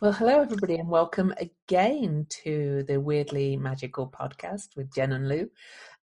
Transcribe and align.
Well, 0.00 0.12
hello, 0.12 0.42
everybody, 0.42 0.76
and 0.76 0.88
welcome 0.88 1.34
again 1.38 2.28
to 2.44 2.84
the 2.86 3.00
Weirdly 3.00 3.56
Magical 3.56 4.06
podcast 4.06 4.76
with 4.76 4.94
Jen 4.94 5.10
and 5.10 5.28
Lou. 5.28 5.50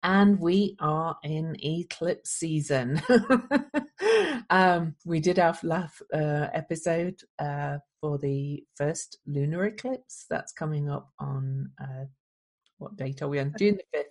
And 0.02 0.40
we 0.40 0.74
are 0.80 1.16
in 1.22 1.54
eclipse 1.62 2.30
season. 2.30 3.00
um, 4.50 4.96
we 5.04 5.20
did 5.20 5.38
our 5.38 5.56
last 5.62 6.02
uh, 6.12 6.48
episode 6.52 7.20
uh, 7.38 7.78
for 8.00 8.18
the 8.18 8.64
first 8.74 9.18
lunar 9.28 9.66
eclipse. 9.66 10.26
That's 10.28 10.50
coming 10.50 10.90
up 10.90 11.12
on 11.20 11.70
uh, 11.80 12.06
what 12.78 12.96
date 12.96 13.22
are 13.22 13.28
we 13.28 13.38
on? 13.38 13.54
June 13.56 13.78
the 13.92 13.98
5th. 14.00 14.04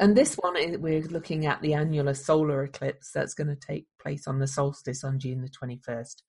And 0.00 0.16
this 0.16 0.34
one, 0.34 0.56
we're 0.80 1.02
looking 1.02 1.46
at 1.46 1.62
the 1.62 1.74
annular 1.74 2.14
solar 2.14 2.64
eclipse 2.64 3.12
that's 3.14 3.34
going 3.34 3.46
to 3.46 3.54
take 3.54 3.86
place 4.02 4.26
on 4.26 4.40
the 4.40 4.48
solstice 4.48 5.04
on 5.04 5.20
June 5.20 5.42
the 5.42 5.48
21st. 5.48 6.22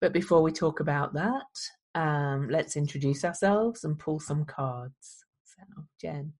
But 0.00 0.12
before 0.12 0.42
we 0.42 0.50
talk 0.50 0.80
about 0.80 1.14
that, 1.14 1.46
um, 1.94 2.48
let's 2.48 2.76
introduce 2.76 3.24
ourselves 3.24 3.84
and 3.84 3.98
pull 3.98 4.20
some 4.20 4.44
cards. 4.44 5.24
So, 5.44 5.84
Jen. 6.00 6.32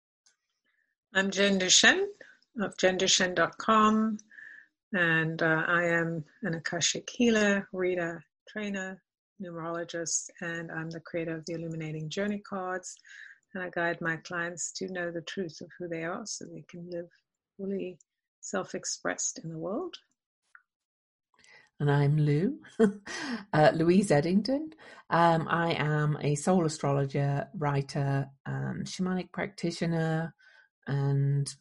I'm 1.15 1.31
Jen 1.31 1.59
Duchenne 1.59 2.07
of 2.61 2.77
jenduchenne.com, 2.77 4.19
and 4.93 5.43
uh, 5.43 5.63
I 5.67 5.85
am 5.85 6.25
an 6.43 6.55
Akashic 6.55 7.09
healer, 7.11 7.69
reader, 7.73 8.25
trainer, 8.49 9.03
numerologist, 9.43 10.31
and 10.41 10.71
I'm 10.71 10.91
the 10.91 11.01
creator 11.01 11.37
of 11.37 11.45
the 11.47 11.55
Illuminating 11.55 12.09
Journey 12.09 12.41
cards. 12.41 12.95
And 13.55 13.63
I 13.63 13.71
guide 13.71 14.01
my 14.01 14.17
clients 14.17 14.73
to 14.73 14.93
know 14.93 15.11
the 15.13 15.23
truth 15.23 15.61
of 15.61 15.69
who 15.79 15.89
they 15.89 16.03
are 16.03 16.23
so 16.27 16.45
they 16.45 16.65
can 16.69 16.91
live 16.91 17.09
fully 17.57 17.99
self 18.41 18.75
expressed 18.75 19.39
in 19.43 19.51
the 19.51 19.59
world 19.59 19.97
and 21.81 21.91
I'm 21.91 22.17
Lou, 22.19 22.59
uh, 23.53 23.71
Louise 23.75 24.11
Eddington. 24.11 24.71
Um, 25.11 25.49
I 25.49 25.73
am 25.73 26.17
a 26.21 26.35
soul 26.35 26.65
astrologer, 26.65 27.49
writer, 27.57 28.29
um, 28.47 28.83
shamanic 28.85 29.33
practitioner, 29.33 30.35
and 30.87 31.53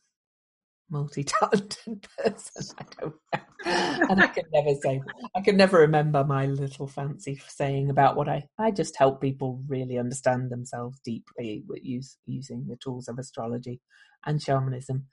multi-talented 0.90 2.08
person. 2.18 2.76
I 2.78 2.86
don't 3.02 3.16
know. 3.34 3.42
and 4.10 4.22
I 4.22 4.28
can 4.28 4.46
never 4.54 4.76
say, 4.82 5.02
I 5.36 5.42
can 5.42 5.58
never 5.58 5.80
remember 5.80 6.24
my 6.24 6.46
little 6.46 6.88
fancy 6.88 7.42
saying 7.48 7.90
about 7.90 8.16
what 8.16 8.30
I. 8.30 8.44
I 8.60 8.72
just 8.72 8.98
help 8.98 9.22
people 9.22 9.62
really 9.68 9.98
understand 9.98 10.52
themselves 10.52 11.00
deeply 11.04 11.64
with 11.68 11.84
use, 11.84 12.18
using 12.26 12.68
the 12.68 12.78
tools 12.78 13.08
of 13.08 13.18
astrology 13.18 13.82
and 14.26 14.42
shamanism. 14.42 15.08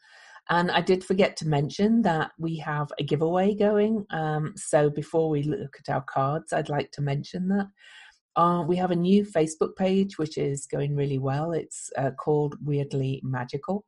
And 0.48 0.70
I 0.70 0.80
did 0.80 1.04
forget 1.04 1.36
to 1.38 1.48
mention 1.48 2.02
that 2.02 2.32
we 2.38 2.56
have 2.58 2.90
a 2.98 3.04
giveaway 3.04 3.54
going. 3.54 4.04
Um, 4.10 4.54
so 4.56 4.90
before 4.90 5.28
we 5.28 5.42
look 5.42 5.76
at 5.78 5.92
our 5.92 6.02
cards, 6.02 6.52
I'd 6.52 6.68
like 6.68 6.90
to 6.92 7.02
mention 7.02 7.48
that. 7.48 7.68
Uh, 8.36 8.62
we 8.62 8.76
have 8.76 8.90
a 8.90 8.96
new 8.96 9.24
Facebook 9.24 9.76
page 9.76 10.16
which 10.18 10.38
is 10.38 10.66
going 10.66 10.94
really 10.94 11.18
well. 11.18 11.52
It's 11.52 11.90
uh, 11.96 12.12
called 12.12 12.56
Weirdly 12.64 13.20
Magical. 13.24 13.84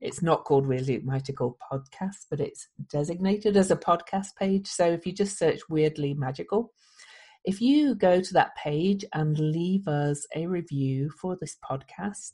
It's 0.00 0.22
not 0.22 0.44
called 0.44 0.66
Weirdly 0.66 1.00
Magical 1.04 1.56
Podcast, 1.72 2.26
but 2.30 2.40
it's 2.40 2.68
designated 2.90 3.56
as 3.56 3.70
a 3.70 3.76
podcast 3.76 4.36
page. 4.38 4.66
So 4.66 4.86
if 4.86 5.06
you 5.06 5.12
just 5.12 5.38
search 5.38 5.60
Weirdly 5.68 6.12
Magical, 6.12 6.72
if 7.44 7.60
you 7.60 7.94
go 7.94 8.20
to 8.20 8.32
that 8.34 8.56
page 8.56 9.04
and 9.12 9.38
leave 9.38 9.86
us 9.86 10.26
a 10.34 10.46
review 10.46 11.10
for 11.10 11.36
this 11.40 11.56
podcast, 11.62 12.32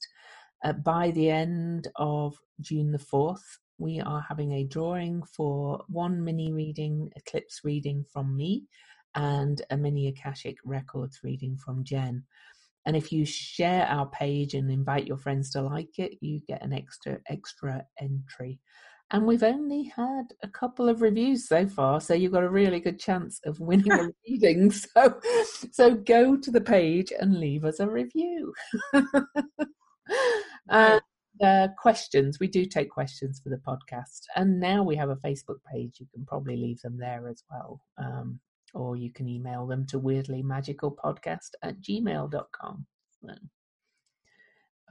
uh, 0.64 0.72
by 0.72 1.10
the 1.12 1.30
end 1.30 1.88
of 1.96 2.36
June 2.60 2.92
the 2.92 2.98
4th, 2.98 3.42
we 3.78 4.00
are 4.00 4.24
having 4.28 4.52
a 4.52 4.64
drawing 4.64 5.22
for 5.22 5.82
one 5.88 6.22
mini 6.22 6.52
reading, 6.52 7.10
eclipse 7.16 7.60
reading 7.64 8.04
from 8.12 8.36
me, 8.36 8.66
and 9.14 9.62
a 9.70 9.76
mini 9.76 10.08
Akashic 10.08 10.56
Records 10.64 11.20
reading 11.24 11.56
from 11.56 11.82
Jen. 11.82 12.24
And 12.86 12.96
if 12.96 13.12
you 13.12 13.24
share 13.24 13.86
our 13.86 14.06
page 14.06 14.54
and 14.54 14.70
invite 14.70 15.06
your 15.06 15.16
friends 15.16 15.50
to 15.50 15.62
like 15.62 15.98
it, 15.98 16.18
you 16.20 16.40
get 16.46 16.62
an 16.62 16.72
extra 16.72 17.18
extra 17.28 17.84
entry. 18.00 18.58
And 19.12 19.26
we've 19.26 19.42
only 19.42 19.92
had 19.96 20.26
a 20.42 20.48
couple 20.48 20.88
of 20.88 21.02
reviews 21.02 21.48
so 21.48 21.66
far, 21.66 22.00
so 22.00 22.14
you've 22.14 22.32
got 22.32 22.44
a 22.44 22.50
really 22.50 22.78
good 22.78 23.00
chance 23.00 23.40
of 23.44 23.58
winning 23.58 23.92
a 23.92 24.08
reading. 24.28 24.70
So, 24.94 25.20
so 25.72 25.94
go 25.94 26.36
to 26.36 26.50
the 26.50 26.60
page 26.60 27.12
and 27.18 27.40
leave 27.40 27.64
us 27.64 27.80
a 27.80 27.88
review. 27.88 28.52
and 30.68 31.00
uh, 31.42 31.68
questions, 31.78 32.38
we 32.38 32.48
do 32.48 32.64
take 32.64 32.90
questions 32.90 33.40
for 33.42 33.48
the 33.50 33.56
podcast. 33.56 34.22
And 34.36 34.60
now 34.60 34.82
we 34.82 34.96
have 34.96 35.10
a 35.10 35.16
Facebook 35.16 35.58
page. 35.72 35.96
You 35.98 36.06
can 36.12 36.24
probably 36.26 36.56
leave 36.56 36.80
them 36.80 36.98
there 36.98 37.28
as 37.28 37.42
well. 37.50 37.80
Um, 37.98 38.40
or 38.74 38.96
you 38.96 39.10
can 39.12 39.28
email 39.28 39.66
them 39.66 39.86
to 39.86 40.00
weirdlymagicalpodcast 40.00 41.50
at 41.62 41.80
gmail.com. 41.80 42.86
So. 43.22 43.34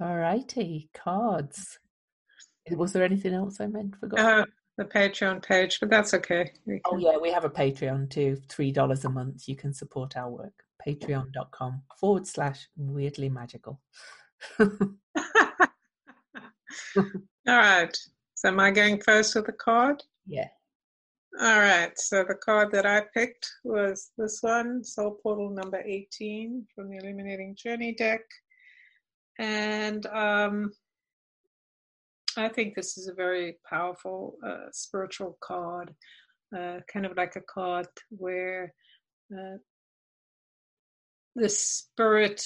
All 0.02 0.16
righty, 0.18 0.90
cards. 0.94 1.80
Was 2.72 2.94
there 2.94 3.04
anything 3.04 3.34
else 3.34 3.60
I 3.60 3.68
meant? 3.68 3.96
Forgot. 4.00 4.20
Uh, 4.20 4.46
the 4.78 4.86
Patreon 4.86 5.44
page, 5.44 5.80
but 5.80 5.90
that's 5.90 6.14
okay. 6.14 6.54
Oh 6.86 6.98
yeah, 6.98 7.18
we 7.18 7.32
have 7.32 7.44
a 7.44 7.50
Patreon 7.50 8.10
too. 8.10 8.38
Three 8.48 8.72
dollars 8.72 9.04
a 9.04 9.10
month. 9.10 9.48
You 9.48 9.58
can 9.58 9.74
support 9.74 10.16
our 10.16 10.30
work. 10.30 10.54
Patreon.com 10.88 11.82
forward 12.00 12.26
slash 12.26 12.70
weirdly 12.78 13.28
magical. 13.28 13.82
All 16.98 17.06
right. 17.48 17.96
So 18.36 18.50
am 18.50 18.60
I 18.60 18.72
going 18.72 19.02
first 19.02 19.36
with 19.36 19.46
the 19.46 19.54
card? 19.54 20.02
Yeah. 20.28 20.48
All 21.42 21.60
right. 21.60 21.98
So 21.98 22.24
the 22.24 22.36
card 22.36 22.72
that 22.72 22.86
I 22.86 23.04
picked 23.14 23.50
was 23.64 24.12
this 24.18 24.40
one, 24.42 24.84
Soul 24.84 25.20
Portal 25.22 25.50
number 25.50 25.82
18 25.86 26.66
from 26.74 26.90
the 26.90 26.98
Illuminating 26.98 27.56
Journey 27.56 27.94
deck. 27.94 28.22
And 29.38 30.06
um, 30.08 30.72
I 32.38 32.50
think 32.50 32.76
this 32.76 32.98
is 32.98 33.08
a 33.08 33.14
very 33.14 33.58
powerful 33.70 34.36
uh, 34.46 34.68
spiritual 34.72 35.38
card, 35.42 35.94
uh, 36.56 36.80
kind 36.92 37.06
of 37.06 37.16
like 37.16 37.36
a 37.36 37.42
card 37.42 37.88
where 38.10 38.74
uh, 39.34 39.58
the 41.36 41.50
spirit 41.50 42.46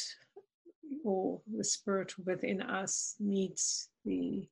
or 1.03 1.41
the 1.55 1.63
spirit 1.63 2.13
within 2.25 2.61
us 2.61 3.15
needs 3.19 3.89
the 4.05 4.47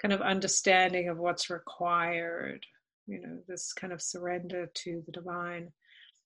kind 0.00 0.12
of 0.12 0.20
understanding 0.20 1.08
of 1.08 1.18
what's 1.18 1.50
required, 1.50 2.64
you 3.06 3.20
know, 3.20 3.38
this 3.48 3.72
kind 3.72 3.92
of 3.92 4.02
surrender 4.02 4.70
to 4.74 5.02
the 5.06 5.12
divine. 5.12 5.72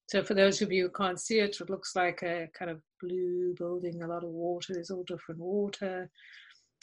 So, 0.08 0.22
for 0.22 0.34
those 0.34 0.60
of 0.60 0.72
you 0.72 0.84
who 0.84 0.90
can't 0.90 1.20
see 1.20 1.38
it, 1.38 1.60
it 1.60 1.70
looks 1.70 1.96
like 1.96 2.22
a 2.22 2.48
kind 2.58 2.70
of 2.70 2.82
blue 3.00 3.54
building, 3.56 4.02
a 4.02 4.06
lot 4.06 4.24
of 4.24 4.30
water. 4.30 4.74
There's 4.74 4.90
all 4.90 5.04
different 5.04 5.40
water. 5.40 6.10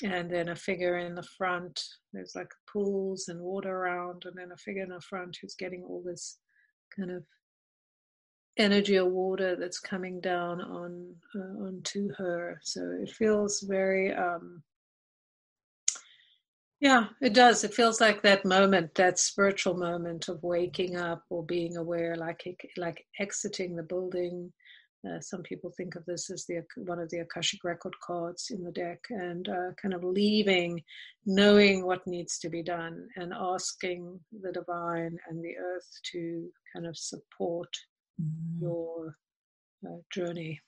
And 0.01 0.31
then 0.31 0.47
a 0.47 0.55
figure 0.55 0.97
in 0.97 1.13
the 1.13 1.27
front. 1.37 1.83
There's 2.13 2.33
like 2.33 2.51
pools 2.71 3.27
and 3.27 3.41
water 3.41 3.69
around, 3.69 4.23
and 4.25 4.35
then 4.37 4.51
a 4.53 4.57
figure 4.57 4.83
in 4.83 4.89
the 4.89 5.01
front 5.01 5.37
who's 5.41 5.55
getting 5.55 5.83
all 5.83 6.01
this 6.03 6.39
kind 6.95 7.11
of 7.11 7.23
energy 8.57 8.97
or 8.97 9.09
water 9.09 9.55
that's 9.55 9.79
coming 9.79 10.21
down 10.21 10.61
on 10.61 11.13
uh, 11.35 11.65
onto 11.65 12.13
her. 12.17 12.59
So 12.63 12.97
it 13.01 13.09
feels 13.11 13.61
very 13.61 14.13
um, 14.13 14.63
yeah, 16.79 17.07
it 17.21 17.33
does. 17.33 17.63
It 17.63 17.73
feels 17.73 17.99
like 17.99 18.21
that 18.21 18.45
moment, 18.45 18.95
that 18.95 19.19
spiritual 19.19 19.75
moment 19.75 20.29
of 20.29 20.41
waking 20.43 20.95
up 20.95 21.23
or 21.29 21.43
being 21.45 21.75
aware, 21.75 22.15
like 22.15 22.41
like 22.77 23.05
exiting 23.19 23.75
the 23.75 23.83
building. 23.83 24.53
Uh, 25.07 25.19
some 25.21 25.41
people 25.43 25.71
think 25.75 25.95
of 25.95 26.05
this 26.05 26.29
as 26.29 26.45
the 26.45 26.61
one 26.77 26.99
of 26.99 27.09
the 27.09 27.19
akashic 27.19 27.63
record 27.63 27.93
cards 28.01 28.47
in 28.51 28.63
the 28.63 28.71
deck, 28.71 28.99
and 29.09 29.49
uh, 29.49 29.71
kind 29.81 29.93
of 29.93 30.03
leaving, 30.03 30.81
knowing 31.25 31.85
what 31.85 32.05
needs 32.07 32.37
to 32.39 32.49
be 32.49 32.63
done, 32.63 33.07
and 33.17 33.33
asking 33.33 34.17
the 34.41 34.51
divine 34.51 35.17
and 35.29 35.43
the 35.43 35.55
earth 35.57 35.89
to 36.13 36.49
kind 36.73 36.87
of 36.87 36.97
support 36.97 37.73
mm. 38.21 38.61
your 38.61 39.15
uh, 39.85 39.97
journey. 40.13 40.59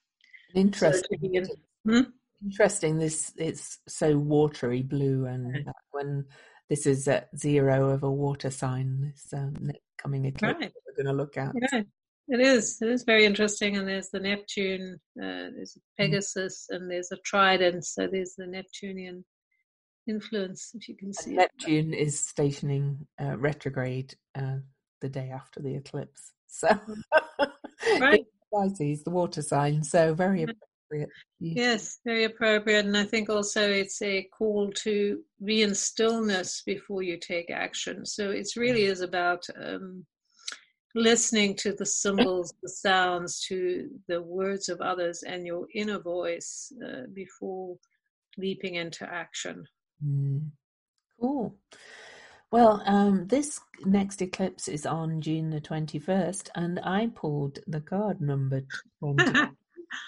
Interesting. 0.56 1.46
So? 1.88 2.06
Interesting. 2.44 2.98
This 2.98 3.34
it's 3.38 3.80
so 3.88 4.18
watery 4.18 4.82
blue, 4.82 5.26
and 5.26 5.66
when 5.92 6.26
this 6.70 6.86
is 6.86 7.08
at 7.08 7.30
zero 7.38 7.90
of 7.90 8.04
a 8.04 8.12
water 8.12 8.50
sign, 8.50 9.02
this 9.02 9.34
um, 9.34 9.72
coming 9.98 10.26
eclipse 10.26 10.60
right. 10.60 10.72
we're 10.86 11.04
going 11.04 11.16
to 11.16 11.22
look 11.22 11.38
at. 11.38 11.54
Yeah, 11.72 11.82
it 12.28 12.40
is. 12.40 12.82
It 12.82 12.90
is 12.90 13.04
very 13.04 13.26
interesting. 13.26 13.78
And 13.78 13.88
there's 13.88 14.10
the 14.10 14.20
Neptune, 14.20 15.00
uh, 15.20 15.52
there's 15.54 15.78
mm. 15.78 15.82
Pegasus, 15.98 16.68
mm. 16.72 16.76
and 16.76 16.90
there's 16.90 17.12
a 17.12 17.18
Trident. 17.18 17.86
So 17.86 18.08
there's 18.08 18.36
the 18.38 18.48
Neptunian 18.48 19.26
influence, 20.08 20.72
if 20.74 20.88
you 20.88 20.96
can 20.96 21.14
see. 21.14 21.36
Neptune 21.36 21.94
is 21.94 22.20
stationing 22.20 23.06
uh, 23.22 23.38
retrograde 23.38 24.16
uh, 24.34 24.58
the 25.02 25.10
day 25.10 25.30
after 25.30 25.60
the 25.60 25.76
eclipse. 25.76 26.32
So. 26.48 26.70
right. 28.00 28.26
Pisces, 28.54 29.04
the 29.04 29.12
water 29.12 29.42
sign, 29.42 29.82
so 29.82 30.14
very 30.14 30.46
appropriate. 30.92 31.10
Yes, 31.40 32.00
very 32.06 32.26
appropriate. 32.26 32.86
And 32.86 32.98
I 32.98 33.04
think 33.04 33.30
also 33.30 33.70
it's 33.70 34.02
a 34.02 34.24
call 34.24 34.72
to 34.84 35.22
be 35.44 35.64
in 35.64 35.74
stillness 35.74 36.64
before 36.66 37.04
you 37.04 37.18
take 37.18 37.50
action. 37.50 38.06
So 38.06 38.32
it 38.32 38.50
really 38.56 38.84
is 38.84 39.02
about 39.02 39.46
um, 39.62 40.06
listening 40.96 41.56
to 41.58 41.74
the 41.74 41.86
symbols, 41.86 42.54
the 42.62 42.70
sounds, 42.70 43.42
to 43.48 43.90
the 44.08 44.22
words 44.22 44.70
of 44.70 44.82
others, 44.82 45.24
and 45.24 45.46
your 45.46 45.68
inner 45.74 46.00
voice 46.00 46.72
uh, 46.86 47.04
before 47.14 47.78
leaping 48.38 48.76
into 48.76 49.12
action. 49.12 49.66
Mm. 50.06 50.50
Cool. 51.20 51.56
Well, 52.52 52.84
um, 52.86 53.28
this 53.28 53.62
next 53.86 54.22
eclipse 54.22 54.68
is 54.68 54.86
on 54.86 55.22
June 55.22 55.52
the 55.52 55.62
21st, 55.62 56.50
and 56.56 56.82
I 56.84 57.10
pulled 57.16 57.60
the 57.66 57.80
card 57.80 58.20
number 58.20 58.64
20. 59.00 59.24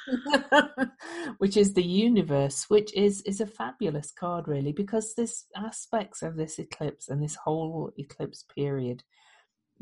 which 1.37 1.57
is 1.57 1.73
the 1.73 1.83
universe, 1.83 2.65
which 2.69 2.93
is 2.93 3.21
is 3.21 3.41
a 3.41 3.45
fabulous 3.45 4.11
card 4.11 4.47
really 4.47 4.71
because 4.71 5.13
there's 5.15 5.45
aspects 5.55 6.21
of 6.21 6.35
this 6.35 6.59
eclipse 6.59 7.09
and 7.09 7.21
this 7.21 7.35
whole 7.35 7.91
eclipse 7.97 8.45
period 8.55 9.03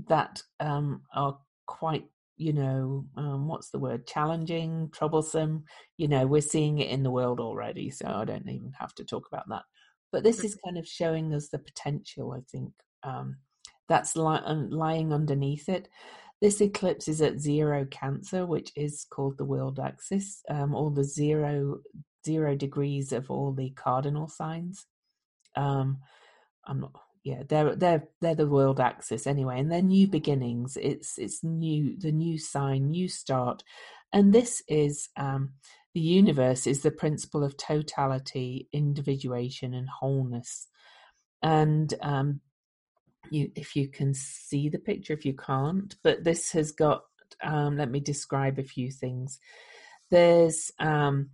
that 0.07 0.42
um, 0.59 1.01
are 1.13 1.38
quite 1.65 2.06
you 2.38 2.53
know 2.53 3.06
um, 3.18 3.48
what's 3.48 3.69
the 3.69 3.80
word? 3.80 4.07
Challenging 4.07 4.89
troublesome 4.92 5.65
you 5.98 6.07
know 6.07 6.25
we're 6.25 6.42
seeing 6.42 6.80
it 6.80 6.89
in 6.89 7.04
the 7.04 7.12
world 7.12 7.39
already 7.39 7.89
so 7.89 8.07
i 8.07 8.25
don't 8.25 8.50
even 8.50 8.74
have 8.80 8.94
to 8.95 9.06
talk 9.06 9.27
about 9.31 9.47
that. 9.50 9.63
But 10.12 10.24
this 10.24 10.44
is 10.44 10.57
kind 10.65 10.77
of 10.77 10.88
showing 10.88 11.33
us 11.33 11.50
the 11.50 11.59
potential 11.59 12.33
i 12.33 12.42
think 12.51 12.74
um, 13.04 13.38
that's 13.88 14.15
li- 14.15 14.42
lying 14.45 15.13
underneath 15.13 15.69
it 15.69 15.89
this 16.42 16.60
eclipse 16.60 17.08
is 17.08 17.22
at 17.22 17.40
zero 17.40 17.86
Cancer, 17.90 18.46
which 18.46 18.72
is 18.76 19.06
called 19.10 19.38
the 19.38 19.46
world 19.46 19.80
axis, 19.80 20.42
um, 20.50 20.74
all 20.74 20.90
the 20.90 21.04
zero 21.04 21.80
zero 22.26 22.56
degrees 22.56 23.12
of 23.12 23.30
all 23.30 23.54
the 23.54 23.70
cardinal 23.72 24.28
signs. 24.28 24.86
Um, 25.56 26.00
I'm 26.66 26.82
not. 26.82 26.94
Yeah, 27.24 27.44
they're 27.48 27.76
they're 27.76 28.08
they're 28.20 28.34
the 28.34 28.48
world 28.48 28.80
axis 28.80 29.28
anyway, 29.28 29.60
and 29.60 29.72
they're 29.72 29.84
new 29.84 30.08
beginnings. 30.08 30.78
It's 30.82 31.20
it's 31.20 31.44
new, 31.44 31.96
the 32.00 32.12
new 32.12 32.40
sign, 32.40 32.90
new 32.90 33.08
start, 33.08 33.64
and 34.12 34.34
this 34.34 34.64
is 34.68 35.10
um, 35.18 35.52
the 35.94 36.00
universe 36.00 36.66
is 36.66 36.82
the 36.82 36.90
principle 36.90 37.44
of 37.44 37.58
totality, 37.58 38.68
individuation, 38.74 39.76
and 39.76 39.88
wholeness. 39.88 40.68
And 41.44 41.94
um, 42.02 42.42
you 43.29 43.51
if 43.56 43.75
you 43.75 43.88
can 43.88 44.13
see 44.13 44.68
the 44.69 44.79
picture 44.79 45.13
if 45.13 45.25
you 45.25 45.33
can't 45.33 45.95
but 46.03 46.23
this 46.23 46.51
has 46.51 46.71
got 46.71 47.03
um, 47.44 47.77
let 47.77 47.89
me 47.89 48.00
describe 48.00 48.59
a 48.59 48.63
few 48.63 48.91
things. 48.91 49.39
There's 50.09 50.71
um, 50.79 51.29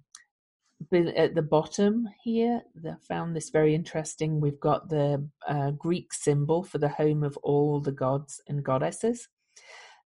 at 0.93 1.33
the 1.33 1.41
bottom 1.41 2.07
here 2.23 2.61
i 2.85 2.93
found 3.07 3.35
this 3.35 3.49
very 3.49 3.73
interesting 3.73 4.39
we've 4.39 4.59
got 4.59 4.87
the 4.89 5.27
uh, 5.47 5.71
greek 5.71 6.13
symbol 6.13 6.63
for 6.63 6.77
the 6.77 6.87
home 6.87 7.23
of 7.23 7.35
all 7.37 7.81
the 7.81 7.91
gods 7.91 8.39
and 8.47 8.63
goddesses. 8.63 9.27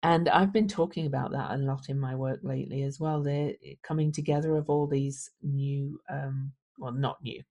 And 0.01 0.27
i've 0.29 0.51
been 0.51 0.67
talking 0.67 1.05
about 1.05 1.31
that 1.33 1.51
a 1.51 1.57
lot 1.57 1.89
in 1.89 1.99
my 1.99 2.15
work 2.15 2.39
lately 2.41 2.81
as 2.81 2.99
well 2.99 3.21
the 3.21 3.55
coming 3.83 4.11
together 4.11 4.57
of 4.57 4.67
all 4.67 4.87
these 4.87 5.29
new 5.43 5.99
um, 6.09 6.51
well 6.79 6.91
not 6.91 7.17
new 7.21 7.43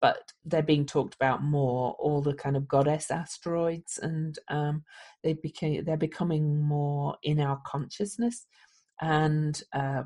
but 0.00 0.32
they're 0.44 0.62
being 0.62 0.86
talked 0.86 1.14
about 1.14 1.42
more. 1.42 1.94
All 1.98 2.22
the 2.22 2.34
kind 2.34 2.56
of 2.56 2.68
goddess 2.68 3.10
asteroids, 3.10 3.98
and 3.98 4.38
um, 4.48 4.84
they 5.22 5.34
became 5.34 5.84
they're 5.84 5.96
becoming 5.96 6.60
more 6.60 7.16
in 7.22 7.40
our 7.40 7.60
consciousness, 7.66 8.46
and 9.00 9.62
uh, 9.72 10.04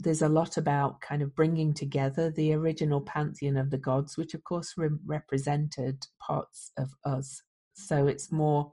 there's 0.00 0.22
a 0.22 0.28
lot 0.28 0.56
about 0.56 1.00
kind 1.00 1.22
of 1.22 1.34
bringing 1.34 1.74
together 1.74 2.30
the 2.30 2.52
original 2.54 3.00
pantheon 3.00 3.56
of 3.56 3.70
the 3.70 3.78
gods, 3.78 4.16
which 4.16 4.34
of 4.34 4.42
course 4.44 4.74
re- 4.76 4.88
represented 5.04 6.06
parts 6.20 6.72
of 6.78 6.90
us. 7.04 7.42
So 7.74 8.06
it's 8.06 8.32
more 8.32 8.72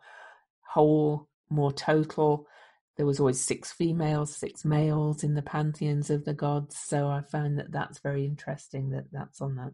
whole, 0.68 1.28
more 1.50 1.72
total. 1.72 2.48
There 2.96 3.06
was 3.06 3.20
always 3.20 3.40
six 3.40 3.72
females, 3.72 4.36
six 4.36 4.66
males 4.66 5.24
in 5.24 5.36
the 5.36 5.42
pantheons 5.42 6.10
of 6.10 6.26
the 6.26 6.34
gods. 6.34 6.78
So 6.78 7.08
I 7.08 7.22
found 7.22 7.60
that 7.60 7.72
that's 7.72 8.00
very 8.00 8.26
interesting 8.26 8.90
that 8.92 9.06
that's 9.12 9.42
on 9.42 9.56
that 9.58 9.74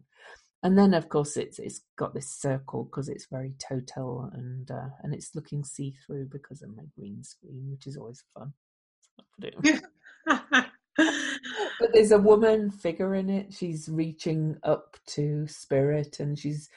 and 0.64 0.78
then 0.78 0.94
of 0.94 1.10
course 1.10 1.36
it's 1.36 1.58
it's 1.58 1.82
got 1.96 2.14
this 2.14 2.30
circle 2.30 2.84
because 2.84 3.10
it's 3.10 3.26
very 3.30 3.52
total 3.58 4.30
and 4.32 4.70
uh, 4.70 4.88
and 5.02 5.14
it's 5.14 5.34
looking 5.34 5.62
see 5.62 5.94
through 6.04 6.26
because 6.32 6.62
of 6.62 6.74
my 6.74 6.84
green 6.98 7.22
screen, 7.22 7.70
which 7.70 7.86
is 7.86 7.98
always 7.98 8.24
fun. 8.34 8.52
but 10.26 11.92
there's 11.92 12.12
a 12.12 12.18
woman 12.18 12.70
figure 12.70 13.14
in 13.14 13.28
it. 13.28 13.52
She's 13.52 13.90
reaching 13.90 14.56
up 14.64 14.96
to 15.08 15.46
spirit, 15.48 16.18
and 16.18 16.38
she's 16.38 16.70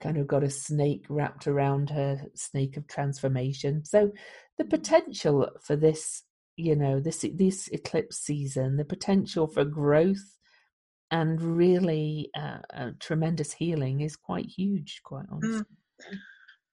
kind 0.00 0.18
of 0.18 0.26
got 0.26 0.44
a 0.44 0.50
snake 0.50 1.06
wrapped 1.08 1.46
around 1.46 1.88
her, 1.90 2.20
snake 2.34 2.76
of 2.76 2.86
transformation. 2.86 3.86
So 3.86 4.12
the 4.58 4.66
potential 4.66 5.48
for 5.62 5.76
this, 5.76 6.24
you 6.56 6.76
know, 6.76 7.00
this 7.00 7.24
this 7.34 7.68
eclipse 7.68 8.18
season, 8.18 8.76
the 8.76 8.84
potential 8.84 9.46
for 9.46 9.64
growth 9.64 10.36
and 11.10 11.40
really 11.40 12.30
uh, 12.36 12.58
uh, 12.74 12.90
tremendous 13.00 13.52
healing 13.52 14.00
is 14.00 14.16
quite 14.16 14.46
huge, 14.46 15.00
quite 15.04 15.26
honestly. 15.30 15.60
Mm. 15.60 16.18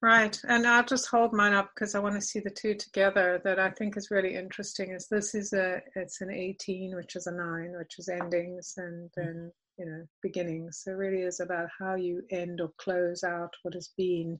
Right, 0.03 0.39
and 0.47 0.65
I'll 0.65 0.83
just 0.83 1.09
hold 1.09 1.31
mine 1.31 1.53
up 1.53 1.69
because 1.75 1.93
I 1.93 1.99
want 1.99 2.15
to 2.15 2.21
see 2.21 2.39
the 2.39 2.49
two 2.49 2.73
together. 2.73 3.39
That 3.43 3.59
I 3.59 3.69
think 3.69 3.97
is 3.97 4.09
really 4.09 4.35
interesting. 4.35 4.93
Is 4.93 5.07
this 5.07 5.35
is 5.35 5.53
a 5.53 5.79
it's 5.95 6.21
an 6.21 6.31
eighteen, 6.31 6.95
which 6.95 7.15
is 7.15 7.27
a 7.27 7.31
nine, 7.31 7.73
which 7.77 7.99
is 7.99 8.09
endings, 8.09 8.73
and 8.77 9.09
mm. 9.09 9.13
then 9.15 9.51
you 9.77 9.85
know 9.85 10.03
beginnings. 10.23 10.81
So 10.83 10.91
it 10.91 10.95
really 10.95 11.21
is 11.21 11.39
about 11.39 11.69
how 11.79 11.93
you 11.93 12.23
end 12.31 12.61
or 12.61 12.71
close 12.79 13.23
out 13.23 13.53
what 13.61 13.75
has 13.75 13.91
been, 13.95 14.39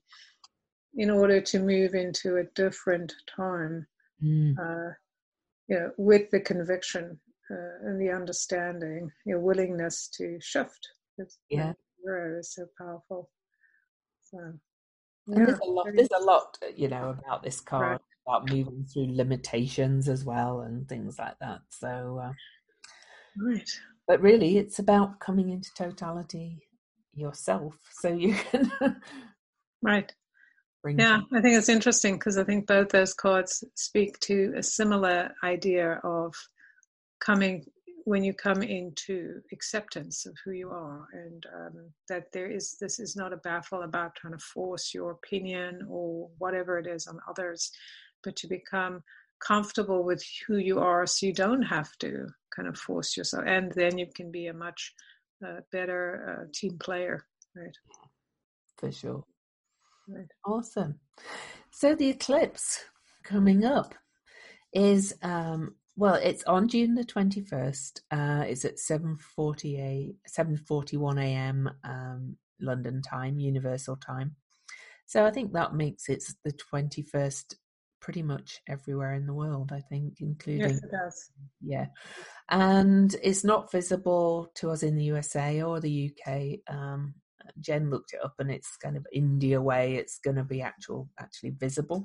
in 0.94 1.10
order 1.10 1.40
to 1.40 1.58
move 1.60 1.94
into 1.94 2.38
a 2.38 2.44
different 2.56 3.14
time. 3.36 3.86
Mm. 4.20 4.58
Uh, 4.58 4.94
you 5.68 5.78
know, 5.78 5.90
with 5.96 6.28
the 6.32 6.40
conviction 6.40 7.20
uh, 7.52 7.88
and 7.88 8.00
the 8.00 8.10
understanding, 8.10 9.10
your 9.26 9.40
willingness 9.40 10.08
to 10.16 10.38
shift. 10.40 10.88
It's, 11.18 11.38
yeah, 11.50 11.72
zero 12.02 12.38
is 12.38 12.54
so 12.54 12.66
powerful. 12.78 13.30
So, 14.30 14.38
yeah, 15.26 15.44
there's 15.44 15.58
a 15.58 15.64
lot. 15.64 15.86
There's 15.94 16.08
a 16.18 16.24
lot, 16.24 16.58
you 16.74 16.88
know, 16.88 17.16
about 17.24 17.42
this 17.42 17.60
card 17.60 17.82
right. 17.82 18.00
about 18.26 18.50
moving 18.50 18.84
through 18.84 19.14
limitations 19.14 20.08
as 20.08 20.24
well 20.24 20.60
and 20.60 20.88
things 20.88 21.18
like 21.18 21.38
that. 21.40 21.60
So, 21.68 22.20
uh, 22.22 22.32
right. 23.38 23.70
But 24.08 24.20
really, 24.20 24.58
it's 24.58 24.78
about 24.78 25.20
coming 25.20 25.50
into 25.50 25.70
totality 25.74 26.62
yourself, 27.14 27.74
so 28.00 28.08
you 28.08 28.34
can. 28.50 28.72
right. 29.82 30.12
yeah, 30.86 31.20
I 31.32 31.40
think 31.40 31.58
it's 31.58 31.68
interesting 31.68 32.14
because 32.14 32.38
I 32.38 32.44
think 32.44 32.66
both 32.66 32.88
those 32.88 33.12
cards 33.14 33.62
speak 33.74 34.18
to 34.20 34.54
a 34.56 34.62
similar 34.62 35.30
idea 35.44 36.00
of 36.02 36.34
coming 37.24 37.64
when 38.04 38.24
you 38.24 38.34
come 38.34 38.62
into 38.62 39.40
acceptance 39.52 40.26
of 40.26 40.34
who 40.44 40.50
you 40.50 40.70
are 40.70 41.06
and 41.12 41.46
um, 41.54 41.90
that 42.08 42.24
there 42.32 42.50
is 42.50 42.76
this 42.80 42.98
is 42.98 43.14
not 43.14 43.32
a 43.32 43.36
battle 43.38 43.82
about 43.82 44.14
trying 44.16 44.36
to 44.36 44.44
force 44.44 44.92
your 44.92 45.12
opinion 45.12 45.86
or 45.88 46.28
whatever 46.38 46.78
it 46.78 46.86
is 46.86 47.06
on 47.06 47.18
others 47.28 47.70
but 48.24 48.34
to 48.34 48.48
become 48.48 49.02
comfortable 49.40 50.04
with 50.04 50.24
who 50.46 50.56
you 50.56 50.78
are 50.78 51.06
so 51.06 51.26
you 51.26 51.32
don't 51.32 51.62
have 51.62 51.90
to 51.98 52.26
kind 52.54 52.68
of 52.68 52.76
force 52.78 53.16
yourself. 53.16 53.44
And 53.46 53.72
then 53.72 53.98
you 53.98 54.06
can 54.14 54.30
be 54.30 54.46
a 54.46 54.54
much 54.54 54.94
uh, 55.44 55.60
better 55.72 56.42
uh, 56.42 56.48
team 56.54 56.78
player 56.78 57.24
right? 57.56 57.76
For 58.78 58.92
sure. 58.92 59.24
Right. 60.08 60.26
awesome. 60.44 60.98
So 61.70 61.94
the 61.94 62.08
eclipse 62.08 62.84
coming 63.24 63.64
up 63.64 63.94
is 64.72 65.14
um, 65.22 65.76
well, 65.96 66.14
it's 66.14 66.44
on 66.44 66.68
June 66.68 66.94
the 66.94 67.04
21st. 67.04 68.00
Uh, 68.10 68.44
it's 68.46 68.64
at 68.64 68.76
7.40 68.76 70.14
7.41 70.28 71.22
a.m. 71.22 71.70
Um, 71.84 72.36
London 72.60 73.02
time, 73.02 73.38
Universal 73.38 73.96
time. 73.96 74.36
So 75.06 75.26
I 75.26 75.30
think 75.30 75.52
that 75.52 75.74
makes 75.74 76.08
it 76.08 76.24
the 76.44 76.52
21st 76.52 77.54
pretty 78.00 78.22
much 78.22 78.60
everywhere 78.68 79.14
in 79.14 79.26
the 79.26 79.34
world, 79.34 79.70
I 79.72 79.80
think, 79.80 80.14
including... 80.20 80.70
Yes, 80.70 80.82
it 80.82 80.90
does. 80.90 81.30
Yeah. 81.60 81.86
And 82.48 83.14
it's 83.22 83.44
not 83.44 83.70
visible 83.70 84.50
to 84.56 84.70
us 84.70 84.82
in 84.82 84.96
the 84.96 85.04
USA 85.04 85.62
or 85.62 85.80
the 85.80 86.10
UK. 86.10 86.60
Um, 86.68 87.14
Jen 87.60 87.90
looked 87.90 88.12
it 88.14 88.20
up 88.24 88.34
and 88.38 88.50
it's 88.50 88.76
kind 88.76 88.96
of 88.96 89.06
India 89.12 89.60
way. 89.60 89.94
It's 89.94 90.18
going 90.18 90.36
to 90.36 90.44
be 90.44 90.62
actual, 90.62 91.08
actually 91.20 91.50
visible. 91.50 92.04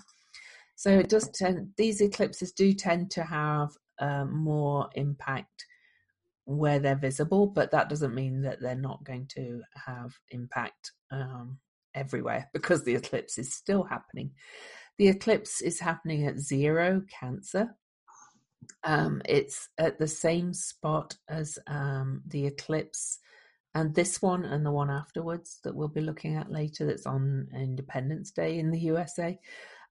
So 0.77 0.91
it 0.91 1.09
does 1.09 1.27
tend, 1.31 1.71
these 1.75 2.01
eclipses 2.01 2.51
do 2.51 2.71
tend 2.71 3.09
to 3.11 3.23
have 3.23 3.71
um, 3.99 4.37
more 4.37 4.87
impact 4.93 5.65
where 6.45 6.77
they're 6.77 6.95
visible, 6.95 7.47
but 7.47 7.71
that 7.71 7.89
doesn't 7.89 8.13
mean 8.13 8.43
that 8.43 8.61
they're 8.61 8.75
not 8.75 9.03
going 9.03 9.25
to 9.29 9.63
have 9.87 10.13
impact 10.29 10.91
um, 11.11 11.57
everywhere 11.95 12.47
because 12.53 12.83
the 12.83 12.93
eclipse 12.93 13.39
is 13.39 13.51
still 13.51 13.83
happening. 13.85 14.31
The 14.99 15.07
eclipse 15.07 15.61
is 15.61 15.79
happening 15.79 16.27
at 16.27 16.37
zero 16.37 17.01
Cancer. 17.09 17.75
Um, 18.83 19.23
it's 19.25 19.69
at 19.79 19.97
the 19.97 20.07
same 20.07 20.53
spot 20.53 21.17
as 21.27 21.57
um, 21.65 22.21
the 22.27 22.45
eclipse 22.45 23.17
and 23.73 23.95
this 23.95 24.21
one 24.21 24.45
and 24.45 24.63
the 24.63 24.71
one 24.71 24.91
afterwards 24.91 25.59
that 25.63 25.75
we'll 25.75 25.87
be 25.87 26.01
looking 26.01 26.35
at 26.35 26.51
later 26.51 26.85
that's 26.85 27.07
on 27.07 27.47
Independence 27.55 28.29
Day 28.29 28.59
in 28.59 28.69
the 28.69 28.79
USA 28.79 29.39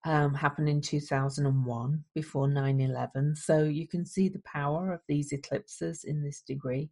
um, 0.06 0.34
happened 0.34 0.68
in 0.68 0.80
2001 0.80 2.04
before 2.14 2.46
9 2.48 2.80
11. 2.80 3.34
So 3.34 3.64
you 3.64 3.88
can 3.88 4.06
see 4.06 4.28
the 4.28 4.42
power 4.44 4.92
of 4.92 5.00
these 5.08 5.32
eclipses 5.32 6.04
in 6.04 6.22
this 6.22 6.42
degree. 6.42 6.90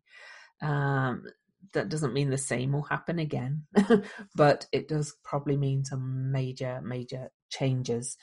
Um, 0.61 1.25
that 1.73 1.89
doesn't 1.89 2.13
mean 2.13 2.29
the 2.29 2.37
same 2.37 2.73
will 2.73 2.83
happen 2.83 3.21
again, 3.21 3.63
but 4.35 4.67
it 4.73 4.89
does 4.89 5.15
probably 5.25 5.57
mean 5.57 5.85
some 5.85 6.31
major, 6.31 6.81
major 6.85 7.31
changes. 7.51 8.17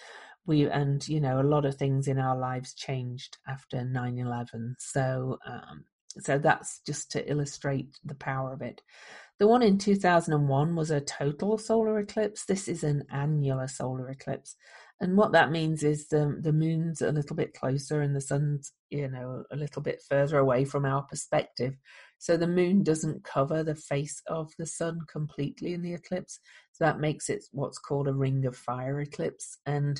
We 0.46 0.70
and 0.70 1.08
you 1.08 1.22
know 1.22 1.40
a 1.40 1.44
lot 1.44 1.66
of 1.66 1.76
things 1.76 2.08
in 2.08 2.20
our 2.20 2.38
lives 2.38 2.74
changed 2.74 3.38
after 3.48 3.78
9/11. 3.78 4.76
So 4.80 5.38
um, 5.46 5.86
so 6.20 6.38
that's 6.38 6.82
just 6.86 7.12
to 7.12 7.30
illustrate 7.30 7.98
the 8.04 8.16
power 8.16 8.54
of 8.54 8.62
it. 8.62 8.82
The 9.40 9.48
one 9.48 9.64
in 9.64 9.78
2001 9.80 10.76
was 10.76 10.92
a 10.92 11.02
total 11.02 11.58
solar 11.58 12.00
eclipse. 12.00 12.46
This 12.46 12.68
is 12.68 12.84
an 12.84 13.06
annular 13.12 13.68
solar 13.68 14.10
eclipse. 14.10 14.56
And 15.02 15.18
what 15.18 15.32
that 15.32 15.52
means 15.52 15.82
is 15.84 16.08
the, 16.08 16.38
the 16.40 16.54
moon's 16.54 17.02
a 17.02 17.12
little 17.12 17.36
bit 17.36 17.56
closer 17.56 18.02
and 18.02 18.16
the 18.16 18.22
sun's, 18.22 18.72
you 18.92 19.10
know, 19.10 19.44
a 19.52 19.56
little 19.56 19.82
bit 19.82 20.00
further 20.08 20.38
away 20.38 20.64
from 20.64 20.86
our 20.86 21.02
perspective. 21.02 21.76
So 22.20 22.38
the 22.38 22.48
moon 22.48 22.84
doesn't 22.84 23.24
cover 23.24 23.64
the 23.64 23.76
face 23.76 24.22
of 24.28 24.52
the 24.60 24.68
sun 24.68 25.00
completely 25.12 25.74
in 25.74 25.82
the 25.82 25.96
eclipse. 25.96 26.40
So 26.74 26.86
that 26.86 27.00
makes 27.00 27.32
it 27.32 27.44
what's 27.52 27.80
called 27.80 28.08
a 28.08 28.14
ring 28.14 28.46
of 28.46 28.56
fire 28.56 29.02
eclipse. 29.02 29.58
And 29.66 30.00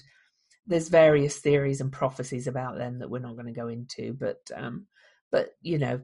there's 0.68 0.90
various 0.90 1.40
theories 1.40 1.82
and 1.82 1.92
prophecies 1.92 2.46
about 2.46 2.78
them 2.78 3.00
that 3.00 3.10
we're 3.10 3.20
not 3.20 3.34
going 3.34 3.48
to 3.48 3.52
go 3.52 3.70
into, 3.70 4.14
but 4.14 4.38
um, 4.56 4.86
but 5.32 5.50
you 5.64 5.80
know 5.80 6.02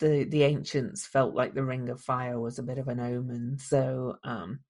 the 0.00 0.24
the 0.24 0.42
ancients 0.42 1.06
felt 1.06 1.34
like 1.34 1.54
the 1.54 1.64
ring 1.64 1.88
of 1.88 2.00
fire 2.00 2.38
was 2.38 2.58
a 2.58 2.62
bit 2.62 2.78
of 2.78 2.88
an 2.88 3.00
omen 3.00 3.58
so 3.58 4.16
um 4.24 4.60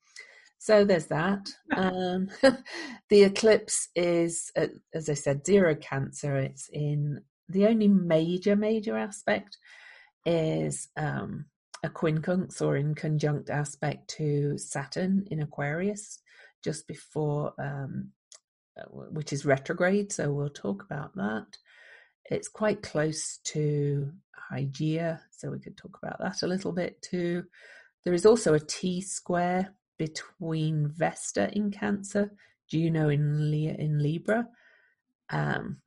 so 0.58 0.84
there's 0.84 1.06
that. 1.06 1.48
Um 1.74 2.28
the 3.10 3.22
eclipse 3.22 3.88
is 3.94 4.50
uh, 4.56 4.66
as 4.94 5.08
i 5.08 5.14
said 5.14 5.46
zero 5.46 5.74
cancer. 5.74 6.36
It's 6.36 6.68
in 6.72 7.22
the 7.48 7.66
only 7.66 7.88
major 7.88 8.56
major 8.56 8.96
aspect 8.96 9.58
is 10.26 10.88
um 10.96 11.46
a 11.84 11.88
quincunx 11.88 12.60
or 12.60 12.74
inconjunct 12.74 13.50
aspect 13.50 14.08
to 14.08 14.58
saturn 14.58 15.24
in 15.30 15.40
aquarius 15.40 16.18
just 16.64 16.88
before 16.88 17.52
um 17.60 18.10
uh, 18.78 18.84
which 19.10 19.32
is 19.32 19.46
retrograde 19.46 20.12
so 20.12 20.32
we'll 20.32 20.50
talk 20.50 20.82
about 20.82 21.14
that. 21.16 21.46
It's 22.30 22.48
quite 22.48 22.82
close 22.82 23.38
to 23.44 24.12
Hygeia, 24.52 25.20
so 25.30 25.50
we 25.50 25.58
could 25.58 25.76
talk 25.76 25.98
about 26.02 26.18
that 26.20 26.42
a 26.42 26.46
little 26.46 26.72
bit 26.72 27.00
too. 27.00 27.44
There 28.04 28.14
is 28.14 28.26
also 28.26 28.54
a 28.54 28.60
T 28.60 29.00
square 29.00 29.74
between 29.98 30.88
Vesta 30.88 31.50
in 31.54 31.70
Cancer, 31.70 32.32
Juno 32.68 33.08
in, 33.08 33.50
Le- 33.50 33.74
in 33.74 33.98
Libra, 34.02 34.46
um, 35.30 35.78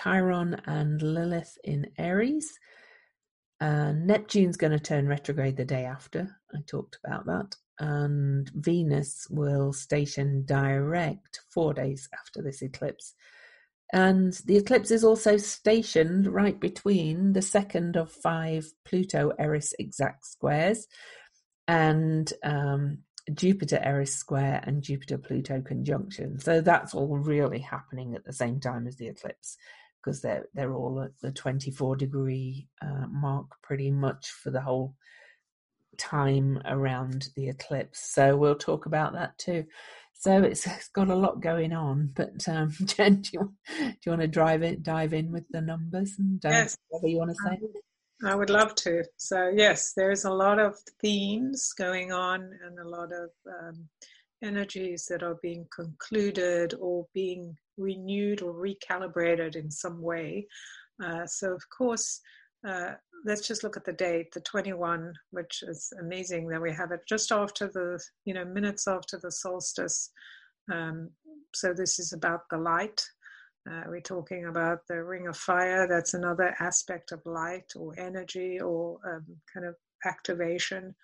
Chiron 0.00 0.60
and 0.66 1.00
Lilith 1.02 1.56
in 1.64 1.86
Aries. 1.98 2.58
Uh, 3.60 3.92
Neptune's 3.92 4.56
going 4.56 4.72
to 4.72 4.80
turn 4.80 5.06
retrograde 5.06 5.56
the 5.56 5.64
day 5.64 5.84
after. 5.84 6.36
I 6.54 6.58
talked 6.66 6.98
about 7.04 7.26
that. 7.26 7.56
And 7.78 8.50
Venus 8.54 9.26
will 9.30 9.72
station 9.72 10.44
direct 10.46 11.40
four 11.52 11.74
days 11.74 12.08
after 12.12 12.42
this 12.42 12.62
eclipse 12.62 13.14
and 13.94 14.32
the 14.46 14.56
eclipse 14.56 14.90
is 14.90 15.04
also 15.04 15.36
stationed 15.36 16.26
right 16.26 16.58
between 16.58 17.32
the 17.32 17.42
second 17.42 17.96
of 17.96 18.10
five 18.10 18.66
Pluto 18.84 19.30
Eris 19.38 19.72
exact 19.78 20.26
squares 20.26 20.88
and 21.68 22.32
um, 22.42 22.98
Jupiter 23.32 23.80
Eris 23.82 24.14
square 24.14 24.62
and 24.64 24.82
Jupiter 24.82 25.18
Pluto 25.18 25.62
conjunction. 25.62 26.38
So 26.38 26.60
that's 26.60 26.94
all 26.94 27.16
really 27.16 27.60
happening 27.60 28.14
at 28.14 28.24
the 28.24 28.32
same 28.32 28.60
time 28.60 28.86
as 28.86 28.96
the 28.96 29.08
eclipse 29.08 29.56
because 30.02 30.20
they're 30.20 30.46
they're 30.52 30.74
all 30.74 31.00
at 31.02 31.18
the 31.22 31.32
24 31.32 31.96
degree 31.96 32.68
uh, 32.82 33.06
mark 33.08 33.46
pretty 33.62 33.90
much 33.90 34.30
for 34.30 34.50
the 34.50 34.60
whole 34.60 34.94
time 35.96 36.60
around 36.66 37.28
the 37.36 37.48
eclipse. 37.48 38.12
So 38.12 38.36
we'll 38.36 38.56
talk 38.56 38.86
about 38.86 39.14
that 39.14 39.38
too. 39.38 39.64
So 40.12 40.42
it's, 40.42 40.66
it's 40.66 40.88
got 40.88 41.08
a 41.08 41.16
lot 41.16 41.40
going 41.40 41.72
on. 41.72 42.10
But 42.14 42.48
um, 42.48 42.72
Jen, 42.84 43.22
do 43.22 43.30
you, 43.32 43.54
do 43.78 43.96
you 44.06 44.10
want 44.10 44.22
to 44.22 44.28
drive 44.28 44.62
it, 44.62 44.82
dive 44.82 45.12
in 45.12 45.32
with 45.32 45.44
the 45.50 45.60
numbers 45.60 46.14
and 46.18 46.44
uh, 46.44 46.50
yes. 46.50 46.76
whatever 46.88 47.08
you 47.08 47.18
want 47.18 47.30
to 47.30 47.36
say? 47.44 47.58
I 48.24 48.34
would 48.34 48.50
love 48.50 48.74
to. 48.76 49.04
So 49.16 49.52
yes, 49.54 49.92
there's 49.94 50.24
a 50.24 50.32
lot 50.32 50.58
of 50.58 50.76
themes 51.00 51.72
going 51.76 52.12
on 52.12 52.50
and 52.64 52.78
a 52.78 52.88
lot 52.88 53.10
of 53.12 53.30
um, 53.46 53.88
energies 54.42 55.06
that 55.10 55.22
are 55.22 55.38
being 55.42 55.66
concluded 55.74 56.74
or 56.80 57.06
being 57.14 57.56
renewed 57.76 58.42
or 58.42 58.54
recalibrated 58.54 59.56
in 59.56 59.70
some 59.70 60.00
way. 60.00 60.46
Uh, 61.04 61.26
so 61.26 61.52
of 61.52 61.62
course, 61.76 62.20
uh, 62.66 62.92
let's 63.24 63.46
just 63.46 63.62
look 63.62 63.76
at 63.76 63.84
the 63.84 63.92
date, 63.92 64.32
the 64.32 64.40
21, 64.40 65.12
which 65.30 65.62
is 65.62 65.92
amazing 66.00 66.48
that 66.48 66.62
we 66.62 66.72
have 66.72 66.92
it 66.92 67.00
just 67.08 67.32
after 67.32 67.68
the, 67.68 68.00
you 68.24 68.34
know, 68.34 68.44
minutes 68.44 68.86
after 68.86 69.18
the 69.18 69.30
solstice. 69.30 70.10
Um, 70.72 71.10
so 71.54 71.72
this 71.72 71.98
is 71.98 72.12
about 72.12 72.42
the 72.50 72.58
light. 72.58 73.04
Uh, 73.70 73.82
we're 73.88 74.00
talking 74.00 74.46
about 74.46 74.80
the 74.88 75.02
ring 75.02 75.26
of 75.26 75.36
fire. 75.36 75.88
That's 75.88 76.14
another 76.14 76.54
aspect 76.60 77.12
of 77.12 77.20
light 77.24 77.72
or 77.76 77.94
energy 77.98 78.60
or 78.60 78.98
um, 79.06 79.24
kind 79.52 79.66
of 79.66 79.74
activation. 80.04 80.94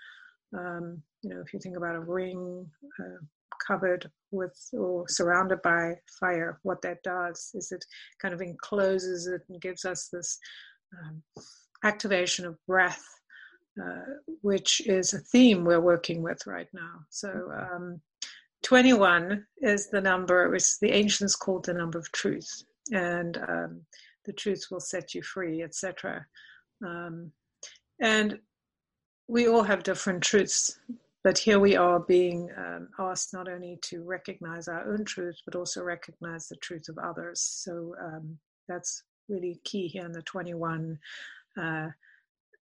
Um, 0.57 1.03
you 1.23 1.31
know, 1.31 1.41
if 1.41 1.55
you 1.55 1.61
think 1.61 1.77
about 1.77 1.97
a 1.97 2.01
ring 2.01 2.67
uh, 2.99 3.25
covered 3.67 4.11
with 4.31 4.59
or 4.73 5.09
surrounded 5.09 5.63
by 5.63 5.95
fire, 6.19 6.59
what 6.63 6.83
that 6.83 7.03
does 7.03 7.51
is 7.55 7.73
it 7.73 7.85
kind 8.21 8.35
of 8.35 8.43
encloses 8.43 9.27
it 9.27 9.43
and 9.49 9.61
gives 9.61 9.85
us 9.85 10.09
this 10.13 10.39
um, 10.99 11.23
activation 11.85 12.45
of 12.45 12.57
breath, 12.67 13.05
uh, 13.83 14.15
which 14.43 14.83
is 14.87 15.15
a 15.15 15.19
theme 15.19 15.65
we're 15.65 15.81
working 15.81 16.23
with 16.23 16.47
right 16.47 16.69
now. 16.75 17.01
So, 17.09 17.31
um, 17.57 18.01
21 18.63 19.47
is 19.59 19.89
the 19.89 20.01
number, 20.01 20.49
which 20.51 20.79
the 20.81 20.93
ancients 20.93 21.35
called 21.35 21.65
the 21.65 21.75
number 21.75 21.99
of 21.99 22.11
truth, 22.13 22.63
and 22.93 23.37
um, 23.39 23.81
the 24.27 24.33
truth 24.33 24.67
will 24.71 24.81
set 24.81 25.15
you 25.15 25.23
free, 25.23 25.63
etc. 25.63 26.27
Um, 26.85 27.33
and 28.01 28.39
we 29.29 29.49
all 29.49 29.63
have 29.63 29.83
different 29.83 30.23
truths, 30.23 30.79
but 31.23 31.39
here 31.39 31.59
we 31.59 31.77
are 31.77 32.01
being 32.01 32.51
um, 32.57 32.89
asked 32.99 33.33
not 33.33 33.49
only 33.49 33.79
to 33.83 34.03
recognize 34.03 34.69
our 34.69 34.93
own 34.93 35.05
truth, 35.05 35.37
but 35.45 35.55
also 35.55 35.83
recognize 35.83 36.49
the 36.49 36.57
truth 36.57 36.89
of 36.89 36.99
others. 36.99 37.41
So 37.41 37.95
um, 38.03 38.39
that's 38.69 39.05
really 39.29 39.61
key 39.65 39.89
here 39.89 40.05
in 40.05 40.13
the 40.13 40.23
21 40.23 40.99
uh, 41.61 41.89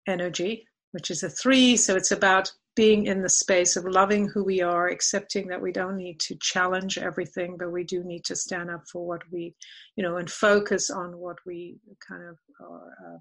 energy, 0.07 0.67
which 0.93 1.11
is 1.11 1.23
a 1.23 1.29
three. 1.29 1.77
So 1.77 1.97
it's 1.97 2.13
about 2.13 2.53
being 2.77 3.07
in 3.07 3.23
the 3.23 3.29
space 3.29 3.77
of 3.77 3.85
loving 3.85 4.29
who 4.29 4.45
we 4.45 4.61
are, 4.61 4.89
accepting 4.89 5.47
that 5.49 5.61
we 5.61 5.73
don't 5.73 5.97
need 5.97 6.19
to 6.21 6.37
challenge 6.41 6.99
everything, 6.99 7.57
but 7.57 7.71
we 7.71 7.85
do 7.85 8.03
need 8.03 8.25
to 8.25 8.37
stand 8.37 8.71
up 8.71 8.83
for 8.91 9.07
what 9.07 9.23
we, 9.31 9.55
you 9.97 10.03
know, 10.03 10.17
and 10.17 10.31
focus 10.31 10.91
on 10.91 11.17
what 11.17 11.37
we 11.47 11.77
kind 12.07 12.23
of 12.23 12.37
are 12.61 12.97
um, 13.07 13.21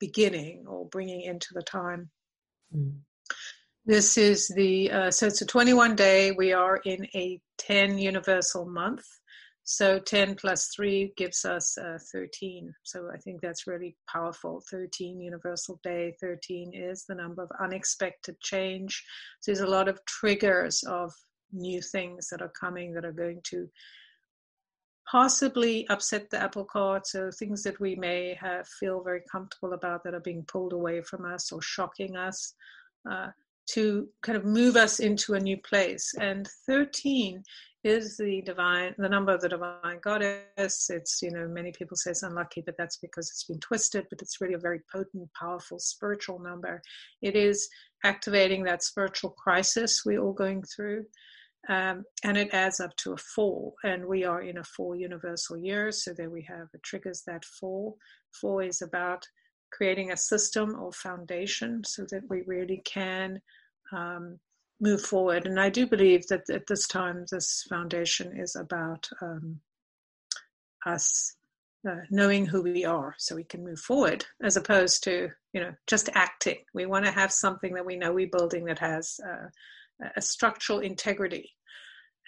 beginning 0.00 0.64
or 0.66 0.86
bringing 0.88 1.20
into 1.20 1.48
the 1.52 1.62
time. 1.62 2.10
Mm. 2.74 2.98
This 3.84 4.16
is 4.16 4.48
the, 4.48 4.90
uh, 4.90 5.10
so 5.10 5.26
it's 5.26 5.42
a 5.42 5.46
21 5.46 5.96
day. 5.96 6.30
We 6.30 6.52
are 6.52 6.76
in 6.84 7.06
a 7.14 7.40
10 7.58 7.98
universal 7.98 8.64
month. 8.64 9.04
So 9.64 9.98
10 9.98 10.34
plus 10.34 10.68
3 10.74 11.12
gives 11.16 11.44
us 11.44 11.78
uh, 11.78 11.98
13. 12.12 12.74
So 12.82 13.08
I 13.12 13.18
think 13.18 13.40
that's 13.40 13.66
really 13.66 13.96
powerful. 14.10 14.62
13, 14.70 15.20
universal 15.20 15.78
day. 15.84 16.14
13 16.20 16.72
is 16.74 17.04
the 17.04 17.14
number 17.14 17.42
of 17.42 17.50
unexpected 17.60 18.40
change. 18.40 19.04
So 19.40 19.52
there's 19.52 19.66
a 19.66 19.70
lot 19.70 19.88
of 19.88 20.04
triggers 20.04 20.82
of 20.82 21.12
new 21.52 21.80
things 21.80 22.28
that 22.30 22.42
are 22.42 22.52
coming 22.58 22.92
that 22.94 23.04
are 23.04 23.12
going 23.12 23.40
to 23.44 23.68
possibly 25.08 25.86
upset 25.88 26.30
the 26.30 26.42
apple 26.42 26.64
cart. 26.64 27.06
So 27.06 27.30
things 27.30 27.62
that 27.62 27.78
we 27.78 27.94
may 27.94 28.36
have 28.40 28.66
feel 28.66 29.02
very 29.02 29.22
comfortable 29.30 29.74
about 29.74 30.02
that 30.04 30.14
are 30.14 30.20
being 30.20 30.44
pulled 30.44 30.72
away 30.72 31.02
from 31.02 31.24
us 31.24 31.52
or 31.52 31.62
shocking 31.62 32.16
us. 32.16 32.54
Uh, 33.08 33.28
to 33.64 34.08
kind 34.22 34.36
of 34.36 34.44
move 34.44 34.76
us 34.76 34.98
into 34.98 35.34
a 35.34 35.40
new 35.40 35.56
place. 35.56 36.14
And 36.20 36.48
13 36.66 37.42
is 37.84 38.16
the 38.16 38.42
divine, 38.42 38.94
the 38.98 39.08
number 39.08 39.32
of 39.32 39.40
the 39.40 39.48
divine 39.48 39.98
goddess. 40.00 40.88
It's, 40.90 41.20
you 41.20 41.30
know, 41.30 41.48
many 41.48 41.72
people 41.72 41.96
say 41.96 42.12
it's 42.12 42.22
unlucky, 42.22 42.62
but 42.64 42.76
that's 42.78 42.98
because 42.98 43.28
it's 43.28 43.44
been 43.44 43.58
twisted, 43.58 44.06
but 44.08 44.22
it's 44.22 44.40
really 44.40 44.54
a 44.54 44.58
very 44.58 44.80
potent, 44.92 45.28
powerful 45.38 45.78
spiritual 45.78 46.38
number. 46.38 46.80
It 47.22 47.34
is 47.34 47.68
activating 48.04 48.62
that 48.64 48.84
spiritual 48.84 49.30
crisis 49.30 50.02
we're 50.04 50.20
all 50.20 50.32
going 50.32 50.62
through. 50.62 51.06
Um, 51.68 52.04
and 52.24 52.36
it 52.36 52.52
adds 52.52 52.80
up 52.80 52.94
to 52.96 53.12
a 53.12 53.16
four, 53.16 53.74
and 53.84 54.04
we 54.04 54.24
are 54.24 54.42
in 54.42 54.58
a 54.58 54.64
four 54.64 54.96
universal 54.96 55.56
year, 55.56 55.92
so 55.92 56.12
there 56.12 56.28
we 56.28 56.42
have 56.42 56.66
it 56.74 56.82
triggers 56.82 57.22
that 57.26 57.44
four. 57.44 57.94
Four 58.40 58.64
is 58.64 58.82
about 58.82 59.24
creating 59.72 60.10
a 60.10 60.16
system 60.16 60.74
or 60.78 60.92
foundation 60.92 61.82
so 61.84 62.04
that 62.10 62.22
we 62.28 62.42
really 62.46 62.82
can 62.84 63.40
um, 63.92 64.40
move 64.82 65.00
forward. 65.00 65.46
And 65.46 65.58
I 65.58 65.70
do 65.70 65.86
believe 65.86 66.26
that 66.26 66.50
at 66.50 66.66
this 66.66 66.86
time, 66.86 67.24
this 67.30 67.64
foundation 67.68 68.38
is 68.38 68.56
about 68.56 69.08
um, 69.22 69.60
us 70.84 71.36
uh, 71.88 72.02
knowing 72.10 72.46
who 72.46 72.62
we 72.62 72.84
are 72.84 73.14
so 73.18 73.36
we 73.36 73.44
can 73.44 73.64
move 73.64 73.78
forward 73.78 74.24
as 74.42 74.56
opposed 74.56 75.02
to 75.04 75.28
you 75.52 75.60
know 75.60 75.72
just 75.86 76.08
acting. 76.14 76.58
We 76.74 76.86
want 76.86 77.06
to 77.06 77.12
have 77.12 77.32
something 77.32 77.74
that 77.74 77.86
we 77.86 77.96
know 77.96 78.12
we're 78.12 78.28
building 78.30 78.64
that 78.66 78.80
has 78.80 79.18
uh, 79.24 79.48
a 80.16 80.20
structural 80.20 80.80
integrity. 80.80 81.50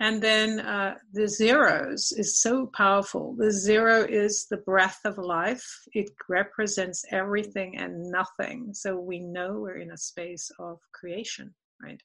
And 0.01 0.21
then 0.21 0.59
uh, 0.59 0.97
the 1.13 1.29
zeros 1.29 2.11
is 2.11 2.41
so 2.41 2.67
powerful. 2.67 3.37
The 3.39 3.53
zero 3.53 4.05
is 4.05 4.47
the 4.51 4.57
breath 4.57 4.99
of 5.05 5.19
life. 5.19 5.65
It 5.93 6.11
represents 6.29 7.05
everything 7.13 7.77
and 7.77 8.11
nothing. 8.11 8.75
So 8.75 8.99
we 8.99 9.21
know 9.21 9.61
we're 9.61 9.79
in 9.79 9.93
a 9.93 9.97
space 9.97 10.51
of 10.59 10.81
creation 10.93 11.55
right. 11.83 12.01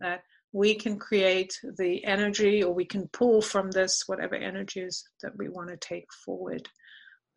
That 0.00 0.22
we 0.52 0.74
can 0.74 0.98
create 0.98 1.58
the 1.76 2.04
energy 2.04 2.62
or 2.62 2.72
we 2.72 2.84
can 2.84 3.08
pull 3.08 3.42
from 3.42 3.70
this 3.70 4.04
whatever 4.06 4.34
energies 4.34 5.04
that 5.22 5.36
we 5.36 5.48
want 5.48 5.68
to 5.68 5.76
take 5.76 6.06
forward. 6.24 6.68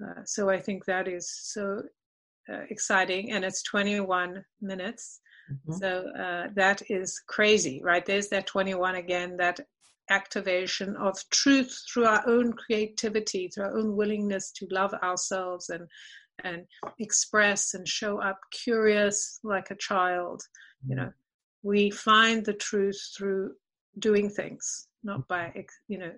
Uh, 0.04 0.22
so 0.26 0.50
I 0.50 0.60
think 0.60 0.86
that 0.86 1.08
is 1.08 1.30
so 1.30 1.82
uh, 2.52 2.62
exciting, 2.70 3.32
and 3.32 3.44
it's 3.44 3.62
21 3.64 4.44
minutes. 4.62 5.20
Mm-hmm. 5.52 5.74
So 5.74 6.06
uh, 6.18 6.48
that 6.56 6.82
is 6.90 7.22
crazy, 7.28 7.82
right? 7.84 8.06
There's 8.06 8.30
that 8.30 8.48
21 8.48 8.96
again, 8.96 9.38
that 9.38 9.60
activation 10.10 10.96
of 10.96 11.18
truth 11.30 11.84
through 11.92 12.06
our 12.06 12.28
own 12.28 12.54
creativity, 12.54 13.48
through 13.50 13.66
our 13.66 13.78
own 13.78 13.96
willingness 13.96 14.52
to 14.54 14.68
love 14.72 14.94
ourselves 14.94 15.70
and 15.70 15.88
and 16.46 16.66
express 17.00 17.74
and 17.74 17.86
show 17.86 18.22
up 18.22 18.40
curious 18.52 19.40
like 19.44 19.72
a 19.72 19.76
child, 19.76 20.42
you 20.88 20.96
mm-hmm. 20.96 21.06
know, 21.06 21.12
we 21.64 21.92
find 21.92 22.46
the 22.46 22.54
truth 22.54 23.12
through 23.18 23.54
doing 23.98 24.30
things, 24.30 24.88
not 25.04 25.28
by, 25.28 25.66
you 25.88 25.98
know, 25.98 26.12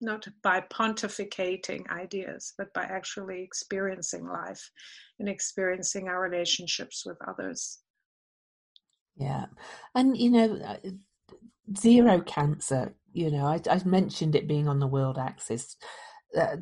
not 0.00 0.26
by 0.42 0.60
pontificating 0.72 1.88
ideas, 1.90 2.54
but 2.56 2.72
by 2.72 2.82
actually 2.84 3.42
experiencing 3.42 4.26
life 4.26 4.70
and 5.18 5.28
experiencing 5.28 6.08
our 6.08 6.20
relationships 6.20 7.04
with 7.04 7.18
others. 7.26 7.80
Yeah. 9.16 9.46
And, 9.94 10.16
you 10.16 10.30
know, 10.30 10.56
uh, 10.64 10.76
zero 11.76 12.22
cancer, 12.22 12.94
you 13.12 13.30
know, 13.30 13.46
I, 13.46 13.60
I 13.70 13.82
mentioned 13.84 14.34
it 14.34 14.48
being 14.48 14.68
on 14.68 14.78
the 14.78 14.86
world 14.86 15.18
axis. 15.18 15.76
Uh, 16.36 16.56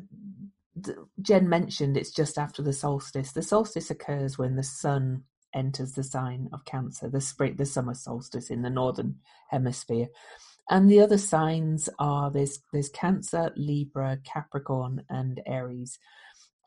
Jen 1.21 1.47
mentioned 1.47 1.95
it's 1.95 2.11
just 2.11 2.37
after 2.37 2.61
the 2.61 2.73
solstice. 2.73 3.31
The 3.31 3.41
solstice 3.41 3.89
occurs 3.89 4.37
when 4.37 4.55
the 4.55 4.63
sun 4.63 5.23
enters 5.53 5.93
the 5.93 6.03
sign 6.03 6.49
of 6.53 6.65
Cancer, 6.65 7.09
the 7.09 7.21
spring, 7.21 7.55
the 7.55 7.65
summer 7.65 7.93
solstice 7.93 8.49
in 8.49 8.61
the 8.61 8.69
northern 8.69 9.15
hemisphere. 9.49 10.07
And 10.69 10.89
the 10.89 10.99
other 11.01 11.17
signs 11.17 11.89
are 11.97 12.29
there's 12.29 12.59
there's 12.71 12.89
Cancer, 12.89 13.51
Libra, 13.55 14.19
Capricorn, 14.23 15.03
and 15.09 15.41
Aries. 15.47 15.97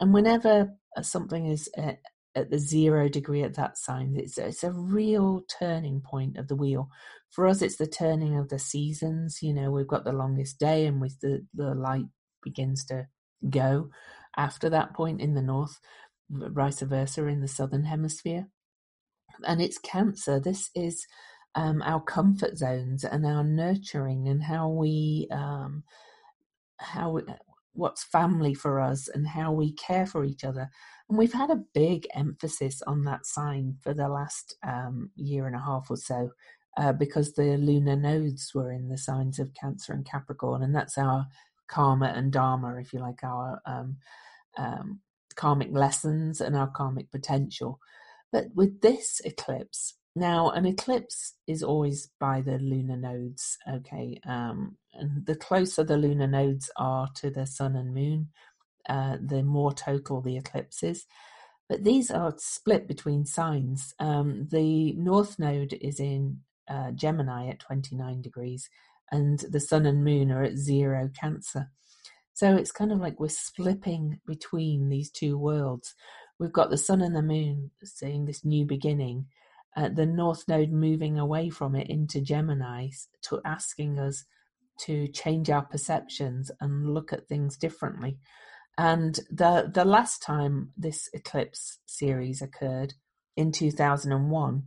And 0.01 0.13
whenever 0.13 0.75
uh, 0.97 1.03
something 1.03 1.47
is 1.47 1.69
at, 1.77 1.99
at 2.35 2.51
the 2.51 2.59
zero 2.59 3.09
degree 3.09 3.45
at 3.45 3.55
that 3.55 3.79
sign, 3.79 4.17
it's 4.17 4.39
it's 4.39 4.65
a 4.65 4.73
real 4.73 5.43
turning 5.59 6.01
point 6.01 6.37
of 6.37 6.49
the 6.49 6.57
wheel. 6.57 6.89
For 7.31 7.47
us, 7.47 7.63
it's 7.63 7.77
the 7.77 7.87
turning 7.87 8.37
of 8.37 8.49
the 8.49 8.59
seasons. 8.59 9.39
You 9.41 9.55
know, 9.55 9.71
we've 9.71 9.87
got 9.87 10.05
the 10.05 10.13
longest 10.13 10.59
day, 10.59 10.87
and 10.87 11.01
with 11.01 11.21
the 11.21 11.47
the 11.55 11.75
light 11.75 12.07
begins 12.43 12.85
to 12.87 13.07
go 13.49 13.91
after 14.37 14.69
that 14.71 14.95
point 14.95 15.21
in 15.21 15.35
the 15.35 15.43
north, 15.43 15.79
vice 16.29 16.81
versa 16.81 17.27
in 17.27 17.41
the 17.41 17.49
southern 17.49 17.85
hemisphere 17.85 18.49
and 19.47 19.61
it's 19.61 19.79
cancer. 19.79 20.41
This 20.41 20.71
is 20.75 21.07
um, 21.55 21.83
our 21.83 22.01
comfort 22.01 22.57
zones 22.57 23.05
and 23.05 23.27
our 23.27 23.45
nurturing 23.45 24.29
and 24.29 24.43
how 24.43 24.69
we 24.69 25.29
um, 25.31 25.85
how 26.79 27.21
what's 27.75 28.05
family 28.05 28.55
for 28.55 28.81
us 28.81 29.09
and 29.09 29.27
how 29.27 29.53
we 29.53 29.73
care 29.73 30.07
for 30.07 30.25
each 30.25 30.45
other. 30.45 30.71
And 31.09 31.19
we've 31.19 31.33
had 31.33 31.51
a 31.51 31.65
big 31.75 32.07
emphasis 32.15 32.83
on 32.87 33.05
that 33.05 33.27
sign 33.27 33.77
for 33.83 33.95
the 33.95 34.09
last 34.09 34.57
um, 34.67 35.11
year 35.17 35.47
and 35.47 35.57
a 35.57 35.61
half 35.61 35.91
or 35.91 35.97
so. 35.97 36.31
Uh, 36.79 36.91
because 36.91 37.35
the 37.35 37.59
lunar 37.59 37.97
nodes 37.97 38.53
were 38.55 38.73
in 38.73 38.89
the 38.89 38.97
signs 38.97 39.39
of 39.39 39.53
Cancer 39.53 39.93
and 39.93 40.07
Capricorn, 40.07 40.63
and 40.63 40.75
that's 40.75 40.97
our 40.97 41.27
karma 41.69 42.07
and 42.17 42.33
dharma, 42.33 42.77
if 42.77 42.95
you 42.95 42.99
like, 42.99 43.23
our 43.23 43.61
um, 43.67 43.99
um, 44.57 45.01
karmic 45.35 45.69
lessons 45.71 46.41
and 46.41 46.57
our 46.57 46.69
karmic 46.69 47.11
potential. 47.11 47.79
But 48.33 48.47
with 48.55 48.81
this 48.81 49.21
eclipse, 49.25 49.95
now 50.17 50.51
an 50.51 50.67
eclipse 50.67 51.35
is 51.47 51.63
always 51.63 52.11
by 52.19 52.41
the 52.41 52.59
lunar 52.59 52.97
nodes, 52.97 53.59
okay? 53.71 54.19
Um, 54.27 54.77
and 54.95 55.25
the 55.27 55.37
closer 55.37 55.85
the 55.85 55.97
lunar 55.97 56.27
nodes 56.27 56.71
are 56.77 57.09
to 57.17 57.31
the 57.31 57.47
sun 57.47 57.77
and 57.77 57.95
moon, 57.95 58.29
uh, 58.89 59.19
the 59.21 59.43
more 59.43 59.73
total 59.73 60.21
the 60.21 60.37
eclipse 60.37 60.83
is. 60.83 61.07
But 61.69 61.85
these 61.85 62.11
are 62.11 62.35
split 62.39 62.87
between 62.87 63.25
signs. 63.25 63.95
Um, 63.99 64.49
the 64.51 64.93
north 64.95 65.39
node 65.39 65.79
is 65.81 66.01
in 66.01 66.41
uh, 66.69 66.91
Gemini 66.93 67.49
at 67.49 67.61
29 67.61 68.21
degrees, 68.21 68.69
and 69.11 69.39
the 69.39 69.61
sun 69.61 69.87
and 69.87 70.05
moon 70.05 70.31
are 70.31 70.43
at 70.43 70.57
zero 70.57 71.11
Cancer. 71.19 71.71
So 72.35 72.57
it's 72.57 72.73
kind 72.73 72.93
of 72.93 72.99
like 72.99 73.21
we're 73.21 73.29
slipping 73.29 74.21
between 74.27 74.89
these 74.89 75.11
two 75.11 75.39
worlds 75.39 75.95
we've 76.43 76.53
got 76.53 76.71
the 76.71 76.77
sun 76.77 77.01
and 77.01 77.15
the 77.15 77.23
moon 77.23 77.71
seeing 77.85 78.25
this 78.25 78.45
new 78.45 78.67
beginning, 78.67 79.27
uh, 79.77 79.89
the 79.89 80.05
North 80.05 80.49
Node 80.49 80.73
moving 80.73 81.17
away 81.17 81.49
from 81.49 81.77
it 81.77 81.89
into 81.89 82.21
Gemini, 82.21 82.89
to 83.23 83.41
asking 83.45 84.01
us 84.01 84.25
to 84.81 85.07
change 85.07 85.51
our 85.51 85.63
perceptions 85.63 86.51
and 86.61 86.93
look 86.93 87.13
at 87.13 87.29
things 87.29 87.57
differently. 87.57 88.19
And 88.77 89.21
the 89.31 89.71
the 89.73 89.85
last 89.85 90.21
time 90.21 90.73
this 90.77 91.09
eclipse 91.15 91.79
series 91.87 92.43
occurred 92.43 92.95
in 93.37 93.53
2001, 93.53 94.65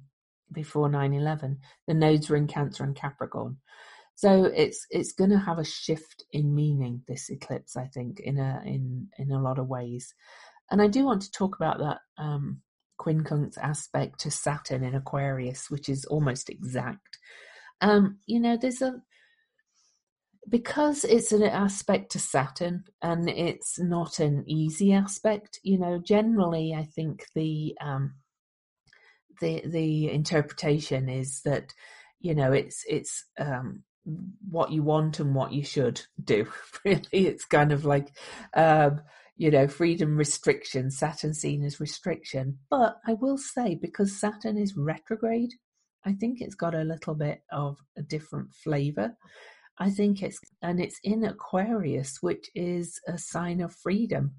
before 0.54 0.90
9/11, 0.90 1.58
the 1.88 1.94
nodes 1.94 2.30
were 2.30 2.38
in 2.38 2.48
Cancer 2.48 2.86
and 2.86 2.96
Capricorn. 2.96 3.58
So 4.16 4.46
it's 4.46 4.88
it's 4.90 5.12
going 5.12 5.32
to 5.32 5.40
have 5.40 5.60
a 5.60 5.66
shift 5.66 6.24
in 6.32 6.56
meaning 6.56 7.02
this 7.06 7.30
eclipse, 7.30 7.76
I 7.76 7.88
think, 7.88 8.22
in 8.22 8.38
a 8.38 8.62
in 8.66 9.10
in 9.18 9.32
a 9.32 9.42
lot 9.42 9.60
of 9.60 9.68
ways. 9.68 10.14
And 10.72 10.82
I 10.82 10.88
do 10.88 11.06
want 11.06 11.22
to 11.24 11.32
talk 11.32 11.56
about 11.56 11.80
that 11.80 12.00
um, 12.18 12.62
quincunx 13.00 13.58
aspect 13.58 14.20
to 14.22 14.32
Saturn 14.32 14.84
in 14.84 14.96
Aquarius, 14.96 15.70
which 15.70 15.90
is 15.90 16.06
almost 16.06 16.50
exact. 16.50 17.18
Um, 17.82 18.20
you 18.26 18.40
know, 18.40 18.58
there's 18.58 18.82
a 18.82 19.02
because 20.48 21.04
it's 21.04 21.32
an 21.32 21.44
aspect 21.44 22.12
to 22.12 22.20
Saturn 22.20 22.84
and 23.02 23.28
it's 23.30 23.80
not 23.80 24.20
an 24.20 24.44
easy 24.48 24.94
aspect. 24.94 25.60
You 25.64 25.80
know, 25.80 26.00
generally, 26.00 26.74
I 26.74 26.84
think 26.84 27.26
the 27.34 27.76
um, 27.82 28.16
the 29.42 29.64
the 29.66 30.12
interpretation 30.12 31.10
is 31.10 31.42
that 31.46 31.74
you 32.20 32.36
know 32.36 32.52
it's 32.52 32.84
it's 32.88 33.26
um, 33.40 33.84
what 34.50 34.72
you 34.72 34.84
want 34.84 35.20
and 35.20 35.34
what 35.34 35.52
you 35.52 35.64
should 35.64 36.02
do. 36.24 36.48
Really, 36.86 37.02
it's 37.12 37.46
kind 37.46 37.72
of 37.72 37.84
like 37.84 38.16
um, 38.54 39.02
you 39.38 39.52
know, 39.52 39.68
freedom 39.68 40.16
restriction, 40.16 40.90
Saturn 40.90 41.34
seen 41.34 41.64
as 41.64 41.80
restriction. 41.80 42.58
But 42.70 42.98
I 43.06 43.14
will 43.14 43.38
say, 43.38 43.76
because 43.76 44.20
Saturn 44.20 44.58
is 44.58 44.78
retrograde, 44.78 45.52
I 46.06 46.14
think 46.14 46.40
it's 46.40 46.56
got 46.56 46.76
a 46.76 46.84
little 46.84 47.16
bit 47.16 47.42
of 47.52 47.78
a 47.98 48.02
different 48.02 48.54
flavor. 48.54 49.16
I 49.78 49.90
think 49.90 50.24
it's, 50.24 50.40
and 50.62 50.80
it's 50.80 51.00
in 51.04 51.26
Aquarius, 51.26 52.20
which 52.22 52.50
is 52.56 53.00
a 53.08 53.18
sign 53.18 53.60
of 53.60 53.76
freedom. 53.76 54.36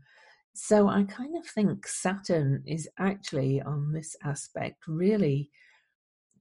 So 0.54 0.88
I 0.88 1.04
kind 1.04 1.36
of 1.36 1.46
think 1.46 1.86
Saturn 1.86 2.62
is 2.66 2.88
actually 2.98 3.60
on 3.60 3.92
this 3.92 4.16
aspect 4.24 4.84
really 4.88 5.50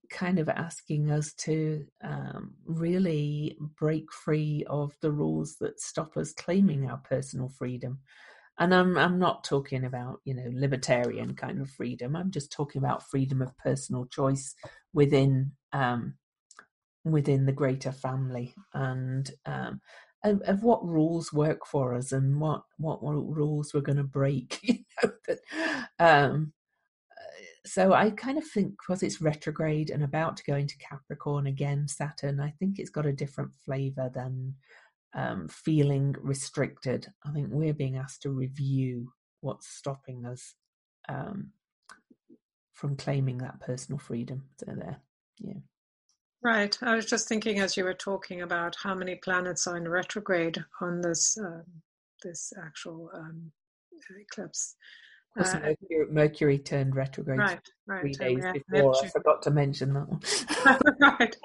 kind 0.09 0.39
of 0.39 0.47
asking 0.47 1.11
us 1.11 1.33
to 1.33 1.83
um, 2.03 2.53
really 2.65 3.57
break 3.77 4.05
free 4.13 4.63
of 4.69 4.93
the 5.01 5.11
rules 5.11 5.57
that 5.59 5.81
stop 5.81 6.15
us 6.15 6.31
claiming 6.31 6.89
our 6.89 6.99
personal 6.99 7.49
freedom 7.49 7.99
and 8.57 8.73
I'm 8.73 8.97
I'm 8.97 9.19
not 9.19 9.43
talking 9.43 9.83
about 9.83 10.21
you 10.25 10.33
know 10.33 10.49
libertarian 10.51 11.35
kind 11.35 11.61
of 11.61 11.69
freedom. 11.69 12.15
I'm 12.15 12.31
just 12.31 12.51
talking 12.51 12.79
about 12.79 13.09
freedom 13.09 13.41
of 13.41 13.57
personal 13.57 14.05
choice 14.05 14.55
within 14.93 15.51
um, 15.73 16.15
within 17.03 17.45
the 17.45 17.51
greater 17.51 17.91
family 17.91 18.55
and 18.73 19.29
um, 19.45 19.81
of, 20.23 20.41
of, 20.41 20.63
what 20.63 20.85
rules 20.85 21.31
work 21.31 21.65
for 21.67 21.93
us 21.93 22.11
and 22.11 22.39
what 22.39 22.63
what, 22.77 23.03
what 23.03 23.13
rules 23.13 23.73
we're 23.73 23.81
going 23.81 23.97
to 23.97 24.03
break. 24.03 24.59
You 24.99 25.09
know, 25.09 25.35
um, 25.99 26.53
so 27.65 27.93
I 27.93 28.11
kind 28.11 28.37
of 28.37 28.45
think 28.47 28.75
because 28.77 29.03
it's 29.03 29.21
retrograde 29.21 29.89
and 29.89 30.03
about 30.03 30.37
to 30.37 30.43
go 30.43 30.55
into 30.55 30.77
Capricorn 30.77 31.47
again, 31.47 31.87
Saturn. 31.87 32.39
I 32.39 32.51
think 32.51 32.79
it's 32.79 32.89
got 32.89 33.05
a 33.05 33.13
different 33.13 33.51
flavour 33.65 34.09
than 34.13 34.55
um, 35.15 35.47
feeling 35.47 36.15
restricted. 36.19 37.07
I 37.25 37.31
think 37.31 37.47
we're 37.49 37.73
being 37.73 37.97
asked 37.97 38.23
to 38.23 38.29
review 38.29 39.11
what's 39.41 39.67
stopping 39.67 40.25
us 40.25 40.55
um, 41.07 41.51
from 42.73 42.95
claiming 42.97 43.37
that 43.39 43.61
personal 43.61 43.99
freedom. 43.99 44.43
So 44.59 44.73
there, 44.75 44.97
yeah. 45.39 45.59
Right. 46.43 46.77
I 46.83 46.95
was 46.95 47.05
just 47.05 47.27
thinking 47.27 47.59
as 47.59 47.75
you 47.75 47.85
were 47.85 47.93
talking 47.93 48.41
about 48.41 48.75
how 48.81 48.93
many 48.93 49.15
planets 49.15 49.65
are 49.65 49.77
in 49.77 49.87
retrograde 49.87 50.63
on 50.79 51.01
this 51.01 51.37
um, 51.39 51.63
this 52.23 52.53
actual 52.63 53.09
um, 53.13 53.51
eclipse. 54.19 54.75
Uh, 55.37 55.59
Mercury, 55.59 56.05
Mercury, 56.11 56.59
turned 56.59 56.95
retrograde 56.95 57.39
right, 57.39 57.59
right. 57.87 58.01
three 58.01 58.13
days 58.13 58.43
before. 58.53 58.93
Neptune. 58.93 59.05
I 59.05 59.09
forgot 59.09 59.41
to 59.43 59.51
mention 59.51 59.93
that 59.93 60.07
one. 60.07 60.21
right. 61.19 61.35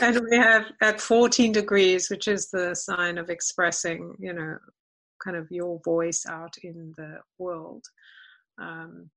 And 0.00 0.20
we 0.28 0.36
have 0.36 0.66
at 0.80 1.00
14 1.00 1.52
degrees, 1.52 2.10
which 2.10 2.26
is 2.26 2.50
the 2.50 2.74
sign 2.74 3.18
of 3.18 3.30
expressing, 3.30 4.14
you 4.18 4.32
know, 4.32 4.56
kind 5.24 5.36
of 5.36 5.46
your 5.50 5.80
voice 5.84 6.24
out 6.28 6.56
in 6.62 6.92
the 6.96 7.18
world. 7.38 7.84
Um, 8.60 9.10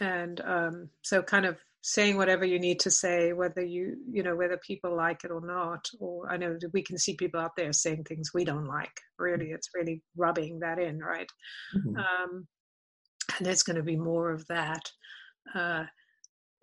and 0.00 0.40
um, 0.40 0.90
so 1.02 1.22
kind 1.22 1.46
of 1.46 1.58
saying 1.88 2.18
whatever 2.18 2.44
you 2.44 2.58
need 2.58 2.78
to 2.78 2.90
say 2.90 3.32
whether 3.32 3.64
you 3.64 3.96
you 4.10 4.22
know 4.22 4.36
whether 4.36 4.58
people 4.58 4.94
like 4.94 5.24
it 5.24 5.30
or 5.30 5.40
not 5.40 5.88
or 5.98 6.30
i 6.30 6.36
know 6.36 6.54
we 6.74 6.82
can 6.82 6.98
see 6.98 7.14
people 7.16 7.40
out 7.40 7.56
there 7.56 7.72
saying 7.72 8.04
things 8.04 8.30
we 8.34 8.44
don't 8.44 8.66
like. 8.66 9.00
Really 9.18 9.46
it's 9.52 9.70
really 9.74 10.02
rubbing 10.14 10.60
that 10.60 10.78
in 10.78 10.98
right? 10.98 11.30
Mm-hmm. 11.74 11.96
um, 11.96 12.46
and 13.36 13.46
there's 13.46 13.62
going 13.62 13.76
to 13.76 13.82
be 13.82 13.96
more 13.96 14.30
of 14.30 14.46
that. 14.48 14.82
Uh, 15.54 15.84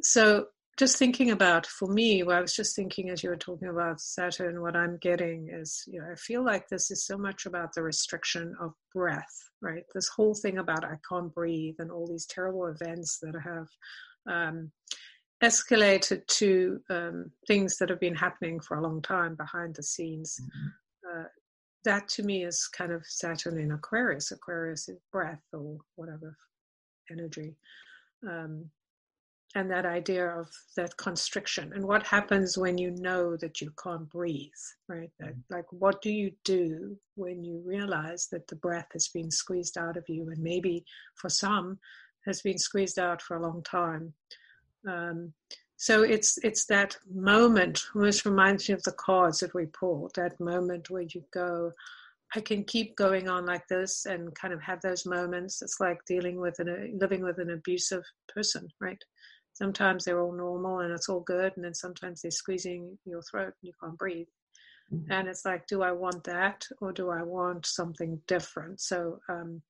so 0.01 0.45
just 0.77 0.97
thinking 0.97 1.31
about 1.31 1.65
for 1.65 1.87
me 1.87 2.21
well, 2.21 2.37
i 2.37 2.41
was 2.41 2.53
just 2.53 2.75
thinking 2.75 3.09
as 3.09 3.23
you 3.23 3.29
were 3.29 3.37
talking 3.37 3.69
about 3.69 4.01
saturn 4.01 4.61
what 4.61 4.75
i'm 4.75 4.97
getting 4.97 5.47
is 5.49 5.83
you 5.87 6.01
know 6.01 6.07
i 6.11 6.15
feel 6.15 6.43
like 6.43 6.67
this 6.67 6.91
is 6.91 7.05
so 7.05 7.17
much 7.17 7.45
about 7.45 7.73
the 7.73 7.81
restriction 7.81 8.53
of 8.61 8.73
breath 8.93 9.35
right? 9.61 9.83
This 9.95 10.09
whole 10.09 10.35
thing 10.35 10.57
about 10.57 10.83
i 10.83 10.97
can't 11.09 11.33
breathe 11.33 11.75
and 11.79 11.91
all 11.91 12.07
these 12.07 12.27
terrible 12.27 12.67
events 12.67 13.19
that 13.21 13.35
have 13.41 13.67
um, 14.27 14.71
escalated 15.43 16.25
to 16.27 16.79
um, 16.89 17.31
things 17.47 17.77
that 17.77 17.89
have 17.89 17.99
been 17.99 18.15
happening 18.15 18.59
for 18.59 18.77
a 18.77 18.81
long 18.81 19.01
time 19.01 19.35
behind 19.35 19.75
the 19.75 19.83
scenes 19.83 20.39
mm-hmm. 20.41 21.19
uh, 21.19 21.25
that 21.83 22.07
to 22.07 22.23
me 22.23 22.43
is 22.45 22.67
kind 22.67 22.91
of 22.91 23.05
saturn 23.05 23.59
in 23.59 23.71
aquarius 23.71 24.31
aquarius 24.31 24.87
is 24.87 24.97
breath 25.11 25.43
or 25.53 25.77
whatever 25.95 26.37
energy 27.11 27.55
um, 28.27 28.65
and 29.55 29.71
that 29.71 29.85
idea 29.85 30.27
of 30.27 30.47
that 30.75 30.95
constriction 30.97 31.71
and 31.73 31.83
what 31.83 32.05
happens 32.05 32.57
when 32.57 32.77
you 32.77 32.91
know 32.91 33.35
that 33.37 33.59
you 33.59 33.71
can't 33.81 34.09
breathe 34.09 34.49
right 34.87 35.11
that, 35.19 35.29
mm-hmm. 35.29 35.53
like 35.53 35.65
what 35.71 36.01
do 36.01 36.11
you 36.11 36.31
do 36.45 36.95
when 37.15 37.43
you 37.43 37.61
realize 37.65 38.27
that 38.31 38.47
the 38.47 38.55
breath 38.55 38.87
has 38.93 39.09
been 39.09 39.29
squeezed 39.29 39.77
out 39.77 39.97
of 39.97 40.03
you 40.07 40.29
and 40.29 40.41
maybe 40.41 40.83
for 41.15 41.29
some 41.29 41.77
has 42.25 42.41
been 42.41 42.57
squeezed 42.57 42.97
out 42.97 43.21
for 43.21 43.37
a 43.37 43.41
long 43.41 43.61
time 43.63 44.13
um, 44.87 45.33
so 45.77 46.03
it's 46.03 46.37
it's 46.43 46.65
that 46.67 46.95
moment 47.13 47.85
almost 47.95 48.25
reminds 48.25 48.69
me 48.69 48.75
of 48.75 48.83
the 48.83 48.93
cards 48.93 49.39
that 49.39 49.53
we 49.53 49.65
pulled 49.65 50.13
that 50.15 50.39
moment 50.39 50.89
where 50.89 51.03
you 51.03 51.23
go 51.33 51.71
I 52.35 52.41
can 52.41 52.63
keep 52.63 52.97
going 52.97 53.29
on 53.29 53.45
like 53.45 53.65
this 53.67 54.05
and 54.07 54.33
kind 54.35 54.53
of 54.53 54.61
have 54.61 54.81
those 54.81 55.05
moments. 55.05 55.61
It's 55.61 55.79
like 55.79 55.99
dealing 56.05 56.41
with 56.41 56.59
an 56.59 56.97
living 56.99 57.23
with 57.23 57.37
an 57.39 57.51
abusive 57.51 58.03
person, 58.33 58.67
right? 58.81 59.01
sometimes 59.55 60.03
they're 60.03 60.21
all 60.21 60.33
normal 60.33 60.79
and 60.79 60.91
it's 60.91 61.09
all 61.09 61.21
good 61.21 61.53
and 61.55 61.63
then 61.65 61.73
sometimes 61.73 62.21
they're 62.21 62.31
squeezing 62.31 62.97
your 63.05 63.21
throat 63.21 63.53
and 63.61 63.63
you 63.63 63.71
can't 63.81 63.97
breathe 63.97 64.27
mm-hmm. 64.93 65.11
and 65.11 65.27
it's 65.27 65.45
like 65.45 65.65
do 65.67 65.81
i 65.81 65.91
want 65.91 66.23
that 66.25 66.63
or 66.81 66.91
do 66.91 67.09
i 67.09 67.23
want 67.23 67.65
something 67.65 68.21
different 68.27 68.79
so 68.79 69.17
um, 69.29 69.61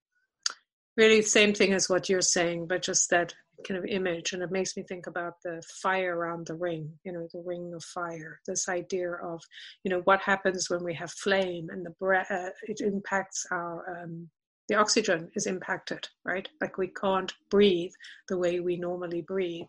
really 0.98 1.22
same 1.22 1.54
thing 1.54 1.72
as 1.72 1.88
what 1.88 2.10
you're 2.10 2.22
saying 2.22 2.66
but 2.68 2.82
just 2.82 3.10
that 3.10 3.34
kind 3.68 3.78
of 3.78 3.86
image 3.86 4.34
and 4.34 4.44
it 4.44 4.52
makes 4.52 4.76
me 4.76 4.84
think 4.84 5.08
about 5.08 5.34
the 5.44 5.62
fire 5.82 6.18
around 6.18 6.48
the 6.48 6.56
ring 6.56 6.92
you 7.04 7.12
know 7.12 7.28
the 7.34 7.44
ring 7.46 7.74
of 7.74 7.84
fire 7.84 8.40
this 8.46 8.68
idea 8.68 9.12
of 9.24 9.42
you 9.84 9.90
know 9.90 10.02
what 10.06 10.22
happens 10.22 10.70
when 10.70 10.84
we 10.84 10.94
have 10.94 11.12
flame 11.12 11.68
and 11.72 11.86
the 11.86 11.94
breath 12.00 12.30
uh, 12.32 12.50
it 12.64 12.82
impacts 12.82 13.46
our 13.52 14.04
um, 14.04 14.30
the 14.68 14.76
oxygen 14.76 15.30
is 15.36 15.46
impacted, 15.46 16.08
right? 16.24 16.48
Like 16.60 16.78
we 16.78 16.88
can't 16.88 17.32
breathe 17.50 17.92
the 18.28 18.38
way 18.38 18.60
we 18.60 18.78
normally 18.78 19.22
breathe. 19.22 19.68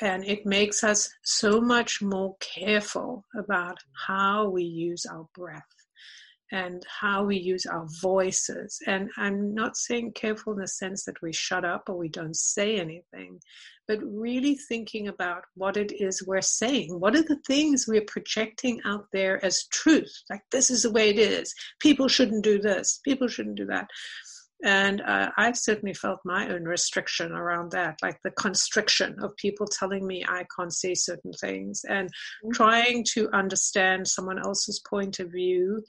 And 0.00 0.24
it 0.24 0.44
makes 0.44 0.82
us 0.82 1.08
so 1.22 1.60
much 1.60 2.02
more 2.02 2.36
careful 2.40 3.24
about 3.36 3.78
how 4.06 4.48
we 4.48 4.62
use 4.62 5.06
our 5.06 5.28
breath 5.34 5.62
and 6.52 6.84
how 7.00 7.24
we 7.24 7.36
use 7.36 7.66
our 7.66 7.86
voices. 8.00 8.78
And 8.86 9.10
I'm 9.16 9.54
not 9.54 9.76
saying 9.76 10.12
careful 10.12 10.52
in 10.52 10.60
the 10.60 10.68
sense 10.68 11.04
that 11.04 11.20
we 11.22 11.32
shut 11.32 11.64
up 11.64 11.88
or 11.88 11.96
we 11.96 12.08
don't 12.08 12.36
say 12.36 12.76
anything, 12.76 13.40
but 13.88 13.98
really 14.02 14.54
thinking 14.54 15.08
about 15.08 15.44
what 15.54 15.76
it 15.76 15.92
is 15.92 16.26
we're 16.26 16.40
saying. 16.40 17.00
What 17.00 17.16
are 17.16 17.22
the 17.22 17.40
things 17.46 17.86
we're 17.88 18.04
projecting 18.06 18.80
out 18.84 19.06
there 19.12 19.44
as 19.44 19.66
truth? 19.72 20.12
Like, 20.30 20.42
this 20.52 20.70
is 20.70 20.82
the 20.82 20.92
way 20.92 21.10
it 21.10 21.18
is. 21.18 21.54
People 21.80 22.08
shouldn't 22.08 22.44
do 22.44 22.60
this, 22.60 23.00
people 23.04 23.28
shouldn't 23.28 23.56
do 23.56 23.66
that. 23.66 23.88
And 24.64 25.02
uh, 25.02 25.30
I've 25.36 25.58
certainly 25.58 25.92
felt 25.92 26.20
my 26.24 26.48
own 26.48 26.64
restriction 26.64 27.32
around 27.32 27.72
that, 27.72 27.98
like 28.02 28.18
the 28.24 28.30
constriction 28.30 29.14
of 29.22 29.36
people 29.36 29.66
telling 29.66 30.06
me 30.06 30.24
I 30.26 30.46
can't 30.56 30.72
say 30.72 30.94
certain 30.94 31.32
things 31.34 31.82
and 31.86 32.08
mm-hmm. 32.08 32.50
trying 32.52 33.04
to 33.12 33.28
understand 33.32 34.08
someone 34.08 34.38
else's 34.38 34.80
point 34.88 35.20
of 35.20 35.32
view 35.32 35.82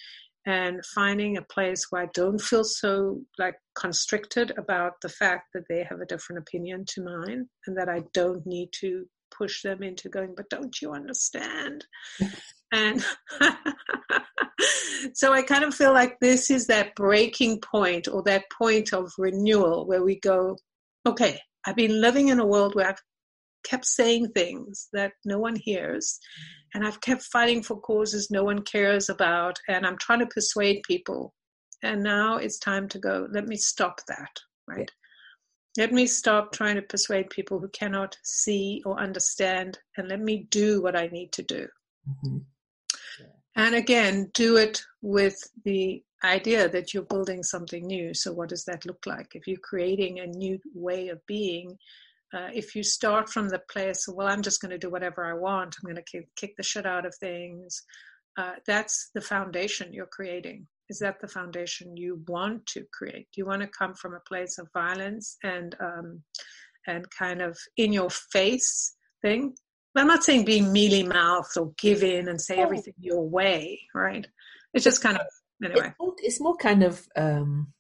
and 0.46 0.86
finding 0.86 1.38
a 1.38 1.42
place 1.42 1.88
where 1.90 2.04
I 2.04 2.10
don't 2.14 2.40
feel 2.40 2.64
so 2.64 3.22
like 3.40 3.56
constricted 3.74 4.54
about 4.58 5.02
the 5.02 5.10
fact 5.10 5.50
that 5.54 5.68
they 5.68 5.84
have 5.84 6.02
a 6.02 6.06
different 6.06 6.40
opinion 6.40 6.86
to 6.90 7.04
mine 7.04 7.50
and 7.66 7.78
that 7.78 7.90
I 7.90 8.04
don't 8.14 8.46
need 8.46 8.70
to 8.82 9.06
push 9.36 9.64
them 9.64 9.82
into 9.84 10.10
going, 10.10 10.34
but 10.36 10.50
don't 10.50 10.80
you 10.82 10.94
understand? 10.94 11.86
and 12.72 13.04
so 15.14 15.34
I 15.34 15.42
kind 15.42 15.64
of 15.64 15.74
feel 15.74 15.94
like 15.94 16.20
this 16.20 16.52
is 16.52 16.68
that 16.68 16.96
breaking 16.96 17.60
point 17.60 18.08
or 18.08 18.22
that 18.24 18.46
point 18.56 18.94
of 18.94 19.12
renewal 19.18 19.88
where 19.88 20.04
we 20.04 20.20
go, 20.20 20.58
okay, 21.06 21.40
I've 21.66 21.76
been 21.76 22.00
living 22.00 22.28
in 22.30 22.40
a 22.40 22.46
world 22.46 22.76
where 22.76 22.90
I've 22.90 23.02
kept 23.70 23.86
saying 23.86 24.30
things 24.30 24.88
that 24.94 25.14
no 25.26 25.40
one 25.40 25.56
hears 25.56 26.20
and 26.76 26.86
I've 26.86 27.00
kept 27.00 27.24
fighting 27.24 27.64
for 27.64 27.80
causes 27.80 28.30
no 28.30 28.44
one 28.44 28.62
cares 28.62 29.08
about, 29.08 29.58
and 29.70 29.88
I'm 29.88 29.98
trying 29.98 30.20
to 30.20 30.26
persuade 30.26 30.84
people. 30.84 31.34
And 31.82 32.04
now 32.04 32.36
it's 32.36 32.60
time 32.60 32.90
to 32.90 33.00
go, 33.00 33.30
let 33.32 33.48
me 33.48 33.56
stop 33.56 34.02
that, 34.10 34.42
right? 34.68 34.92
Let 35.78 35.94
me 35.94 36.06
stop 36.06 36.52
trying 36.52 36.76
to 36.76 36.82
persuade 36.82 37.30
people 37.30 37.60
who 37.60 37.70
cannot 37.70 38.18
see 38.26 38.84
or 38.86 39.00
understand, 39.00 39.80
and 39.96 40.10
let 40.10 40.20
me 40.20 40.48
do 40.50 40.82
what 40.82 40.98
I 40.98 41.08
need 41.08 41.32
to 41.34 41.44
do. 41.44 41.66
Mm-hmm. 42.10 42.38
Yeah. 43.22 43.28
And 43.56 43.76
again, 43.76 44.30
do 44.34 44.58
it 44.58 44.82
with 45.02 45.38
the 45.64 46.04
idea 46.26 46.68
that 46.68 46.94
you're 46.94 47.04
building 47.04 47.42
something 47.42 47.88
new. 47.88 48.14
So, 48.14 48.34
what 48.34 48.50
does 48.50 48.66
that 48.66 48.86
look 48.86 49.06
like? 49.06 49.28
If 49.34 49.48
you're 49.48 49.58
creating 49.64 50.20
a 50.20 50.28
new 50.28 50.60
way 50.74 51.08
of 51.08 51.26
being, 51.26 51.78
uh, 52.34 52.50
if 52.54 52.76
you 52.76 52.84
start 52.84 53.30
from 53.30 53.50
the 53.50 53.62
place, 53.72 54.08
well, 54.08 54.28
I'm 54.28 54.42
just 54.42 54.62
going 54.62 54.72
to 54.72 54.78
do 54.78 54.90
whatever 54.90 55.26
I 55.26 55.34
want, 55.34 55.76
I'm 55.78 55.88
going 55.88 56.04
to 56.04 56.12
kick, 56.12 56.28
kick 56.36 56.56
the 56.58 56.64
shit 56.64 56.86
out 56.86 57.06
of 57.06 57.16
things, 57.16 57.84
uh, 58.38 58.54
that's 58.66 59.10
the 59.14 59.22
foundation 59.22 59.94
you're 59.94 60.06
creating. 60.08 60.68
Is 60.90 61.00
that 61.00 61.20
the 61.20 61.28
foundation 61.28 61.98
you 61.98 62.22
want 62.28 62.66
to 62.68 62.86
create? 62.94 63.28
Do 63.34 63.42
you 63.42 63.46
want 63.46 63.62
to 63.62 63.68
come 63.68 63.96
from 63.96 64.14
a 64.14 64.20
place 64.20 64.58
of 64.60 64.68
violence 64.74 65.38
and 65.44 65.76
um, 65.80 66.22
and 66.86 67.10
kind 67.10 67.42
of 67.42 67.58
in 67.76 67.92
your 67.92 68.10
face 68.10 68.96
thing? 69.22 69.56
I'm 69.96 70.08
not 70.08 70.24
saying 70.24 70.46
be 70.46 70.62
mealy 70.62 71.04
mouthed 71.04 71.58
or 71.58 71.72
give 71.78 72.04
in 72.04 72.28
and 72.28 72.40
say 72.40 72.58
oh. 72.58 72.64
everything 72.64 72.94
your 73.00 73.28
way, 73.28 73.82
right? 73.96 74.28
It's 74.74 74.84
just 74.84 75.02
kind 75.02 75.18
of 75.18 75.26
anyway. 75.64 75.88
It's 75.88 76.00
more, 76.00 76.14
it's 76.20 76.42
more 76.42 76.58
kind 76.58 76.84
of 76.84 77.08
um, 77.16 77.74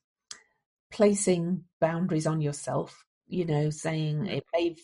placing 0.91 1.65
boundaries 1.79 2.25
on 2.25 2.41
yourself 2.41 3.04
you 3.27 3.45
know, 3.45 3.69
saying 3.69 4.21
mm. 4.21 4.37
it 4.37 4.43
may, 4.53 4.75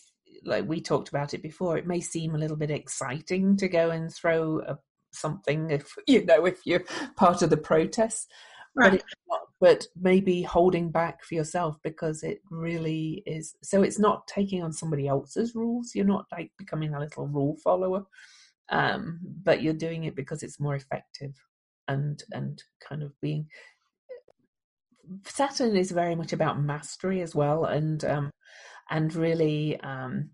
like 0.44 0.68
we 0.68 0.80
talked 0.80 1.08
about 1.08 1.34
it 1.34 1.42
before, 1.42 1.76
it 1.76 1.86
may 1.86 2.00
seem 2.00 2.34
a 2.34 2.38
little 2.38 2.56
bit 2.56 2.70
exciting 2.70 3.56
to 3.56 3.68
go 3.68 3.90
and 3.90 4.12
throw 4.12 4.60
a, 4.60 4.78
something 5.12 5.70
if, 5.70 5.94
you 6.06 6.24
know, 6.24 6.44
if 6.46 6.60
you're 6.64 6.84
part 7.16 7.42
of 7.42 7.50
the 7.50 7.56
protest. 7.56 8.30
Right. 8.74 8.92
But, 8.92 9.04
not, 9.28 9.40
but 9.60 9.86
maybe 10.00 10.42
holding 10.42 10.90
back 10.90 11.22
for 11.22 11.34
yourself 11.34 11.76
because 11.84 12.22
it 12.22 12.40
really 12.50 13.22
is. 13.26 13.54
So 13.62 13.82
it's 13.82 13.98
not 13.98 14.26
taking 14.26 14.62
on 14.62 14.72
somebody 14.72 15.06
else's 15.06 15.54
rules. 15.54 15.94
You're 15.94 16.06
not 16.06 16.24
like 16.32 16.50
becoming 16.56 16.94
a 16.94 16.98
little 16.98 17.28
rule 17.28 17.58
follower, 17.62 18.04
um, 18.70 19.20
but 19.44 19.62
you're 19.62 19.74
doing 19.74 20.04
it 20.04 20.16
because 20.16 20.42
it's 20.42 20.58
more 20.58 20.74
effective 20.74 21.34
and 21.88 22.22
and 22.32 22.62
kind 22.86 23.02
of 23.02 23.12
being 23.20 23.46
Saturn 25.26 25.76
is 25.76 25.90
very 25.90 26.14
much 26.14 26.32
about 26.32 26.60
mastery 26.60 27.22
as 27.22 27.34
well, 27.34 27.64
and 27.64 28.04
um, 28.04 28.30
and 28.90 29.14
really 29.14 29.78
um, 29.80 30.30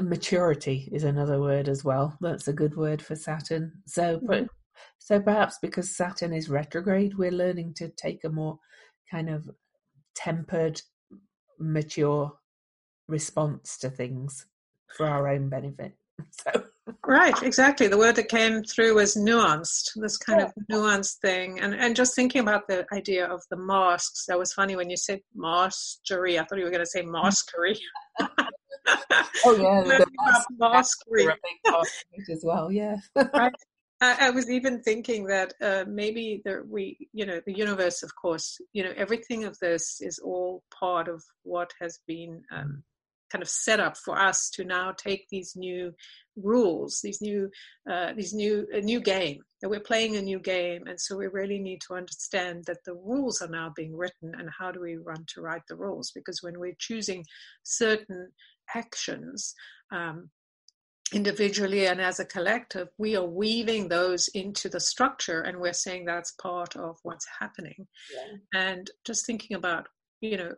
maturity 0.00 0.88
is 0.92 1.04
another 1.04 1.40
word 1.40 1.68
as 1.68 1.84
well. 1.84 2.16
That's 2.20 2.48
a 2.48 2.52
good 2.52 2.76
word 2.76 3.02
for 3.02 3.16
Saturn. 3.16 3.72
So, 3.86 4.18
mm-hmm. 4.20 4.44
so 4.98 5.20
perhaps 5.20 5.58
because 5.60 5.96
Saturn 5.96 6.32
is 6.32 6.48
retrograde, 6.48 7.16
we're 7.16 7.30
learning 7.30 7.74
to 7.74 7.88
take 7.88 8.24
a 8.24 8.28
more 8.28 8.58
kind 9.10 9.30
of 9.30 9.48
tempered, 10.14 10.82
mature 11.58 12.32
response 13.08 13.78
to 13.78 13.90
things. 13.90 14.46
for 14.96 15.06
our 15.06 15.28
own 15.28 15.48
benefit. 15.48 15.94
So. 16.32 16.64
Right, 17.06 17.42
exactly. 17.42 17.88
The 17.88 17.98
word 17.98 18.16
that 18.16 18.28
came 18.28 18.62
through 18.62 18.94
was 18.94 19.16
nuanced, 19.16 19.90
this 19.96 20.16
kind 20.16 20.40
yeah. 20.40 20.46
of 20.46 20.52
nuanced 20.70 21.16
thing. 21.20 21.60
And 21.60 21.74
and 21.74 21.96
just 21.96 22.14
thinking 22.14 22.42
about 22.42 22.68
the 22.68 22.86
idea 22.92 23.26
of 23.26 23.42
the 23.50 23.56
masks, 23.56 24.26
that 24.26 24.38
was 24.38 24.52
funny 24.52 24.76
when 24.76 24.90
you 24.90 24.96
said 24.96 25.20
mastery. 25.34 26.38
I 26.38 26.44
thought 26.44 26.58
you 26.58 26.64
were 26.64 26.70
going 26.70 26.80
to 26.80 26.86
say 26.86 27.02
maskery. 27.02 27.78
oh, 28.20 29.56
yeah. 29.56 29.82
The 29.84 30.06
maskery. 30.58 31.28
as 32.30 32.42
well, 32.44 32.70
yeah. 32.70 32.96
right. 33.34 33.52
I, 34.00 34.28
I, 34.28 34.30
was 34.30 34.48
even 34.48 34.80
thinking 34.80 35.26
that 35.26 35.54
uh, 35.60 35.84
maybe 35.88 36.40
there, 36.44 36.62
we, 36.68 37.08
you 37.12 37.26
know, 37.26 37.40
the 37.46 37.52
universe, 37.52 38.04
of 38.04 38.14
course, 38.14 38.56
you 38.72 38.84
know, 38.84 38.92
everything 38.96 39.42
of 39.44 39.58
this 39.58 40.00
is 40.00 40.20
all 40.20 40.62
part 40.78 41.08
of 41.08 41.20
what 41.42 41.72
has 41.80 41.98
been 42.06 42.42
um, 42.52 42.84
kind 43.30 43.42
of 43.42 43.48
set 43.48 43.80
up 43.80 43.96
for 43.96 44.18
us 44.18 44.50
to 44.50 44.64
now 44.64 44.92
take 44.92 45.26
these 45.30 45.54
new 45.56 45.92
rules, 46.36 47.00
these 47.02 47.20
new, 47.20 47.50
uh, 47.90 48.12
these 48.14 48.32
new, 48.32 48.66
a 48.72 48.80
new 48.80 49.00
game. 49.00 49.40
That 49.60 49.70
we're 49.70 49.80
playing 49.80 50.16
a 50.16 50.22
new 50.22 50.38
game, 50.38 50.86
and 50.86 51.00
so 51.00 51.16
we 51.16 51.26
really 51.26 51.58
need 51.58 51.80
to 51.88 51.94
understand 51.94 52.64
that 52.66 52.84
the 52.84 52.94
rules 52.94 53.42
are 53.42 53.48
now 53.48 53.72
being 53.74 53.96
written, 53.96 54.32
and 54.38 54.48
how 54.56 54.70
do 54.70 54.80
we 54.80 54.96
run 54.96 55.24
to 55.34 55.40
write 55.40 55.62
the 55.68 55.76
rules? 55.76 56.12
Because 56.14 56.42
when 56.42 56.58
we're 56.60 56.76
choosing 56.78 57.24
certain 57.64 58.30
actions. 58.74 59.54
Um, 59.92 60.30
individually 61.12 61.86
and 61.86 62.00
as 62.00 62.20
a 62.20 62.24
collective, 62.24 62.88
we 62.98 63.16
are 63.16 63.24
weaving 63.24 63.88
those 63.88 64.28
into 64.28 64.68
the 64.68 64.80
structure 64.80 65.40
and 65.40 65.58
we're 65.58 65.72
saying 65.72 66.04
that's 66.04 66.32
part 66.32 66.76
of 66.76 66.98
what's 67.02 67.26
happening. 67.40 67.86
Yeah. 68.14 68.60
And 68.60 68.90
just 69.06 69.26
thinking 69.26 69.56
about, 69.56 69.88
you 70.20 70.36
know, 70.36 70.52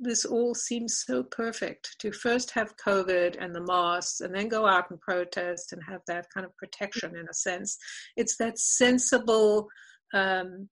this 0.00 0.24
all 0.24 0.54
seems 0.54 1.02
so 1.06 1.22
perfect 1.22 1.96
to 1.98 2.12
first 2.12 2.50
have 2.52 2.76
COVID 2.76 3.36
and 3.40 3.54
the 3.54 3.60
masks 3.60 4.20
and 4.20 4.34
then 4.34 4.48
go 4.48 4.66
out 4.66 4.90
and 4.90 5.00
protest 5.00 5.72
and 5.72 5.82
have 5.88 6.00
that 6.06 6.26
kind 6.32 6.46
of 6.46 6.56
protection 6.56 7.16
in 7.16 7.26
a 7.28 7.34
sense. 7.34 7.76
It's 8.16 8.36
that 8.36 8.58
sensible 8.58 9.68
um, 10.14 10.68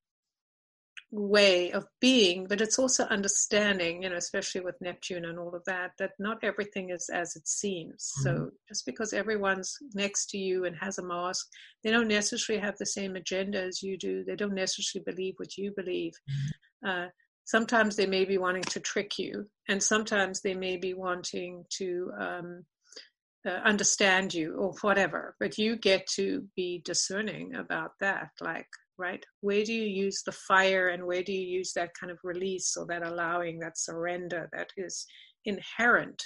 way 1.11 1.73
of 1.73 1.87
being, 2.01 2.47
but 2.49 2.61
it's 2.61 2.79
also 2.79 3.05
understanding, 3.05 4.03
you 4.03 4.11
know, 4.11 4.17
especially 4.17 4.61
with 4.61 4.81
Neptune 4.81 5.25
and 5.25 5.39
all 5.39 5.55
of 5.55 5.65
that, 5.67 5.93
that 5.99 6.12
not 6.19 6.43
everything 6.43 6.91
is 6.91 7.09
as 7.12 7.35
it 7.37 7.49
seems. 7.49 8.12
Mm-hmm. 8.19 8.37
So 8.37 8.51
just 8.69 8.87
because 8.87 9.12
everyone's 9.12 9.77
next 9.95 10.31
to 10.31 10.39
you 10.39 10.65
and 10.65 10.77
has 10.77 10.99
a 10.99 11.05
mask, 11.05 11.47
they 11.83 11.91
don't 11.91 12.09
necessarily 12.09 12.65
have 12.65 12.77
the 12.79 12.87
same 12.87 13.17
agenda 13.17 13.62
as 13.62 13.83
you 13.83 13.97
do. 13.97 14.25
They 14.25 14.37
don't 14.37 14.55
necessarily 14.55 15.05
believe 15.05 15.35
what 15.37 15.57
you 15.57 15.73
believe. 15.77 16.12
Mm-hmm. 16.31 16.89
Uh, 16.89 17.09
sometimes 17.47 17.97
they 17.97 18.07
may 18.07 18.27
be 18.27 18.37
wanting 18.37 18.65
to 18.65 18.81
trick 18.81 19.19
you, 19.19 19.49
and 19.69 19.83
sometimes 19.83 20.43
they 20.43 20.55
may 20.55 20.77
be 20.77 20.93
wanting 20.93 21.65
to 21.79 22.11
um, 22.21 22.65
uh, 23.47 23.61
understand 23.65 24.35
you 24.35 24.55
or 24.57 24.75
whatever. 24.83 25.35
But 25.41 25.57
you 25.57 25.77
get 25.77 26.07
to 26.17 26.45
be 26.55 26.83
discerning 26.85 27.55
about 27.55 27.93
that. 28.01 28.31
Like, 28.41 28.69
right, 28.99 29.25
where 29.41 29.65
do 29.65 29.73
you 29.73 30.05
use 30.05 30.23
the 30.23 30.33
fire, 30.33 30.89
and 30.89 31.07
where 31.07 31.23
do 31.23 31.33
you 31.33 31.59
use 31.59 31.73
that 31.73 31.95
kind 31.99 32.11
of 32.11 32.19
release 32.25 32.77
or 32.77 32.87
that 32.87 33.07
allowing, 33.07 33.61
that 33.61 33.79
surrender 33.79 34.49
that 34.53 34.71
is 34.77 35.07
inherent 35.45 36.23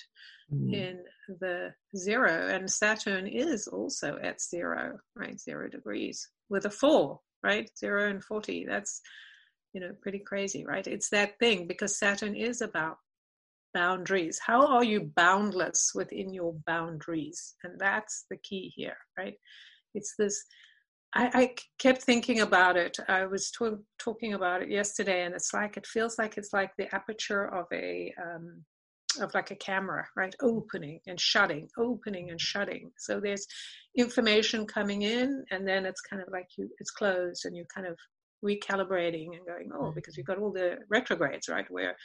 mm. 0.52 0.72
in 0.74 0.98
the 1.40 1.74
zero? 1.96 2.48
And 2.48 2.70
Saturn 2.70 3.26
is 3.26 3.68
also 3.68 4.18
at 4.22 4.40
zero, 4.40 4.98
right, 5.14 5.38
zero 5.38 5.68
degrees 5.68 6.26
with 6.48 6.64
a 6.64 6.70
four, 6.70 7.20
right, 7.42 7.70
zero 7.78 8.09
and 8.09 8.24
forty. 8.24 8.64
That's 8.66 9.02
you 9.72 9.80
know 9.80 9.92
pretty 10.02 10.18
crazy 10.18 10.64
right? 10.64 10.87
It's 10.87 11.11
that 11.11 11.38
thing 11.38 11.66
because 11.66 11.98
saturn 11.98 12.35
is 12.35 12.61
about 12.61 12.98
boundaries. 13.72 14.40
How 14.44 14.66
are 14.66 14.85
you 14.85 15.12
boundless 15.14 15.92
within 15.94 16.33
your 16.33 16.54
boundaries? 16.66 17.54
And 17.62 17.78
that's 17.78 18.26
the 18.30 18.37
key 18.38 18.72
here 18.74 18.96
right? 19.18 19.35
It's 19.94 20.14
this 20.18 20.44
i, 21.14 21.30
I 21.35 21.54
kept 21.78 22.02
thinking 22.02 22.40
about 22.40 22.76
it. 22.76 22.96
I 23.09 23.26
was 23.26 23.52
talking 23.98 24.35
about 24.35 24.62
it 24.62 24.70
yesterday 24.70 25.24
and 25.24 25.35
it's 25.35 25.52
like 25.52 25.76
it 25.76 25.87
feels 25.87 26.18
like 26.18 26.37
it's 26.37 26.52
like 26.52 26.72
the 26.76 26.92
aperture 26.94 27.46
of 27.46 27.66
a 27.72 28.12
um, 28.22 28.64
of 29.20 29.35
like 29.35 29.50
a 29.50 29.56
camera 29.56 30.06
right? 30.16 30.35
Opening 30.40 31.00
and 31.06 31.20
shutting 31.20 31.68
opening 31.78 32.30
and 32.30 32.40
shutting. 32.40 32.90
So 32.98 33.20
there's 33.20 33.46
information 33.96 34.66
coming 34.66 35.02
in 35.02 35.44
and 35.50 35.66
then 35.66 35.85
it's 35.85 36.00
kind 36.00 36.22
of 36.22 36.28
like 36.30 36.46
you 36.56 36.68
it's 36.78 36.92
closed 36.92 37.44
and 37.44 37.56
you 37.56 37.64
kind 37.74 37.87
of 37.87 37.96
recalibrating 38.44 39.37
and 39.37 39.46
going, 39.46 39.70
oh, 39.74 39.92
because 39.92 40.16
we've 40.16 40.26
got 40.26 40.38
all 40.38 40.53
the 40.53 40.79
retrogrades, 40.88 41.48
right? 41.48 41.66
Where 41.70 41.96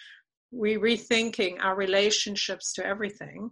we're 0.52 0.80
rethinking 0.80 1.58
our 1.62 1.76
relationships 1.76 2.74
to 2.74 2.86
everything. 2.86 3.50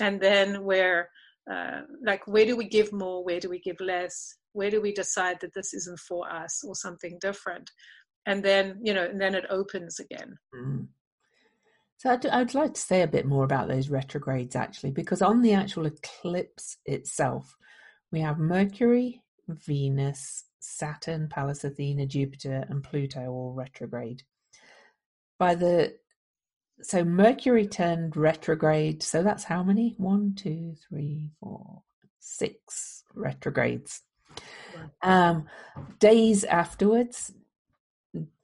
And 0.00 0.20
then 0.20 0.64
where, 0.64 1.10
uh, 1.50 1.82
like, 2.04 2.26
where 2.26 2.46
do 2.46 2.56
we 2.56 2.68
give 2.68 2.92
more? 2.92 3.24
Where 3.24 3.40
do 3.40 3.50
we 3.50 3.60
give 3.60 3.80
less? 3.80 4.36
Where 4.52 4.70
do 4.70 4.80
we 4.80 4.92
decide 4.92 5.38
that 5.40 5.54
this 5.54 5.74
isn't 5.74 6.00
for 6.00 6.30
us 6.30 6.62
or 6.66 6.74
something 6.74 7.18
different? 7.20 7.70
And 8.26 8.42
then, 8.42 8.80
you 8.82 8.94
know, 8.94 9.04
and 9.04 9.20
then 9.20 9.34
it 9.34 9.46
opens 9.50 9.98
again. 9.98 10.36
Mm. 10.54 10.88
So 11.98 12.10
I'd, 12.10 12.26
I'd, 12.26 12.54
like 12.54 12.74
to 12.74 12.80
say 12.80 13.02
a 13.02 13.06
bit 13.08 13.26
more 13.26 13.44
about 13.44 13.68
those 13.68 13.90
retrogrades 13.90 14.56
actually, 14.56 14.90
because 14.90 15.20
on 15.20 15.42
the 15.42 15.52
actual 15.52 15.86
eclipse 15.86 16.78
itself, 16.86 17.54
we 18.10 18.20
have 18.20 18.38
Mercury, 18.38 19.22
Venus, 19.48 20.44
Saturn, 20.60 21.28
Pallas 21.28 21.64
Athena, 21.64 22.06
Jupiter, 22.06 22.64
and 22.68 22.82
Pluto 22.82 23.26
all 23.28 23.52
retrograde. 23.52 24.22
By 25.38 25.54
the 25.54 25.94
so 26.82 27.04
Mercury 27.04 27.66
turned 27.66 28.16
retrograde. 28.16 29.02
So 29.02 29.22
that's 29.22 29.44
how 29.44 29.62
many? 29.62 29.94
One, 29.98 30.34
two, 30.34 30.74
three, 30.88 31.30
four, 31.40 31.82
six 32.18 33.04
retrogrades. 33.14 34.02
Um, 35.02 35.46
days 35.98 36.44
afterwards, 36.44 37.32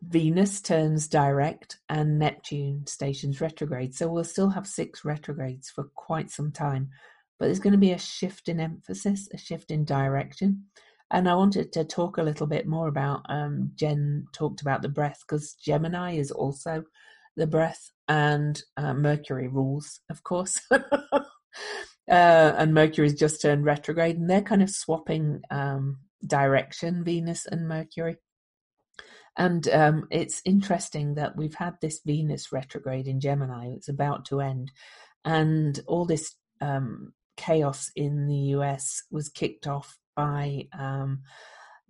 Venus 0.02 0.60
turns 0.60 1.08
direct 1.08 1.78
and 1.88 2.18
Neptune 2.18 2.86
stations 2.86 3.40
retrograde. 3.40 3.94
So 3.94 4.08
we'll 4.08 4.24
still 4.24 4.50
have 4.50 4.66
six 4.66 5.04
retrogrades 5.04 5.70
for 5.70 5.84
quite 5.94 6.30
some 6.30 6.52
time. 6.52 6.90
But 7.38 7.46
there's 7.46 7.58
going 7.58 7.72
to 7.72 7.78
be 7.78 7.92
a 7.92 7.98
shift 7.98 8.48
in 8.48 8.60
emphasis, 8.60 9.28
a 9.32 9.38
shift 9.38 9.70
in 9.70 9.84
direction. 9.84 10.66
And 11.10 11.28
I 11.28 11.34
wanted 11.34 11.72
to 11.72 11.84
talk 11.84 12.18
a 12.18 12.22
little 12.22 12.46
bit 12.46 12.66
more 12.66 12.88
about 12.88 13.22
um, 13.28 13.70
Jen 13.76 14.26
talked 14.32 14.60
about 14.60 14.82
the 14.82 14.88
breath 14.88 15.20
because 15.26 15.54
Gemini 15.54 16.16
is 16.16 16.30
also 16.30 16.84
the 17.36 17.46
breath 17.46 17.90
and 18.08 18.60
uh, 18.76 18.94
Mercury 18.94 19.46
rules, 19.46 20.00
of 20.10 20.24
course. 20.24 20.60
uh, 20.70 20.80
and 22.08 22.74
Mercury's 22.74 23.14
just 23.14 23.40
turned 23.40 23.64
retrograde, 23.64 24.16
and 24.16 24.28
they're 24.28 24.42
kind 24.42 24.62
of 24.62 24.70
swapping 24.70 25.42
um, 25.50 25.98
direction, 26.26 27.04
Venus 27.04 27.46
and 27.46 27.68
Mercury. 27.68 28.16
And 29.38 29.68
um, 29.68 30.08
it's 30.10 30.40
interesting 30.44 31.14
that 31.14 31.36
we've 31.36 31.54
had 31.54 31.74
this 31.80 32.00
Venus 32.04 32.52
retrograde 32.52 33.06
in 33.06 33.20
Gemini. 33.20 33.68
It's 33.76 33.88
about 33.88 34.24
to 34.26 34.40
end, 34.40 34.72
and 35.24 35.78
all 35.86 36.04
this 36.04 36.34
um, 36.60 37.12
chaos 37.36 37.90
in 37.94 38.26
the 38.26 38.56
US 38.56 39.02
was 39.10 39.28
kicked 39.28 39.66
off 39.66 39.98
by 40.16 40.66
um, 40.76 41.22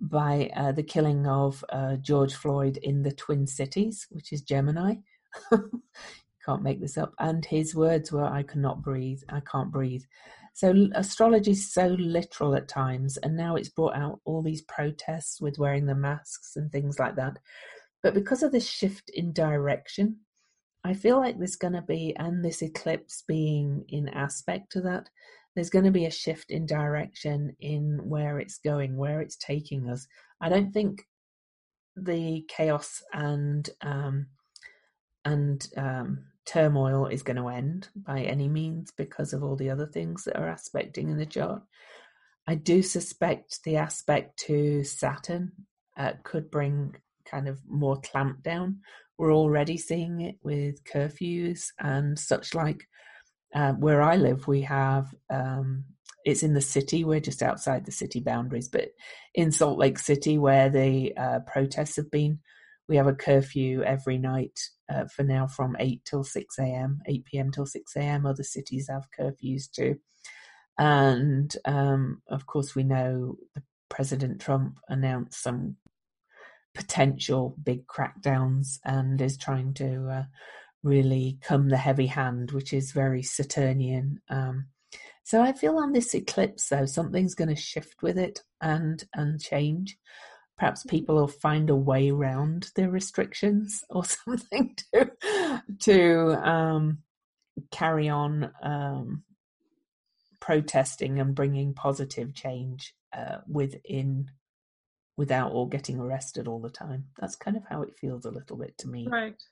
by 0.01 0.51
uh, 0.55 0.73
the 0.73 0.83
killing 0.83 1.27
of 1.27 1.65
uh, 1.71 1.97
George 1.97 2.35
Floyd 2.35 2.79
in 2.83 3.03
the 3.03 3.13
Twin 3.13 3.47
Cities, 3.47 4.07
which 4.11 4.33
is 4.33 4.43
Gemini. 4.43 4.97
can't 6.45 6.63
make 6.63 6.81
this 6.81 6.97
up. 6.97 7.13
And 7.19 7.45
his 7.45 7.75
words 7.75 8.13
were, 8.13 8.25
"I 8.25 8.43
cannot 8.43 8.83
breathe. 8.83 9.21
I 9.29 9.41
can't 9.41 9.73
breathe." 9.73 10.03
So 10.53 10.89
astrology 10.95 11.51
is 11.51 11.73
so 11.73 11.89
literal 11.99 12.55
at 12.55 12.69
times, 12.69 13.17
and 13.19 13.37
now 13.37 13.57
it's 13.57 13.69
brought 13.69 13.97
out 13.97 14.21
all 14.25 14.43
these 14.43 14.63
protests 14.63 15.41
with 15.41 15.59
wearing 15.59 15.87
the 15.87 15.95
masks 15.95 16.57
and 16.57 16.71
things 16.71 16.99
like 16.99 17.17
that. 17.17 17.39
But 18.03 18.15
because 18.15 18.43
of 18.43 18.53
this 18.53 18.69
shift 18.69 19.11
in 19.11 19.33
direction, 19.33 20.21
I 20.85 20.95
feel 20.95 21.19
like 21.19 21.37
there's 21.37 21.57
going 21.57 21.75
to 21.75 21.83
be, 21.83 22.15
and 22.17 22.45
this 22.45 22.63
eclipse 22.63 23.23
being 23.27 23.85
in 23.89 24.09
aspect 24.09 24.71
to 24.73 24.81
that, 24.83 25.11
there's 25.57 25.71
going 25.71 25.87
to 25.87 25.91
be 25.91 26.05
a 26.05 26.11
shift 26.11 26.51
in 26.51 26.67
direction 26.67 27.57
in 27.61 27.99
where 28.05 28.39
it's 28.39 28.59
going, 28.59 28.97
where 28.97 29.23
it's 29.23 29.37
taking 29.37 29.89
us. 29.89 30.07
I 30.41 30.51
don't 30.51 30.71
think 30.71 31.03
the 31.97 32.45
chaos 32.47 33.03
and 33.15 33.69
um, 33.81 34.27
and 35.25 35.67
um, 35.79 36.27
turmoil 36.45 37.07
is 37.07 37.23
going 37.23 37.39
to 37.39 37.49
end 37.49 37.89
by 37.97 38.21
any 38.21 38.49
means 38.49 38.93
because 38.97 39.33
of 39.33 39.43
all 39.43 39.57
the 39.57 39.71
other 39.71 39.87
things 39.87 40.25
that 40.25 40.37
are 40.37 40.51
aspecting 40.51 41.09
in 41.09 41.17
the 41.17 41.27
chart. 41.27 41.63
I 42.47 42.55
do 42.55 42.83
suspect 42.83 43.65
the 43.65 43.77
aspect 43.77 44.39
to 44.47 44.85
Saturn 44.85 45.53
uh, 45.97 46.13
could 46.23 46.51
bring 46.51 46.95
kind 47.25 47.49
of 47.49 47.59
more 47.67 47.99
clamp 48.03 48.43
down. 48.43 48.81
We're 49.19 49.35
already 49.35 49.79
seeing 49.79 50.21
it 50.21 50.37
with 50.43 50.85
curfews 50.85 51.69
and 51.81 52.17
such 52.17 52.55
like 52.55 52.87
uh, 53.55 53.73
where 53.73 54.03
I 54.03 54.17
live, 54.17 54.47
we 54.47 54.63
have 54.63 55.15
um, 55.31 55.85
it's 56.27 56.43
in 56.43 56.55
the 56.55 56.61
city. 56.61 57.05
We're 57.05 57.21
just 57.21 57.41
outside 57.41 57.87
the 57.87 57.93
city 57.93 58.19
boundaries, 58.19 58.69
but 58.69 58.89
in 59.35 59.53
Salt 59.53 59.79
Lake 59.79 59.99
City, 59.99 60.39
where 60.39 60.69
the 60.69 61.17
uh, 61.17 61.39
protests 61.47 61.97
have 61.97 62.11
been, 62.11 62.41
we 62.89 62.97
have 62.97 63.07
a 63.07 63.15
curfew 63.15 63.83
every 63.83 64.19
night 64.19 64.59
uh, 64.93 65.05
for 65.07 65.23
now 65.23 65.47
from 65.47 65.77
8 65.79 66.05
till 66.05 66.25
6 66.25 66.59
a.m., 66.59 67.01
8 67.07 67.25
p.m. 67.25 67.51
till 67.53 67.67
6 67.67 67.97
a.m. 67.97 68.27
Other 68.27 68.43
cities 68.43 68.89
have 68.91 69.09
curfews 69.19 69.71
too. 69.71 69.99
And 70.79 71.55
um, 71.65 72.23
of 72.29 72.47
course, 72.47 72.75
we 72.75 72.83
know 72.83 73.37
President 73.89 74.41
Trump 74.41 74.79
announced 74.89 75.41
some 75.41 75.77
potential 76.75 77.57
big 77.63 77.87
crackdowns 77.87 78.79
and 78.85 79.21
is 79.21 79.39
trying 79.39 79.75
to 79.75 80.09
uh, 80.09 80.25
really 80.87 81.39
come 81.43 81.69
the 81.69 81.77
heavy 81.77 82.07
hand, 82.07 82.53
which 82.53 82.73
is 82.73 82.93
very 82.93 83.23
Saturnian. 83.23 84.21
Um, 84.31 84.67
so 85.25 85.43
I 85.43 85.53
feel 85.53 85.77
on 85.77 85.93
this 85.93 86.15
eclipse, 86.15 86.69
though, 86.69 86.87
something's 86.87 87.35
going 87.35 87.49
to 87.49 87.61
shift 87.61 88.03
with 88.03 88.17
it 88.17 88.43
and 88.61 89.05
and 89.13 89.41
change. 89.41 89.99
Perhaps 90.57 90.85
people 90.85 91.17
will 91.17 91.29
find 91.29 91.69
a 91.69 91.77
way 91.77 92.11
around 92.11 92.71
the 92.77 92.89
restrictions 92.89 93.85
or 93.91 94.05
something 94.05 94.77
to 94.95 95.63
to 95.81 96.49
um, 96.49 96.99
carry 97.73 98.09
on 98.09 98.51
um, 98.63 99.25
protesting 100.41 101.19
and 101.19 101.35
bringing 101.35 101.75
positive 101.75 102.33
change 102.33 102.95
uh, 103.13 103.39
within 103.49 104.31
without 105.17 105.51
all 105.51 105.67
getting 105.67 105.99
arrested 105.99 106.47
all 106.47 106.61
the 106.61 106.71
time. 106.71 107.07
That's 107.19 107.37
kind 107.37 107.57
of 107.57 107.65
how 107.69 107.83
it 107.83 107.97
feels 107.99 108.27
a 108.27 108.31
little 108.31 108.57
bit 108.57 108.79
to 108.79 108.89
me. 108.89 109.09
Right. 109.11 109.43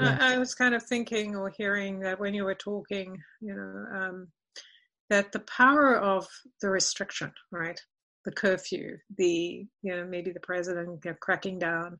Yeah. 0.00 0.18
I, 0.20 0.34
I, 0.34 0.38
was 0.38 0.54
kind 0.54 0.74
of 0.74 0.82
thinking 0.82 1.36
or 1.36 1.50
hearing 1.50 2.00
that 2.00 2.18
when 2.18 2.34
you 2.34 2.44
were 2.44 2.54
talking, 2.54 3.16
you 3.40 3.54
know, 3.54 3.98
um, 3.98 4.28
that 5.10 5.32
the 5.32 5.40
power 5.40 5.96
of 5.96 6.26
the 6.62 6.70
restriction, 6.70 7.32
right, 7.50 7.80
the 8.24 8.32
curfew, 8.32 8.96
the 9.16 9.66
you 9.82 9.96
know 9.96 10.06
maybe 10.06 10.30
the 10.30 10.40
president 10.40 11.04
cracking 11.20 11.58
down, 11.58 11.98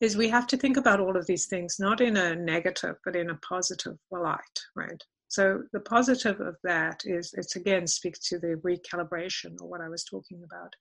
is 0.00 0.16
we 0.16 0.28
have 0.28 0.46
to 0.48 0.56
think 0.56 0.76
about 0.76 1.00
all 1.00 1.16
of 1.16 1.26
these 1.26 1.46
things 1.46 1.76
not 1.78 2.00
in 2.00 2.16
a 2.16 2.34
negative 2.34 2.96
but 3.04 3.16
in 3.16 3.30
a 3.30 3.38
positive 3.48 3.96
light, 4.10 4.58
right? 4.76 5.02
So 5.28 5.62
the 5.72 5.80
positive 5.80 6.40
of 6.40 6.56
that 6.64 7.02
is 7.04 7.32
it's 7.36 7.54
again 7.56 7.86
speaks 7.86 8.18
to 8.28 8.38
the 8.38 8.60
recalibration 8.66 9.60
or 9.60 9.68
what 9.68 9.80
I 9.80 9.88
was 9.88 10.04
talking 10.04 10.42
about, 10.44 10.74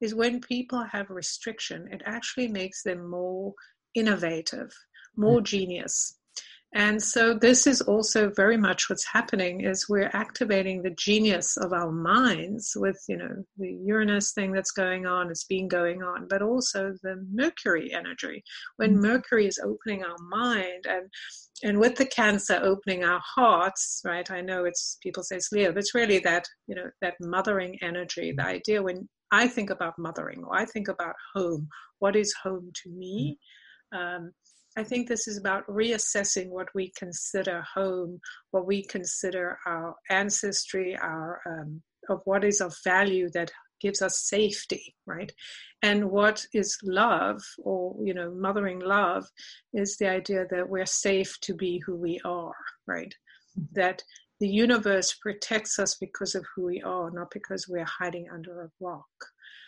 is 0.00 0.14
when 0.14 0.40
people 0.40 0.84
have 0.84 1.08
restriction, 1.08 1.88
it 1.90 2.02
actually 2.04 2.48
makes 2.48 2.82
them 2.82 3.08
more 3.08 3.54
innovative, 3.94 4.70
more 5.16 5.40
mm. 5.40 5.44
genius 5.44 6.16
and 6.76 7.00
so 7.00 7.34
this 7.34 7.68
is 7.68 7.80
also 7.82 8.30
very 8.30 8.56
much 8.56 8.90
what's 8.90 9.06
happening 9.06 9.60
is 9.60 9.88
we're 9.88 10.10
activating 10.12 10.82
the 10.82 10.90
genius 10.90 11.56
of 11.56 11.72
our 11.72 11.92
minds 11.92 12.72
with, 12.74 13.00
you 13.08 13.16
know, 13.16 13.44
the 13.56 13.78
Uranus 13.84 14.32
thing 14.32 14.50
that's 14.50 14.72
going 14.72 15.06
on, 15.06 15.30
it's 15.30 15.44
been 15.44 15.68
going 15.68 16.02
on, 16.02 16.26
but 16.28 16.42
also 16.42 16.92
the 17.04 17.24
Mercury 17.32 17.92
energy. 17.92 18.42
When 18.76 18.94
mm-hmm. 18.94 19.02
Mercury 19.02 19.46
is 19.46 19.60
opening 19.64 20.02
our 20.02 20.18
mind 20.28 20.86
and 20.88 21.08
and 21.62 21.78
with 21.78 21.94
the 21.94 22.06
cancer 22.06 22.58
opening 22.60 23.04
our 23.04 23.22
hearts, 23.24 24.02
right? 24.04 24.28
I 24.28 24.40
know 24.40 24.64
it's 24.64 24.98
people 25.00 25.22
say 25.22 25.36
it's 25.36 25.52
Leo, 25.52 25.70
but 25.70 25.78
it's 25.78 25.94
really 25.94 26.18
that, 26.18 26.44
you 26.66 26.74
know, 26.74 26.90
that 27.00 27.14
mothering 27.20 27.78
energy, 27.82 28.32
the 28.32 28.42
mm-hmm. 28.42 28.50
idea 28.50 28.82
when 28.82 29.08
I 29.30 29.46
think 29.46 29.70
about 29.70 29.94
mothering 29.96 30.42
or 30.42 30.56
I 30.56 30.64
think 30.64 30.88
about 30.88 31.14
home, 31.36 31.68
what 32.00 32.16
is 32.16 32.34
home 32.42 32.72
to 32.82 32.90
me? 32.90 33.38
Mm-hmm. 33.94 34.24
Um, 34.24 34.32
I 34.76 34.82
think 34.82 35.08
this 35.08 35.28
is 35.28 35.36
about 35.36 35.66
reassessing 35.66 36.48
what 36.48 36.68
we 36.74 36.92
consider 36.96 37.64
home, 37.74 38.20
what 38.50 38.66
we 38.66 38.84
consider 38.84 39.58
our 39.66 39.94
ancestry, 40.10 40.96
our 40.96 41.40
um, 41.46 41.82
of 42.08 42.20
what 42.24 42.44
is 42.44 42.60
of 42.60 42.76
value 42.84 43.30
that 43.30 43.50
gives 43.80 44.02
us 44.02 44.20
safety, 44.20 44.94
right? 45.06 45.32
And 45.82 46.10
what 46.10 46.44
is 46.52 46.78
love, 46.82 47.40
or 47.58 47.94
you 48.02 48.14
know, 48.14 48.32
mothering 48.34 48.80
love, 48.80 49.26
is 49.72 49.96
the 49.96 50.08
idea 50.08 50.46
that 50.50 50.68
we're 50.68 50.86
safe 50.86 51.38
to 51.42 51.54
be 51.54 51.80
who 51.86 51.94
we 51.94 52.20
are, 52.24 52.54
right? 52.86 53.14
That 53.72 54.02
the 54.40 54.48
universe 54.48 55.14
protects 55.14 55.78
us 55.78 55.96
because 56.00 56.34
of 56.34 56.44
who 56.54 56.64
we 56.66 56.82
are, 56.82 57.10
not 57.10 57.30
because 57.30 57.68
we're 57.68 57.84
hiding 57.84 58.26
under 58.32 58.62
a 58.62 58.70
rock 58.80 59.06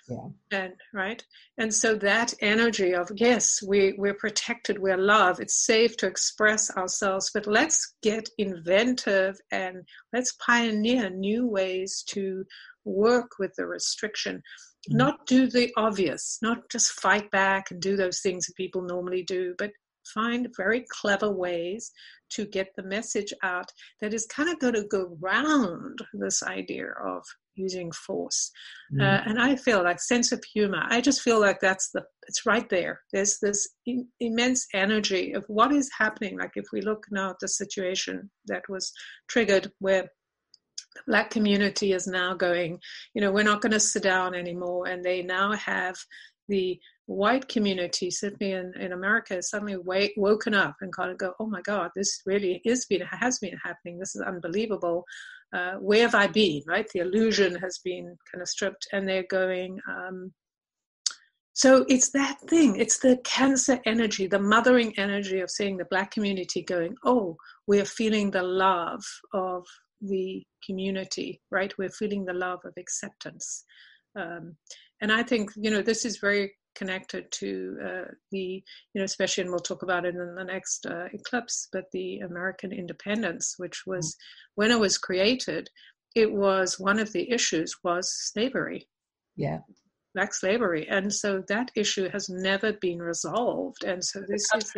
yeah. 0.08 0.28
and 0.52 0.72
right 0.92 1.24
and 1.58 1.72
so 1.72 1.94
that 1.94 2.32
energy 2.40 2.94
of 2.94 3.10
yes 3.16 3.60
we 3.66 3.94
we're 3.98 4.14
protected 4.14 4.78
we're 4.78 4.96
loved 4.96 5.40
it's 5.40 5.64
safe 5.64 5.96
to 5.96 6.06
express 6.06 6.70
ourselves 6.76 7.30
but 7.32 7.46
let's 7.46 7.94
get 8.02 8.28
inventive 8.38 9.36
and 9.50 9.82
let's 10.12 10.32
pioneer 10.44 11.10
new 11.10 11.46
ways 11.46 12.02
to 12.06 12.44
work 12.84 13.32
with 13.38 13.52
the 13.56 13.66
restriction 13.66 14.36
mm-hmm. 14.36 14.96
not 14.96 15.26
do 15.26 15.48
the 15.48 15.72
obvious 15.76 16.38
not 16.42 16.58
just 16.70 16.92
fight 16.92 17.30
back 17.30 17.70
and 17.70 17.80
do 17.80 17.96
those 17.96 18.20
things 18.20 18.46
that 18.46 18.56
people 18.56 18.82
normally 18.82 19.22
do 19.22 19.54
but 19.58 19.70
find 20.14 20.48
very 20.56 20.84
clever 20.88 21.30
ways 21.30 21.90
to 22.30 22.46
get 22.46 22.68
the 22.76 22.82
message 22.82 23.32
out 23.42 23.70
that 24.00 24.14
is 24.14 24.26
kind 24.26 24.48
of 24.48 24.58
going 24.60 24.74
to 24.74 24.84
go 24.84 25.16
round 25.20 25.98
this 26.14 26.42
idea 26.42 26.86
of 27.04 27.24
using 27.56 27.90
force. 27.92 28.50
Mm. 28.92 29.02
Uh, 29.02 29.22
and 29.26 29.40
I 29.40 29.56
feel 29.56 29.82
like 29.82 30.00
sense 30.00 30.32
of 30.32 30.42
humor. 30.44 30.82
I 30.88 31.00
just 31.00 31.22
feel 31.22 31.40
like 31.40 31.60
that's 31.60 31.90
the 31.90 32.04
it's 32.28 32.46
right 32.46 32.68
there. 32.68 33.00
There's 33.12 33.38
this 33.40 33.68
in, 33.86 34.08
immense 34.20 34.66
energy 34.74 35.32
of 35.32 35.44
what 35.48 35.72
is 35.72 35.90
happening. 35.96 36.38
Like 36.38 36.52
if 36.54 36.66
we 36.72 36.80
look 36.80 37.06
now 37.10 37.30
at 37.30 37.36
the 37.40 37.48
situation 37.48 38.30
that 38.46 38.62
was 38.68 38.92
triggered 39.28 39.70
where 39.78 40.02
the 40.02 41.02
black 41.06 41.30
community 41.30 41.92
is 41.92 42.06
now 42.06 42.34
going, 42.34 42.78
you 43.14 43.20
know, 43.20 43.30
we're 43.32 43.44
not 43.44 43.60
going 43.60 43.72
to 43.72 43.80
sit 43.80 44.02
down 44.02 44.34
anymore, 44.34 44.86
and 44.86 45.04
they 45.04 45.22
now 45.22 45.52
have 45.52 45.96
the 46.48 46.78
white 47.06 47.48
community, 47.48 48.10
certainly 48.10 48.52
in, 48.52 48.72
in 48.78 48.92
America, 48.92 49.42
suddenly 49.42 49.76
wake, 49.76 50.12
woken 50.16 50.54
up 50.54 50.74
and 50.80 50.92
kind 50.92 51.10
of 51.10 51.18
go, 51.18 51.32
oh 51.38 51.46
my 51.46 51.60
God, 51.62 51.90
this 51.94 52.20
really 52.26 52.60
is 52.64 52.84
been, 52.86 53.02
has 53.02 53.38
been 53.38 53.56
happening. 53.62 53.98
This 53.98 54.16
is 54.16 54.22
unbelievable. 54.22 55.04
Uh, 55.56 55.76
where 55.76 56.02
have 56.02 56.14
I 56.14 56.26
been, 56.26 56.62
right? 56.66 56.86
The 56.92 57.00
illusion 57.00 57.54
has 57.56 57.78
been 57.82 58.14
kind 58.30 58.42
of 58.42 58.48
stripped 58.48 58.86
and 58.92 59.08
they're 59.08 59.30
going, 59.30 59.78
um, 59.88 60.32
so 61.54 61.86
it's 61.88 62.10
that 62.10 62.38
thing. 62.50 62.76
It's 62.76 62.98
the 62.98 63.16
cancer 63.24 63.80
energy, 63.86 64.26
the 64.26 64.38
mothering 64.38 64.92
energy 64.98 65.40
of 65.40 65.50
seeing 65.50 65.78
the 65.78 65.86
black 65.86 66.10
community 66.10 66.62
going, 66.62 66.94
oh, 67.06 67.36
we're 67.66 67.86
feeling 67.86 68.30
the 68.30 68.42
love 68.42 69.02
of 69.32 69.64
the 70.02 70.44
community, 70.66 71.40
right? 71.50 71.72
We're 71.78 71.88
feeling 71.88 72.26
the 72.26 72.34
love 72.34 72.60
of 72.66 72.74
acceptance. 72.78 73.64
Um, 74.14 74.56
and 75.00 75.10
I 75.10 75.22
think, 75.22 75.50
you 75.56 75.70
know, 75.70 75.80
this 75.80 76.04
is 76.04 76.18
very 76.18 76.52
connected 76.76 77.30
to 77.32 77.76
uh, 77.84 78.10
the, 78.30 78.62
you 78.92 78.98
know, 78.98 79.04
especially, 79.04 79.42
and 79.42 79.50
we'll 79.50 79.60
talk 79.60 79.82
about 79.82 80.04
it 80.04 80.14
in 80.14 80.34
the 80.34 80.44
next 80.44 80.86
uh, 80.86 81.06
eclipse, 81.12 81.68
but 81.72 81.84
the 81.92 82.18
American 82.20 82.72
independence, 82.72 83.54
which 83.56 83.82
was 83.86 84.14
mm-hmm. 84.14 84.52
when 84.56 84.70
it 84.70 84.78
was 84.78 84.98
created, 84.98 85.68
it 86.14 86.32
was 86.32 86.78
one 86.78 86.98
of 86.98 87.12
the 87.12 87.30
issues 87.30 87.74
was 87.82 88.12
slavery. 88.32 88.88
Yeah. 89.36 89.60
Black 90.14 90.32
slavery, 90.32 90.86
and 90.88 91.12
so 91.12 91.42
that 91.48 91.70
issue 91.76 92.08
has 92.08 92.30
never 92.30 92.72
been 92.72 93.00
resolved, 93.00 93.84
and 93.84 94.02
so 94.02 94.20
this 94.26 94.48
is 94.56 94.72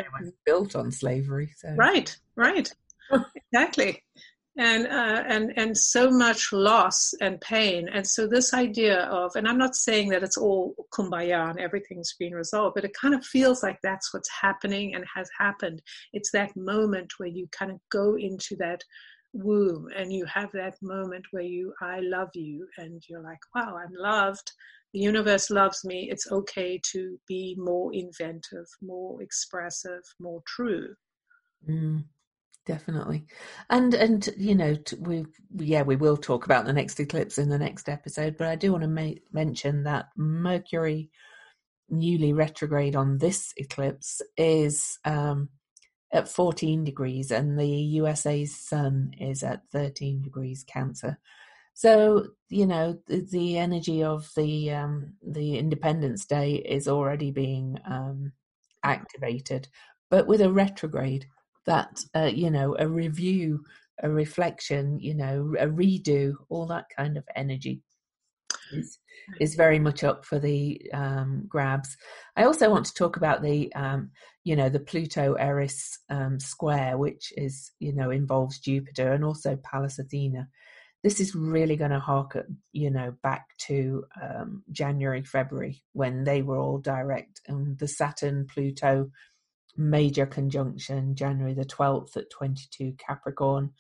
built 0.45 0.75
on 0.75 0.91
slavery. 0.91 1.53
So. 1.57 1.75
Right, 1.77 2.17
right, 2.35 2.69
exactly 3.53 4.03
and 4.59 4.89
uh, 4.89 5.23
and 5.29 5.53
and 5.57 5.79
so 5.79 6.11
much 6.11 6.53
loss 6.53 7.15
and 7.21 7.41
pain. 7.41 7.89
And 7.89 8.07
so 8.07 8.27
this 8.27 8.53
idea 8.53 9.03
of 9.05 9.37
and 9.37 9.49
i'm 9.49 9.57
not 9.57 9.77
saying 9.77 10.09
that 10.11 10.25
it's 10.25 10.37
all 10.37 10.75
kumbaya 10.93 11.49
and 11.51 11.61
everything's 11.61 12.15
been 12.19 12.35
resolved 12.35 12.75
but 12.75 12.85
it 12.85 12.93
kind 13.01 13.15
of 13.15 13.25
feels 13.25 13.63
like 13.63 13.79
that's 13.83 14.13
what's 14.13 14.31
happening 14.31 14.95
and 14.95 15.05
has 15.15 15.31
happened. 15.39 15.81
It's 16.13 16.33
that 16.33 16.57
moment 16.57 17.13
where 17.19 17.29
you 17.29 17.47
kind 17.53 17.71
of 17.71 17.79
go 17.91 18.17
into 18.17 18.57
that 18.57 18.83
womb 19.33 19.87
and 19.97 20.13
you 20.13 20.25
have 20.25 20.51
that 20.53 20.75
moment 20.83 21.25
where 21.33 21.43
you 21.43 21.73
i 21.83 22.01
love 22.01 22.31
you 22.35 22.67
and 22.79 23.03
you're 23.09 23.23
like 23.23 23.41
wow 23.55 23.77
i'm 23.77 23.95
loved. 23.95 24.53
The 24.95 25.01
universe 25.01 25.51
loves 25.51 25.85
me. 25.85 26.09
It's 26.11 26.33
okay 26.33 26.81
to 26.93 27.21
be 27.29 27.55
more 27.59 27.93
inventive 27.95 28.67
more 28.83 29.23
expressive 29.23 30.03
more 30.19 30.43
true. 30.47 30.95
Mm 31.69 32.05
definitely. 32.69 33.25
And 33.71 33.95
and 33.95 34.29
you 34.37 34.55
know 34.55 34.77
we 35.01 35.25
yeah 35.57 35.83
we 35.83 35.97
will 35.97 36.19
talk 36.19 36.45
about 36.45 36.67
the 36.67 36.73
next 36.73 37.01
eclipse 37.01 37.39
in 37.39 37.49
the 37.49 37.59
next 37.59 37.89
episode 37.89 38.37
but 38.37 38.47
i 38.47 38.55
do 38.55 38.71
want 38.71 38.85
to 38.85 39.17
mention 39.33 39.85
that 39.85 40.11
mercury 40.17 41.11
newly 41.89 42.35
retrograde 42.35 42.95
on 42.95 43.17
this 43.17 43.55
eclipse 43.57 44.21
is 44.37 44.99
um 45.07 45.49
at 46.13 46.29
14 46.29 46.85
degrees 46.85 47.31
and 47.31 47.59
the 47.59 47.67
usa's 47.67 48.55
sun 48.55 49.13
is 49.19 49.43
at 49.43 49.63
13 49.73 50.23
degrees 50.23 50.63
cancer. 50.65 51.19
So 51.73 52.27
you 52.51 52.67
know 52.67 52.99
the, 53.07 53.27
the 53.31 53.57
energy 53.57 54.05
of 54.05 54.29
the 54.37 54.73
um 54.73 55.15
the 55.27 55.57
independence 55.57 56.27
day 56.27 56.57
is 56.57 56.87
already 56.87 57.31
being 57.31 57.79
um 57.87 58.33
activated 58.85 59.69
but 60.11 60.27
with 60.27 60.43
a 60.43 60.53
retrograde 60.53 61.27
that 61.69 62.01
uh, 62.17 62.31
you 62.35 62.51
know 62.51 62.77
a 62.79 62.89
review 62.89 63.65
a 64.03 64.11
reflection 64.11 64.99
you 65.01 65.15
know 65.15 65.55
a 65.59 65.67
redo 65.67 66.35
all 66.49 66.67
that 66.67 66.87
kind 66.97 67.17
of 67.17 67.25
energy 67.37 67.81
is, 68.73 68.99
is 69.41 69.55
very 69.55 69.79
much 69.79 70.05
up 70.05 70.25
for 70.25 70.39
the 70.39 70.81
um, 70.93 71.45
grabs. 71.49 71.97
I 72.37 72.45
also 72.45 72.71
want 72.71 72.87
to 72.87 72.95
talk 72.95 73.17
about 73.17 73.43
the, 73.43 73.73
um, 73.75 74.11
you 74.45 74.57
know, 74.57 74.69
the 74.69 74.81
Pluto 74.81 75.35
Eris 75.35 75.99
um, 76.11 76.41
square, 76.41 76.97
which 76.99 77.33
is, 77.37 77.73
you 77.79 77.95
know, 77.95 78.11
involves 78.11 78.59
Jupiter 78.59 79.13
and 79.13 79.25
also 79.25 79.57
Pallas 79.57 79.99
Athena. 79.99 80.49
This 81.05 81.21
is 81.21 81.35
really 81.35 81.77
going 81.77 81.93
to 81.93 82.01
harken, 82.01 82.59
you 82.73 82.91
know, 82.91 83.15
back 83.23 83.47
to 83.67 84.05
um, 84.21 84.65
January, 84.73 85.23
February 85.23 85.83
when 85.93 86.25
they 86.25 86.43
were 86.43 86.59
all 86.59 86.79
direct, 86.79 87.41
and 87.47 87.79
the 87.79 87.87
Saturn 87.89 88.47
Pluto 88.53 89.11
major 89.79 90.27
conjunction 90.27 91.15
January 91.15 91.55
the 91.55 91.65
12th 91.65 92.17
at 92.17 92.31
22 92.31 92.95
Capricorn 92.99 93.71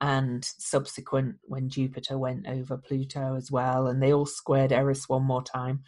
and 0.00 0.44
subsequent 0.44 1.36
when 1.42 1.68
Jupiter 1.68 2.18
went 2.18 2.46
over 2.46 2.76
Pluto 2.76 3.34
as 3.34 3.50
well, 3.50 3.88
and 3.88 4.00
they 4.00 4.12
all 4.12 4.26
squared 4.26 4.72
Eris 4.72 5.08
one 5.08 5.24
more 5.24 5.42
time. 5.42 5.82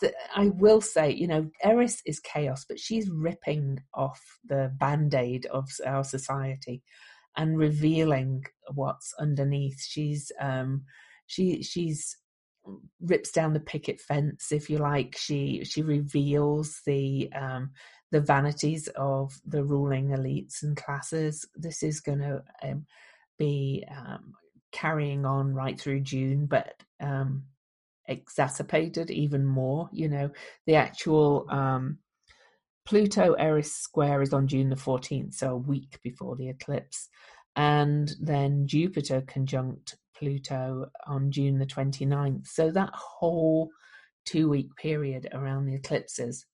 The, 0.00 0.12
I 0.34 0.48
will 0.48 0.80
say, 0.80 1.12
you 1.12 1.26
know, 1.26 1.48
Eris 1.62 2.02
is 2.04 2.20
chaos, 2.20 2.66
but 2.68 2.78
she's 2.78 3.08
ripping 3.08 3.78
off 3.94 4.20
the 4.44 4.70
band 4.78 5.14
aid 5.14 5.46
of 5.46 5.70
our 5.86 6.04
society 6.04 6.82
and 7.36 7.56
revealing 7.56 8.44
what's 8.74 9.14
underneath. 9.18 9.82
She's 9.82 10.30
um, 10.40 10.84
she 11.26 11.62
she's 11.62 12.16
rips 13.00 13.32
down 13.32 13.52
the 13.52 13.60
picket 13.60 14.00
fence, 14.00 14.52
if 14.52 14.68
you 14.70 14.78
like. 14.78 15.16
She 15.16 15.64
she 15.64 15.82
reveals 15.82 16.80
the 16.86 17.30
um, 17.32 17.70
the 18.12 18.20
vanities 18.20 18.88
of 18.96 19.32
the 19.44 19.64
ruling 19.64 20.08
elites 20.08 20.62
and 20.62 20.76
classes. 20.76 21.46
This 21.54 21.82
is 21.82 22.00
going 22.00 22.20
to 22.20 22.42
um, 22.62 22.86
be 23.38 23.84
um, 23.90 24.32
carrying 24.72 25.24
on 25.24 25.54
right 25.54 25.78
through 25.80 26.00
June, 26.00 26.46
but 26.46 26.74
um, 27.00 27.44
exacerbated 28.06 29.10
even 29.10 29.44
more. 29.44 29.88
You 29.92 30.08
know, 30.08 30.30
the 30.66 30.76
actual 30.76 31.46
um, 31.50 31.98
Pluto 32.86 33.32
Eris 33.34 33.72
square 33.74 34.22
is 34.22 34.32
on 34.32 34.46
June 34.46 34.68
the 34.68 34.76
14th, 34.76 35.34
so 35.34 35.50
a 35.50 35.56
week 35.56 35.98
before 36.02 36.36
the 36.36 36.48
eclipse. 36.48 37.08
And 37.56 38.12
then 38.20 38.66
Jupiter 38.66 39.22
conjunct 39.26 39.96
Pluto 40.18 40.86
on 41.06 41.30
June 41.30 41.58
the 41.58 41.66
29th. 41.66 42.46
So 42.46 42.70
that 42.70 42.90
whole 42.94 43.70
two 44.24 44.48
week 44.48 44.74
period 44.76 45.28
around 45.32 45.66
the 45.66 45.74
eclipses 45.74 46.46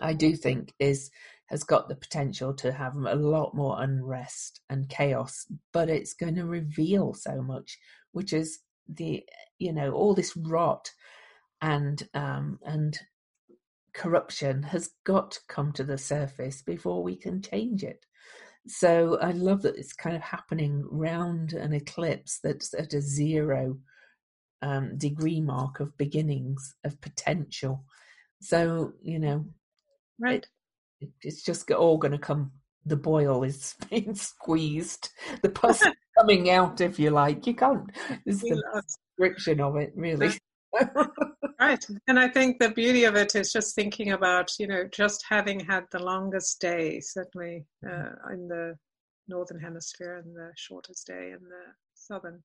I 0.00 0.12
do 0.12 0.36
think 0.36 0.72
is 0.78 1.10
has 1.46 1.62
got 1.62 1.88
the 1.88 1.94
potential 1.94 2.52
to 2.54 2.72
have 2.72 2.96
a 2.96 3.14
lot 3.14 3.54
more 3.54 3.80
unrest 3.80 4.60
and 4.68 4.88
chaos, 4.88 5.46
but 5.72 5.88
it's 5.88 6.12
going 6.12 6.34
to 6.34 6.44
reveal 6.44 7.14
so 7.14 7.40
much, 7.40 7.78
which 8.12 8.32
is 8.32 8.60
the 8.88 9.24
you 9.58 9.72
know 9.72 9.92
all 9.92 10.14
this 10.14 10.36
rot 10.36 10.90
and 11.60 12.08
um, 12.14 12.58
and 12.64 12.98
corruption 13.94 14.62
has 14.64 14.90
got 15.04 15.32
to 15.32 15.40
come 15.48 15.72
to 15.72 15.84
the 15.84 15.98
surface 15.98 16.62
before 16.62 17.02
we 17.02 17.16
can 17.16 17.40
change 17.40 17.82
it. 17.82 18.05
So 18.68 19.18
I 19.20 19.32
love 19.32 19.62
that 19.62 19.76
it's 19.76 19.92
kind 19.92 20.16
of 20.16 20.22
happening 20.22 20.84
round 20.90 21.52
an 21.52 21.72
eclipse 21.72 22.40
that's 22.42 22.74
at 22.74 22.94
a 22.94 23.00
zero 23.00 23.78
um, 24.62 24.98
degree 24.98 25.40
mark 25.40 25.80
of 25.80 25.96
beginnings 25.96 26.74
of 26.84 27.00
potential. 27.00 27.84
So 28.40 28.92
you 29.02 29.18
know 29.18 29.46
Right. 30.18 30.46
It, 31.00 31.10
it's 31.22 31.42
just 31.42 31.70
all 31.70 31.98
going 31.98 32.12
to 32.12 32.18
come. 32.18 32.52
The 32.84 32.96
boil 32.96 33.42
is 33.42 33.74
being 33.90 34.14
squeezed. 34.14 35.10
The 35.42 35.50
pus 35.50 35.82
coming 36.18 36.50
out, 36.50 36.80
if 36.80 36.98
you 36.98 37.10
like. 37.10 37.46
You 37.46 37.54
can't. 37.54 37.90
It's 38.24 38.40
the 38.42 38.62
description 39.18 39.60
of 39.60 39.76
it, 39.76 39.92
really. 39.96 40.32
right. 41.58 41.84
And 42.08 42.18
I 42.18 42.28
think 42.28 42.58
the 42.58 42.70
beauty 42.70 43.04
of 43.04 43.16
it 43.16 43.34
is 43.34 43.52
just 43.52 43.74
thinking 43.74 44.12
about, 44.12 44.50
you 44.58 44.66
know, 44.66 44.84
just 44.92 45.24
having 45.28 45.60
had 45.60 45.84
the 45.90 46.02
longest 46.02 46.60
day, 46.60 47.00
certainly 47.00 47.64
uh, 47.86 48.32
in 48.32 48.48
the 48.48 48.76
northern 49.28 49.60
hemisphere, 49.60 50.16
and 50.16 50.34
the 50.34 50.50
shortest 50.56 51.06
day 51.06 51.32
in 51.32 51.42
the 51.42 51.64
southern. 51.94 52.42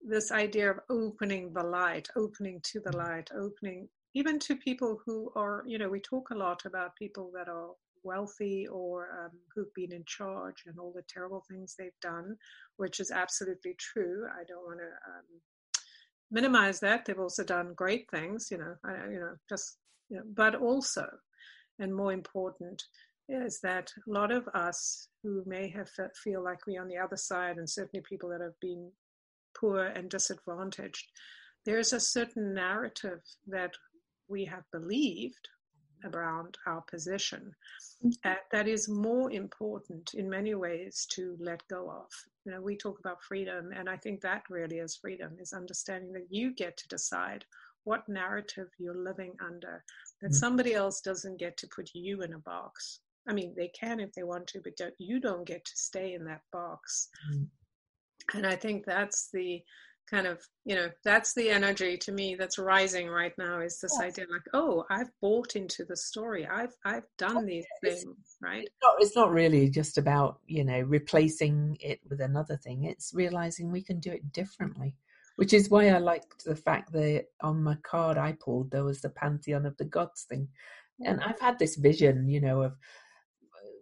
This 0.00 0.30
idea 0.30 0.70
of 0.70 0.78
opening 0.90 1.52
the 1.52 1.62
light, 1.62 2.08
opening 2.16 2.60
to 2.64 2.80
the 2.80 2.96
light, 2.96 3.30
opening 3.36 3.88
even 4.14 4.38
to 4.40 4.56
people 4.56 5.00
who 5.04 5.30
are, 5.36 5.62
you 5.66 5.78
know, 5.78 5.88
we 5.88 6.00
talk 6.00 6.30
a 6.30 6.36
lot 6.36 6.64
about 6.64 6.96
people 6.96 7.30
that 7.34 7.48
are 7.48 7.70
wealthy 8.04 8.66
or 8.66 9.08
um, 9.24 9.30
who've 9.54 9.72
been 9.74 9.92
in 9.92 10.04
charge 10.06 10.62
and 10.66 10.78
all 10.78 10.92
the 10.94 11.02
terrible 11.08 11.44
things 11.48 11.74
they've 11.78 12.00
done, 12.00 12.36
which 12.76 13.00
is 13.00 13.10
absolutely 13.10 13.74
true. 13.78 14.26
I 14.32 14.44
don't 14.48 14.64
want 14.64 14.78
to 14.78 14.86
um, 14.86 15.40
minimize 16.30 16.80
that. 16.80 17.04
They've 17.04 17.18
also 17.18 17.44
done 17.44 17.74
great 17.74 18.10
things, 18.10 18.48
you 18.50 18.58
know, 18.58 18.74
I, 18.84 19.10
you 19.10 19.20
know, 19.20 19.34
just, 19.48 19.76
you 20.08 20.18
know, 20.18 20.24
but 20.34 20.54
also, 20.54 21.06
and 21.78 21.94
more 21.94 22.12
important, 22.12 22.82
is 23.28 23.60
that 23.60 23.92
a 24.06 24.10
lot 24.10 24.32
of 24.32 24.48
us 24.54 25.08
who 25.22 25.42
may 25.46 25.68
have 25.70 25.88
felt 25.90 26.16
feel 26.16 26.42
like 26.42 26.66
we're 26.66 26.80
on 26.80 26.88
the 26.88 26.98
other 26.98 27.16
side, 27.16 27.56
and 27.58 27.68
certainly 27.68 28.02
people 28.08 28.30
that 28.30 28.40
have 28.40 28.58
been 28.60 28.90
poor 29.58 29.84
and 29.84 30.08
disadvantaged, 30.10 31.10
there's 31.66 31.92
a 31.92 32.00
certain 32.00 32.54
narrative 32.54 33.20
that 33.46 33.72
we 34.28 34.44
have 34.44 34.64
believed 34.72 35.48
around 36.04 36.56
our 36.66 36.82
position. 36.82 37.54
Uh, 38.24 38.34
that 38.52 38.68
is 38.68 38.88
more 38.88 39.30
important 39.30 40.14
in 40.14 40.28
many 40.30 40.54
ways 40.54 41.06
to 41.10 41.36
let 41.40 41.66
go 41.68 41.90
of. 41.90 42.08
You 42.44 42.52
know 42.52 42.60
we 42.60 42.76
talk 42.76 42.98
about 42.98 43.22
freedom 43.22 43.72
and 43.76 43.90
i 43.90 43.96
think 43.96 44.22
that 44.22 44.42
really 44.48 44.78
is 44.78 44.96
freedom 44.96 45.36
is 45.38 45.52
understanding 45.52 46.12
that 46.14 46.28
you 46.30 46.54
get 46.54 46.78
to 46.78 46.88
decide 46.88 47.44
what 47.84 48.08
narrative 48.08 48.68
you're 48.78 49.04
living 49.10 49.34
under 49.44 49.84
that 50.20 50.28
mm-hmm. 50.28 50.34
somebody 50.34 50.74
else 50.74 51.00
doesn't 51.00 51.38
get 51.38 51.56
to 51.58 51.68
put 51.68 51.90
you 51.94 52.22
in 52.22 52.32
a 52.34 52.38
box. 52.38 53.00
I 53.28 53.32
mean 53.34 53.52
they 53.56 53.68
can 53.68 54.00
if 54.00 54.12
they 54.12 54.22
want 54.22 54.46
to 54.48 54.60
but 54.62 54.76
don't, 54.76 54.94
you 54.98 55.20
don't 55.20 55.46
get 55.46 55.64
to 55.64 55.76
stay 55.76 56.14
in 56.14 56.24
that 56.24 56.42
box. 56.52 57.08
Mm-hmm. 57.30 58.38
and 58.38 58.46
i 58.46 58.56
think 58.56 58.84
that's 58.84 59.28
the 59.32 59.62
kind 60.10 60.26
of 60.26 60.40
you 60.64 60.74
know 60.74 60.88
that's 61.04 61.34
the 61.34 61.50
energy 61.50 61.96
to 61.96 62.12
me 62.12 62.34
that's 62.34 62.58
rising 62.58 63.08
right 63.08 63.32
now 63.38 63.60
is 63.60 63.78
this 63.80 63.96
yes. 64.00 64.12
idea 64.12 64.26
like 64.30 64.42
oh 64.54 64.84
i've 64.90 65.10
bought 65.20 65.56
into 65.56 65.84
the 65.84 65.96
story. 65.96 66.46
I've 66.46 66.74
i've 66.84 67.06
done 67.18 67.46
these 67.46 67.66
it's, 67.82 68.02
things 68.02 68.36
right? 68.40 68.62
it's 68.64 68.76
not, 68.82 68.94
it's 68.98 69.16
not 69.16 69.30
really 69.30 69.68
just 69.68 69.98
about 69.98 70.38
you 70.46 70.64
know 70.64 70.80
replacing 70.80 71.76
it 71.80 72.00
with 72.08 72.20
another 72.20 72.56
thing. 72.56 72.84
It's 72.84 73.12
realizing 73.14 73.70
we 73.70 73.82
can 73.82 74.00
do 74.00 74.12
it 74.12 74.32
differently 74.32 74.94
which 75.36 75.52
is 75.52 75.70
why 75.70 75.88
i 75.88 75.98
liked 75.98 76.44
the 76.44 76.56
fact 76.56 76.92
that 76.92 77.26
on 77.42 77.62
my 77.62 77.76
card 77.82 78.18
i 78.18 78.32
pulled 78.32 78.70
there 78.70 78.84
was 78.84 79.00
the 79.00 79.08
pantheon 79.08 79.64
of 79.66 79.76
the 79.76 79.84
gods 79.84 80.24
thing. 80.28 80.48
And 81.04 81.20
i've 81.22 81.38
had 81.38 81.60
this 81.60 81.76
vision 81.76 82.28
you 82.28 82.40
know 82.40 82.62
of 82.62 82.76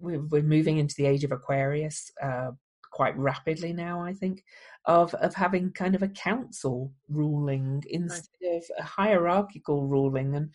we're, 0.00 0.42
moving 0.42 0.76
into 0.76 0.94
the 0.96 1.06
age 1.06 1.24
of 1.24 1.32
aquarius 1.32 2.12
uh, 2.22 2.50
quite 2.96 3.18
rapidly 3.18 3.74
now, 3.74 4.00
I 4.00 4.14
think, 4.14 4.42
of 4.86 5.12
of 5.16 5.34
having 5.34 5.70
kind 5.70 5.94
of 5.94 6.02
a 6.02 6.08
council 6.08 6.94
ruling 7.10 7.84
instead 7.90 8.26
right. 8.42 8.56
of 8.56 8.64
a 8.78 8.82
hierarchical 8.82 9.86
ruling, 9.86 10.34
and 10.34 10.50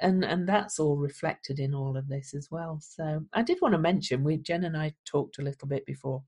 and 0.00 0.24
and 0.24 0.48
that's 0.48 0.78
all 0.78 0.96
reflected 0.96 1.58
in 1.58 1.74
all 1.74 1.96
of 1.96 2.06
this 2.06 2.32
as 2.32 2.48
well. 2.48 2.78
So 2.80 3.24
I 3.32 3.42
did 3.42 3.58
want 3.60 3.72
to 3.72 3.78
mention 3.78 4.22
we 4.22 4.36
Jen 4.36 4.62
and 4.62 4.76
I 4.76 4.94
talked 5.04 5.40
a 5.40 5.42
little 5.42 5.66
bit 5.66 5.84
before. 5.84 6.22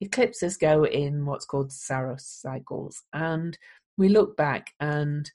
Eclipses 0.00 0.56
go 0.56 0.84
in 0.86 1.26
what's 1.26 1.44
called 1.44 1.70
Saros 1.70 2.26
cycles, 2.26 3.02
and 3.12 3.58
we 3.98 4.08
look 4.08 4.38
back 4.38 4.70
and 4.80 5.30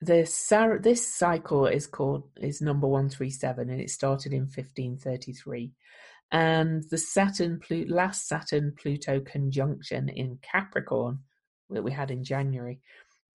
this 0.00 0.52
this 0.80 1.04
cycle 1.12 1.66
is 1.66 1.88
called 1.88 2.22
is 2.40 2.62
number 2.62 2.86
137 2.86 3.68
and 3.68 3.80
it 3.80 3.90
started 3.90 4.32
in 4.32 4.42
1533 4.42 5.72
and 6.32 6.84
the 6.90 6.98
Saturn 6.98 7.60
last 7.88 8.28
Saturn 8.28 8.74
Pluto 8.80 9.20
conjunction 9.20 10.08
in 10.08 10.38
Capricorn 10.42 11.20
that 11.70 11.82
we 11.82 11.92
had 11.92 12.10
in 12.10 12.24
January. 12.24 12.80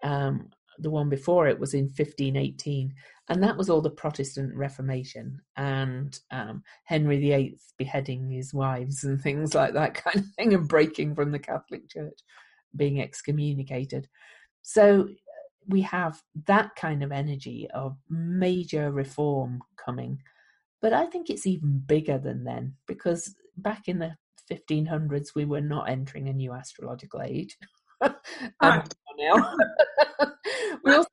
Um, 0.03 0.49
the 0.79 0.89
one 0.89 1.09
before 1.09 1.47
it 1.47 1.59
was 1.59 1.73
in 1.73 1.85
1518, 1.85 2.93
and 3.29 3.43
that 3.43 3.57
was 3.57 3.69
all 3.69 3.81
the 3.81 3.91
Protestant 3.91 4.55
Reformation 4.55 5.39
and 5.55 6.19
um, 6.31 6.63
Henry 6.85 7.19
VIII 7.19 7.57
beheading 7.77 8.29
his 8.29 8.53
wives 8.53 9.03
and 9.03 9.21
things 9.21 9.53
like 9.53 9.73
that 9.73 9.93
kind 9.93 10.17
of 10.17 10.25
thing, 10.35 10.53
and 10.53 10.67
breaking 10.67 11.15
from 11.15 11.31
the 11.31 11.39
Catholic 11.39 11.89
Church, 11.89 12.19
being 12.75 13.01
excommunicated. 13.01 14.07
So 14.63 15.09
we 15.67 15.81
have 15.81 16.21
that 16.47 16.75
kind 16.75 17.03
of 17.03 17.11
energy 17.11 17.67
of 17.73 17.97
major 18.09 18.91
reform 18.91 19.61
coming 19.77 20.21
but 20.83 20.91
I 20.91 21.05
think 21.05 21.29
it's 21.29 21.47
even 21.47 21.81
bigger 21.83 22.17
than 22.17 22.43
then 22.43 22.73
because 22.87 23.33
back 23.55 23.87
in 23.87 23.99
the 23.99 24.17
1500s, 24.51 25.29
we 25.33 25.45
were 25.45 25.61
not 25.61 25.89
entering 25.89 26.27
a 26.27 26.33
new 26.33 26.51
astrological 26.51 27.21
age. 27.21 27.57
now. 28.01 28.13
we, 30.83 30.93
also, 30.93 31.07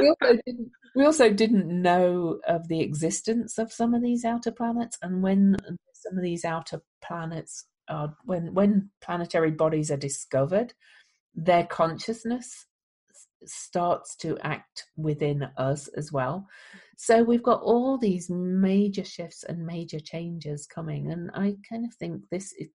we, 0.00 0.08
also 0.08 0.38
didn't, 0.44 0.70
we 0.96 1.04
also 1.04 1.30
didn't 1.30 1.82
know 1.82 2.40
of 2.48 2.66
the 2.66 2.80
existence 2.80 3.58
of 3.58 3.72
some 3.72 3.94
of 3.94 4.02
these 4.02 4.24
outer 4.24 4.50
planets, 4.50 4.98
and 5.00 5.22
when 5.22 5.56
some 5.94 6.16
of 6.16 6.24
these 6.24 6.44
outer 6.44 6.82
planets 7.00 7.66
are, 7.88 8.16
when 8.24 8.52
when 8.54 8.90
planetary 9.00 9.52
bodies 9.52 9.92
are 9.92 9.96
discovered, 9.96 10.74
their 11.32 11.64
consciousness 11.64 12.66
starts 13.46 14.16
to 14.16 14.38
act 14.42 14.86
within 14.96 15.48
us 15.56 15.88
as 15.88 16.12
well. 16.12 16.46
So 16.96 17.22
we've 17.22 17.42
got 17.42 17.62
all 17.62 17.98
these 17.98 18.30
major 18.30 19.04
shifts 19.04 19.44
and 19.44 19.66
major 19.66 20.00
changes 20.00 20.66
coming, 20.66 21.10
and 21.10 21.30
I 21.34 21.56
kind 21.68 21.84
of 21.84 21.94
think 21.94 22.28
this 22.30 22.52
is 22.52 22.68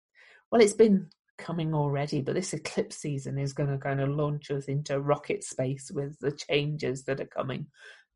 well, 0.51 0.63
it's 0.63 0.73
been 0.73 1.09
coming 1.37 1.75
already, 1.75 2.21
but 2.21 2.35
this 2.35 2.53
eclipse 2.53 2.97
season 2.97 3.39
is 3.39 3.53
going 3.53 3.71
to 3.71 3.79
kind 3.79 4.01
of 4.01 4.09
launch 4.09 4.51
us 4.51 4.67
into 4.67 5.01
rocket 5.01 5.43
space 5.43 5.91
with 5.93 6.19
the 6.21 6.33
changes 6.33 7.05
that 7.05 7.21
are 7.21 7.27
coming, 7.27 7.67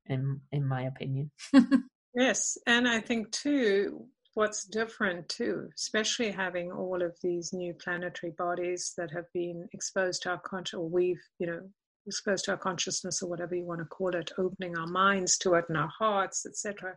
in 0.07 0.40
in 0.53 0.66
my 0.66 0.82
opinion. 0.82 1.30
yes, 2.14 2.57
and 2.66 2.86
I 2.88 3.01
think 3.01 3.32
too, 3.32 4.07
what's 4.34 4.64
different 4.64 5.28
too, 5.28 5.68
especially 5.76 6.30
having 6.30 6.70
all 6.70 7.03
of 7.03 7.16
these 7.22 7.53
new 7.53 7.74
planetary 7.74 8.32
bodies 8.38 8.94
that 8.96 9.11
have 9.11 9.26
been 9.34 9.68
exposed 9.72 10.22
to 10.22 10.30
our 10.30 10.38
conscious, 10.38 10.78
or 10.78 10.88
we've, 10.88 11.20
you 11.38 11.46
know, 11.49 11.61
exposed 12.09 12.44
to 12.46 12.52
our 12.52 12.56
consciousness 12.56 13.22
or 13.22 13.28
whatever 13.28 13.54
you 13.54 13.64
want 13.64 13.80
to 13.80 13.86
call 13.86 14.14
it, 14.14 14.32
opening 14.38 14.76
our 14.76 14.86
minds 14.86 15.38
to 15.38 15.54
it 15.54 15.66
and 15.68 15.78
our 15.78 15.92
hearts, 15.98 16.44
etc., 16.46 16.96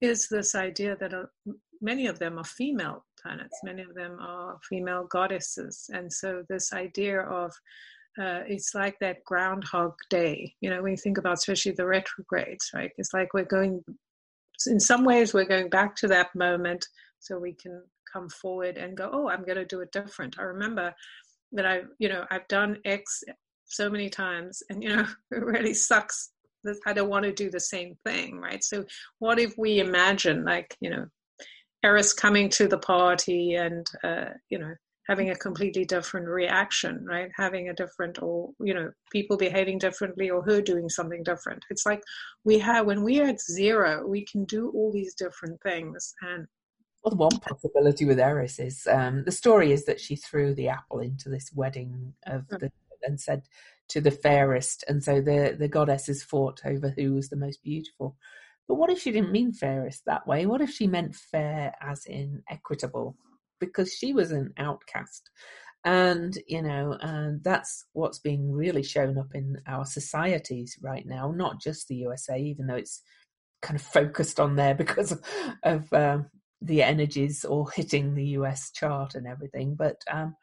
is 0.00 0.28
this 0.28 0.54
idea 0.54 0.96
that 0.96 1.12
uh, 1.12 1.24
many 1.82 2.06
of 2.06 2.18
them 2.18 2.38
are 2.38 2.44
female 2.44 3.04
planets, 3.22 3.58
many 3.62 3.82
of 3.82 3.94
them 3.94 4.16
are 4.18 4.58
female 4.66 5.04
goddesses, 5.04 5.90
and 5.92 6.10
so 6.10 6.42
this 6.48 6.72
idea 6.72 7.20
of 7.20 7.52
uh, 8.18 8.42
it's 8.46 8.74
like 8.74 8.98
that 9.00 9.24
Groundhog 9.24 9.94
Day. 10.08 10.54
You 10.60 10.70
know, 10.70 10.82
when 10.82 10.92
you 10.92 10.96
think 10.96 11.18
about 11.18 11.34
especially 11.34 11.72
the 11.72 11.86
retrogrades, 11.86 12.70
right? 12.74 12.90
It's 12.98 13.14
like 13.14 13.32
we're 13.34 13.44
going, 13.44 13.84
in 14.66 14.80
some 14.80 15.04
ways, 15.04 15.32
we're 15.32 15.44
going 15.44 15.70
back 15.70 15.94
to 15.96 16.08
that 16.08 16.34
moment 16.34 16.86
so 17.20 17.38
we 17.38 17.54
can 17.54 17.82
come 18.12 18.28
forward 18.28 18.76
and 18.78 18.96
go, 18.96 19.08
oh, 19.12 19.28
I'm 19.28 19.44
going 19.44 19.58
to 19.58 19.64
do 19.64 19.80
it 19.80 19.92
different. 19.92 20.38
I 20.38 20.42
remember 20.42 20.94
that 21.52 21.66
I, 21.66 21.82
you 21.98 22.08
know, 22.08 22.24
I've 22.30 22.48
done 22.48 22.78
X 22.84 23.22
so 23.70 23.88
many 23.88 24.08
times 24.08 24.62
and 24.68 24.82
you 24.82 24.94
know 24.94 25.06
it 25.30 25.44
really 25.44 25.74
sucks 25.74 26.30
that 26.64 26.76
i 26.86 26.92
don't 26.92 27.08
want 27.08 27.24
to 27.24 27.32
do 27.32 27.50
the 27.50 27.60
same 27.60 27.94
thing 28.04 28.38
right? 28.38 28.62
So 28.62 28.84
what 29.18 29.38
if 29.38 29.54
we 29.56 29.78
imagine 29.78 30.44
like 30.44 30.76
you 30.80 30.90
know 30.90 31.06
eris 31.82 32.12
coming 32.12 32.48
to 32.50 32.68
the 32.68 32.78
party 32.78 33.54
and 33.54 33.86
uh, 34.04 34.30
you 34.50 34.58
know 34.58 34.74
having 35.08 35.30
a 35.30 35.36
completely 35.36 35.84
different 35.84 36.28
reaction 36.28 37.04
right? 37.04 37.30
Having 37.36 37.68
a 37.68 37.74
different 37.74 38.22
or 38.22 38.50
you 38.60 38.74
know 38.74 38.90
people 39.10 39.36
behaving 39.36 39.78
differently 39.78 40.30
or 40.30 40.42
her 40.42 40.60
doing 40.60 40.88
something 40.88 41.22
different. 41.24 41.64
It's 41.70 41.84
like 41.84 42.02
we 42.44 42.58
have 42.60 42.86
when 42.86 43.02
we 43.02 43.20
are 43.20 43.28
at 43.28 43.40
zero 43.40 44.06
we 44.06 44.24
can 44.24 44.44
do 44.44 44.70
all 44.74 44.92
these 44.92 45.14
different 45.14 45.60
things 45.62 46.14
and 46.22 46.46
well, 47.02 47.16
one 47.16 47.40
possibility 47.40 48.04
with 48.04 48.20
Eris 48.20 48.58
is 48.58 48.86
um, 48.86 49.24
the 49.24 49.32
story 49.32 49.72
is 49.72 49.86
that 49.86 50.00
she 50.00 50.16
threw 50.16 50.54
the 50.54 50.68
apple 50.68 51.00
into 51.00 51.30
this 51.30 51.50
wedding 51.54 52.12
of 52.26 52.44
hmm. 52.50 52.56
the 52.60 52.70
and 53.04 53.20
said 53.20 53.42
to 53.88 54.00
the 54.00 54.10
fairest, 54.10 54.84
and 54.88 55.02
so 55.02 55.20
the 55.20 55.56
the 55.58 55.68
goddesses 55.68 56.22
fought 56.22 56.60
over 56.64 56.90
who 56.96 57.14
was 57.14 57.28
the 57.28 57.36
most 57.36 57.62
beautiful. 57.62 58.16
But 58.68 58.76
what 58.76 58.90
if 58.90 59.00
she 59.00 59.10
didn't 59.10 59.32
mean 59.32 59.52
fairest 59.52 60.04
that 60.06 60.26
way? 60.28 60.46
What 60.46 60.60
if 60.60 60.70
she 60.70 60.86
meant 60.86 61.16
fair 61.16 61.74
as 61.82 62.06
in 62.06 62.44
equitable? 62.48 63.16
Because 63.58 63.92
she 63.92 64.12
was 64.12 64.30
an 64.30 64.52
outcast. 64.58 65.28
And, 65.84 66.38
you 66.46 66.62
know, 66.62 66.96
and 67.00 67.42
that's 67.42 67.84
what's 67.94 68.20
being 68.20 68.52
really 68.52 68.84
shown 68.84 69.18
up 69.18 69.34
in 69.34 69.60
our 69.66 69.84
societies 69.84 70.78
right 70.82 71.04
now, 71.04 71.32
not 71.32 71.60
just 71.60 71.88
the 71.88 71.96
USA, 71.96 72.38
even 72.38 72.68
though 72.68 72.76
it's 72.76 73.02
kind 73.60 73.74
of 73.78 73.84
focused 73.84 74.38
on 74.38 74.54
there 74.54 74.74
because 74.76 75.18
of, 75.64 75.92
um, 75.92 76.26
the 76.62 76.82
energies 76.82 77.44
all 77.44 77.64
hitting 77.64 78.14
the 78.14 78.26
US 78.38 78.70
chart 78.70 79.14
and 79.14 79.26
everything. 79.26 79.74
But 79.74 79.96
um, 80.08 80.36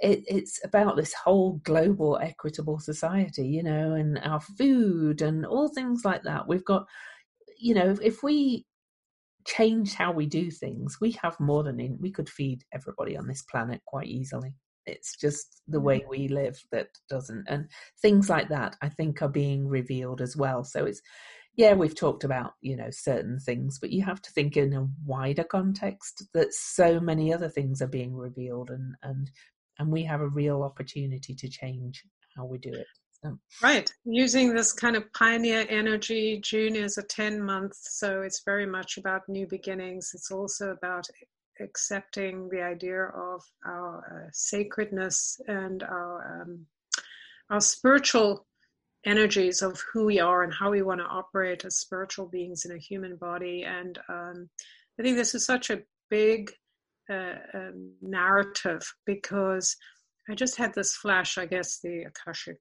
it, 0.00 0.24
it's 0.26 0.60
about 0.64 0.96
this 0.96 1.14
whole 1.14 1.60
global 1.64 2.18
equitable 2.18 2.78
society, 2.78 3.46
you 3.46 3.62
know, 3.62 3.94
and 3.94 4.18
our 4.18 4.40
food 4.40 5.22
and 5.22 5.46
all 5.46 5.68
things 5.68 6.04
like 6.04 6.22
that. 6.24 6.46
We've 6.46 6.64
got, 6.64 6.86
you 7.58 7.74
know, 7.74 7.90
if, 7.90 8.00
if 8.02 8.22
we 8.22 8.66
change 9.46 9.94
how 9.94 10.12
we 10.12 10.26
do 10.26 10.50
things, 10.50 10.98
we 11.00 11.12
have 11.22 11.38
more 11.40 11.62
than 11.62 11.80
in, 11.80 11.96
we 12.00 12.10
could 12.10 12.28
feed 12.28 12.64
everybody 12.74 13.16
on 13.16 13.26
this 13.26 13.42
planet 13.42 13.80
quite 13.86 14.08
easily. 14.08 14.54
It's 14.84 15.16
just 15.16 15.62
the 15.66 15.80
way 15.80 16.00
mm. 16.00 16.08
we 16.08 16.28
live 16.28 16.60
that 16.72 16.88
doesn't, 17.08 17.46
and 17.48 17.68
things 18.02 18.28
like 18.28 18.48
that 18.50 18.76
I 18.82 18.88
think 18.88 19.22
are 19.22 19.28
being 19.28 19.66
revealed 19.66 20.20
as 20.20 20.36
well. 20.36 20.62
So 20.62 20.84
it's, 20.84 21.00
yeah, 21.56 21.72
we've 21.72 21.96
talked 21.96 22.22
about 22.22 22.52
you 22.60 22.76
know 22.76 22.90
certain 22.90 23.38
things, 23.40 23.78
but 23.80 23.90
you 23.90 24.04
have 24.04 24.20
to 24.22 24.30
think 24.30 24.56
in 24.56 24.74
a 24.74 24.86
wider 25.04 25.42
context 25.42 26.24
that 26.34 26.52
so 26.52 27.00
many 27.00 27.32
other 27.32 27.48
things 27.48 27.80
are 27.80 27.88
being 27.88 28.14
revealed 28.14 28.70
and 28.70 28.94
and 29.02 29.30
and 29.78 29.90
we 29.90 30.04
have 30.04 30.20
a 30.20 30.28
real 30.28 30.62
opportunity 30.62 31.34
to 31.34 31.48
change 31.48 32.02
how 32.36 32.44
we 32.44 32.58
do 32.58 32.72
it. 32.72 32.86
So. 33.22 33.38
Right, 33.62 33.90
using 34.04 34.54
this 34.54 34.72
kind 34.72 34.94
of 34.94 35.10
pioneer 35.12 35.66
energy. 35.68 36.40
June 36.42 36.76
is 36.76 36.98
a 36.98 37.02
10 37.02 37.40
month, 37.42 37.74
so 37.74 38.22
it's 38.22 38.42
very 38.44 38.66
much 38.66 38.98
about 38.98 39.28
new 39.28 39.46
beginnings. 39.46 40.12
It's 40.14 40.30
also 40.30 40.70
about 40.70 41.06
accepting 41.60 42.48
the 42.50 42.62
idea 42.62 43.04
of 43.04 43.42
our 43.66 44.26
uh, 44.26 44.30
sacredness 44.32 45.40
and 45.48 45.82
our 45.82 46.42
um, 46.42 46.66
our 47.48 47.60
spiritual 47.60 48.46
energies 49.06 49.62
of 49.62 49.82
who 49.92 50.04
we 50.04 50.18
are 50.18 50.42
and 50.42 50.52
how 50.52 50.70
we 50.70 50.82
want 50.82 51.00
to 51.00 51.06
operate 51.06 51.64
as 51.64 51.76
spiritual 51.76 52.26
beings 52.26 52.64
in 52.64 52.72
a 52.72 52.78
human 52.78 53.16
body. 53.16 53.62
And 53.62 53.98
um, 54.08 54.50
I 54.98 55.02
think 55.02 55.16
this 55.16 55.34
is 55.34 55.46
such 55.46 55.70
a 55.70 55.82
big 56.10 56.50
uh, 57.10 57.70
narrative 58.02 58.82
because 59.04 59.76
I 60.28 60.34
just 60.34 60.56
had 60.56 60.74
this 60.74 60.94
flash, 60.94 61.38
I 61.38 61.46
guess 61.46 61.78
the 61.82 62.04
Akashic 62.04 62.58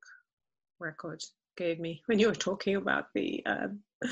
record 0.79 1.21
gave 1.57 1.79
me 1.79 2.01
when 2.05 2.19
you 2.19 2.27
were 2.27 2.35
talking 2.35 2.75
about 2.75 3.05
the 3.15 3.43
um, 3.45 3.79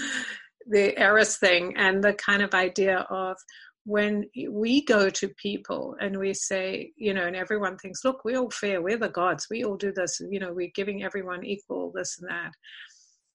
the 0.67 0.97
Eris 0.97 1.37
thing 1.37 1.75
and 1.77 2.03
the 2.03 2.13
kind 2.13 2.41
of 2.41 2.53
idea 2.53 2.99
of 3.09 3.37
when 3.85 4.23
we 4.49 4.83
go 4.85 5.09
to 5.09 5.27
people 5.27 5.95
and 5.99 6.17
we 6.17 6.33
say, 6.33 6.93
you 6.95 7.13
know, 7.13 7.25
and 7.25 7.35
everyone 7.35 7.77
thinks, 7.77 8.05
look, 8.05 8.23
we're 8.23 8.39
all 8.39 8.49
fair, 8.49 8.81
we're 8.81 8.97
the 8.97 9.09
gods, 9.09 9.47
we 9.51 9.65
all 9.65 9.75
do 9.75 9.91
this, 9.91 10.21
you 10.31 10.39
know, 10.39 10.53
we're 10.53 10.71
giving 10.73 11.03
everyone 11.03 11.43
equal 11.43 11.91
this 11.93 12.17
and 12.19 12.29
that 12.29 12.51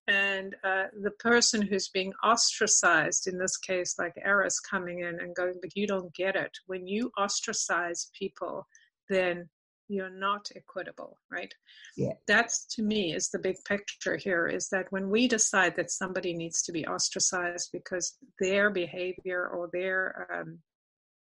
and 0.09 0.57
uh, 0.65 0.85
the 1.03 1.11
person 1.13 1.61
who's 1.61 1.89
being 1.89 2.13
ostracized 2.25 3.29
in 3.29 3.39
this 3.39 3.59
case 3.59 3.97
like 3.99 4.15
eris 4.25 4.59
coming 4.59 5.01
in 5.01 5.21
and 5.21 5.37
going 5.37 5.55
but 5.61 5.77
you 5.77 5.87
don't 5.87 6.13
get 6.15 6.35
it. 6.35 6.51
When 6.67 6.87
you 6.87 7.13
ostracize 7.19 8.11
people 8.19 8.67
then 9.09 9.49
you're 9.91 10.11
not 10.11 10.49
equitable 10.57 11.19
right? 11.31 11.53
Yeah. 11.97 12.13
That's 12.27 12.67
to 12.77 12.83
me 12.83 13.15
is 13.15 13.29
the 13.29 13.39
big 13.39 13.57
picture 13.67 14.17
here 14.17 14.47
is 14.47 14.69
that 14.71 14.87
when 14.91 15.09
we 15.11 15.29
decide 15.29 15.77
that 15.77 15.91
somebody 15.91 16.35
needs 16.35 16.63
to 16.63 16.73
be 16.73 16.87
ostracized 16.87 17.71
because 17.73 18.17
their 18.41 18.71
behavior 18.71 19.49
or 19.49 19.69
their 19.73 20.27
um, 20.33 20.59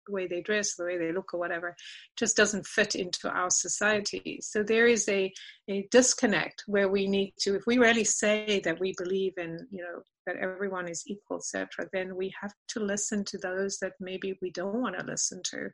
the 0.09 0.15
way 0.15 0.27
they 0.27 0.41
dress, 0.41 0.75
the 0.75 0.85
way 0.85 0.99
they 0.99 1.13
look, 1.13 1.33
or 1.33 1.41
whatever, 1.41 1.77
just 2.17 2.37
doesn't 2.37 2.67
fit 2.67 2.95
into 2.95 3.29
our 3.31 3.51
society. 3.51 4.41
So 4.43 4.63
there 4.63 4.87
is 4.87 5.09
a, 5.09 5.33
a 5.69 5.87
disconnect 5.91 6.65
where 6.67 6.89
we 6.89 7.07
need 7.07 7.35
to, 7.41 7.55
if 7.55 7.63
we 7.67 7.79
really 7.79 8.05
say 8.05 8.61
that 8.65 8.81
we 8.81 8.95
believe 8.99 9.35
in, 9.37 9.67
you 9.71 9.83
know, 9.83 10.03
that 10.27 10.37
everyone 10.37 10.89
is 10.89 11.05
equal, 11.07 11.39
etc., 11.39 11.89
then 11.93 12.17
we 12.17 12.33
have 12.41 12.53
to 12.69 12.81
listen 12.81 13.25
to 13.25 13.39
those 13.39 13.79
that 13.79 13.93
maybe 14.01 14.39
we 14.43 14.51
don't 14.51 14.81
want 14.81 14.99
to 14.99 15.07
listen 15.07 15.41
to 15.45 15.69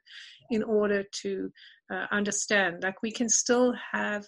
in 0.50 0.62
order 0.62 1.04
to 1.22 1.50
uh, 1.92 2.06
understand. 2.12 2.82
Like 2.82 3.02
we 3.02 3.10
can 3.10 3.28
still 3.28 3.74
have 3.92 4.24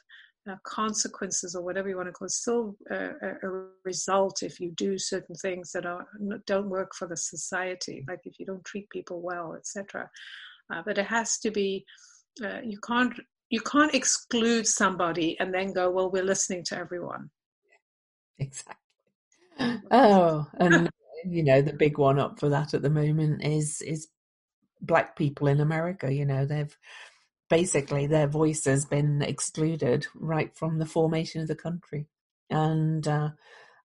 uh, 0.50 0.56
consequences 0.64 1.54
or 1.54 1.62
whatever 1.62 1.88
you 1.88 1.96
want 1.96 2.08
to 2.08 2.12
call 2.12 2.26
it, 2.26 2.30
still 2.30 2.76
uh, 2.90 3.10
a, 3.22 3.48
result 3.84 4.42
if 4.42 4.60
you 4.60 4.70
do 4.72 4.98
certain 4.98 5.34
things 5.36 5.72
that 5.72 5.86
are 5.86 6.06
don't 6.46 6.68
work 6.68 6.92
for 6.94 7.08
the 7.08 7.16
society, 7.16 8.04
like 8.08 8.20
if 8.24 8.38
you 8.38 8.46
don't 8.46 8.64
treat 8.64 8.88
people 8.90 9.20
well, 9.20 9.54
etc. 9.54 10.08
Uh, 10.72 10.82
but 10.84 10.98
it 10.98 11.06
has 11.06 11.38
to 11.38 11.50
be 11.50 11.84
uh, 12.44 12.60
you 12.64 12.78
can't 12.86 13.14
you 13.50 13.60
can't 13.60 13.94
exclude 13.94 14.66
somebody 14.66 15.38
and 15.38 15.54
then 15.54 15.72
go, 15.72 15.90
well, 15.90 16.10
we're 16.10 16.24
listening 16.24 16.64
to 16.64 16.76
everyone. 16.76 17.30
Exactly. 18.38 18.74
Oh, 19.90 20.46
and 20.60 20.90
you 21.24 21.42
know 21.42 21.62
the 21.62 21.72
big 21.72 21.98
one 21.98 22.18
up 22.18 22.38
for 22.38 22.48
that 22.48 22.74
at 22.74 22.82
the 22.82 22.90
moment 22.90 23.42
is 23.44 23.80
is 23.82 24.08
black 24.82 25.16
people 25.16 25.46
in 25.46 25.60
America. 25.60 26.12
You 26.12 26.26
know 26.26 26.44
they've 26.44 26.76
basically 27.48 28.06
their 28.06 28.26
voice 28.26 28.64
has 28.64 28.84
been 28.84 29.22
excluded 29.22 30.06
right 30.14 30.54
from 30.54 30.78
the 30.78 30.86
formation 30.86 31.40
of 31.40 31.48
the 31.48 31.56
country, 31.56 32.06
and 32.50 33.06
uh, 33.06 33.30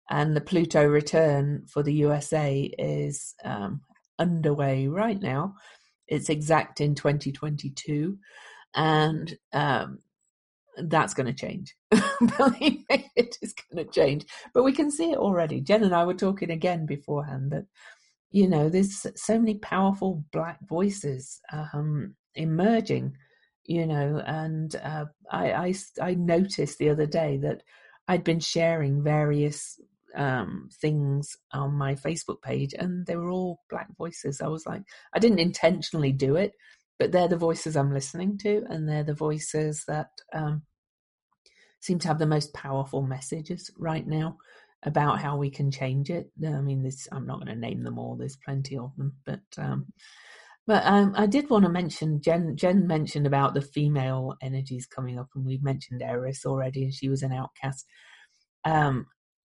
and 0.09 0.35
the 0.35 0.41
Pluto 0.41 0.85
return 0.85 1.65
for 1.67 1.83
the 1.83 1.93
USA 1.93 2.71
is 2.77 3.35
um, 3.43 3.81
underway 4.19 4.87
right 4.87 5.21
now. 5.21 5.55
It's 6.07 6.29
exact 6.29 6.81
in 6.81 6.95
2022, 6.95 8.17
and 8.75 9.37
um, 9.53 9.99
that's 10.77 11.13
going 11.13 11.27
to 11.27 11.33
change. 11.33 11.75
Believe 12.37 12.83
me, 12.89 13.11
it 13.15 13.37
is 13.41 13.53
going 13.53 13.85
to 13.85 13.91
change. 13.91 14.25
But 14.53 14.63
we 14.63 14.73
can 14.73 14.91
see 14.91 15.11
it 15.11 15.17
already. 15.17 15.61
Jen 15.61 15.83
and 15.83 15.95
I 15.95 16.03
were 16.05 16.13
talking 16.13 16.51
again 16.51 16.85
beforehand 16.85 17.51
that 17.51 17.65
you 18.31 18.47
know 18.47 18.69
there's 18.69 19.05
so 19.15 19.39
many 19.39 19.55
powerful 19.55 20.23
black 20.31 20.59
voices 20.67 21.39
um, 21.51 22.15
emerging 22.35 23.13
you 23.71 23.85
know 23.85 24.21
and 24.25 24.75
uh, 24.75 25.05
I, 25.31 25.51
I 25.51 25.73
i 26.01 26.13
noticed 26.13 26.77
the 26.77 26.89
other 26.89 27.05
day 27.05 27.37
that 27.37 27.61
I'd 28.07 28.23
been 28.23 28.39
sharing 28.39 29.03
various 29.03 29.79
um, 30.15 30.69
things 30.81 31.37
on 31.53 31.73
my 31.73 31.95
Facebook 31.95 32.41
page, 32.41 32.73
and 32.77 33.05
they 33.05 33.15
were 33.15 33.29
all 33.29 33.61
black 33.69 33.87
voices. 33.97 34.41
I 34.41 34.47
was 34.47 34.65
like, 34.65 34.81
I 35.13 35.19
didn't 35.19 35.39
intentionally 35.39 36.11
do 36.11 36.35
it, 36.35 36.51
but 36.99 37.11
they're 37.11 37.27
the 37.27 37.37
voices 37.37 37.75
I'm 37.75 37.93
listening 37.93 38.37
to, 38.39 38.63
and 38.69 38.87
they're 38.87 39.03
the 39.03 39.13
voices 39.13 39.83
that 39.87 40.09
um, 40.33 40.63
seem 41.79 41.99
to 41.99 42.07
have 42.07 42.19
the 42.19 42.25
most 42.25 42.53
powerful 42.53 43.01
messages 43.01 43.71
right 43.77 44.05
now 44.05 44.37
about 44.83 45.21
how 45.21 45.37
we 45.37 45.49
can 45.49 45.71
change 45.71 46.09
it. 46.09 46.31
I 46.45 46.61
mean, 46.61 46.83
this 46.83 47.07
I'm 47.11 47.27
not 47.27 47.37
going 47.37 47.53
to 47.53 47.55
name 47.55 47.83
them 47.83 47.99
all. 47.99 48.15
There's 48.15 48.37
plenty 48.43 48.77
of 48.77 48.95
them, 48.97 49.13
but 49.25 49.41
um, 49.57 49.87
but 50.67 50.85
um, 50.85 51.13
I 51.15 51.25
did 51.25 51.49
want 51.49 51.65
to 51.65 51.69
mention 51.69 52.21
Jen. 52.21 52.55
Jen 52.55 52.87
mentioned 52.87 53.25
about 53.25 53.53
the 53.53 53.61
female 53.61 54.35
energies 54.41 54.85
coming 54.85 55.17
up, 55.17 55.29
and 55.35 55.45
we've 55.45 55.63
mentioned 55.63 56.01
Eris 56.01 56.45
already, 56.45 56.83
and 56.83 56.93
she 56.93 57.09
was 57.09 57.23
an 57.23 57.33
outcast. 57.33 57.85
Um, 58.63 59.07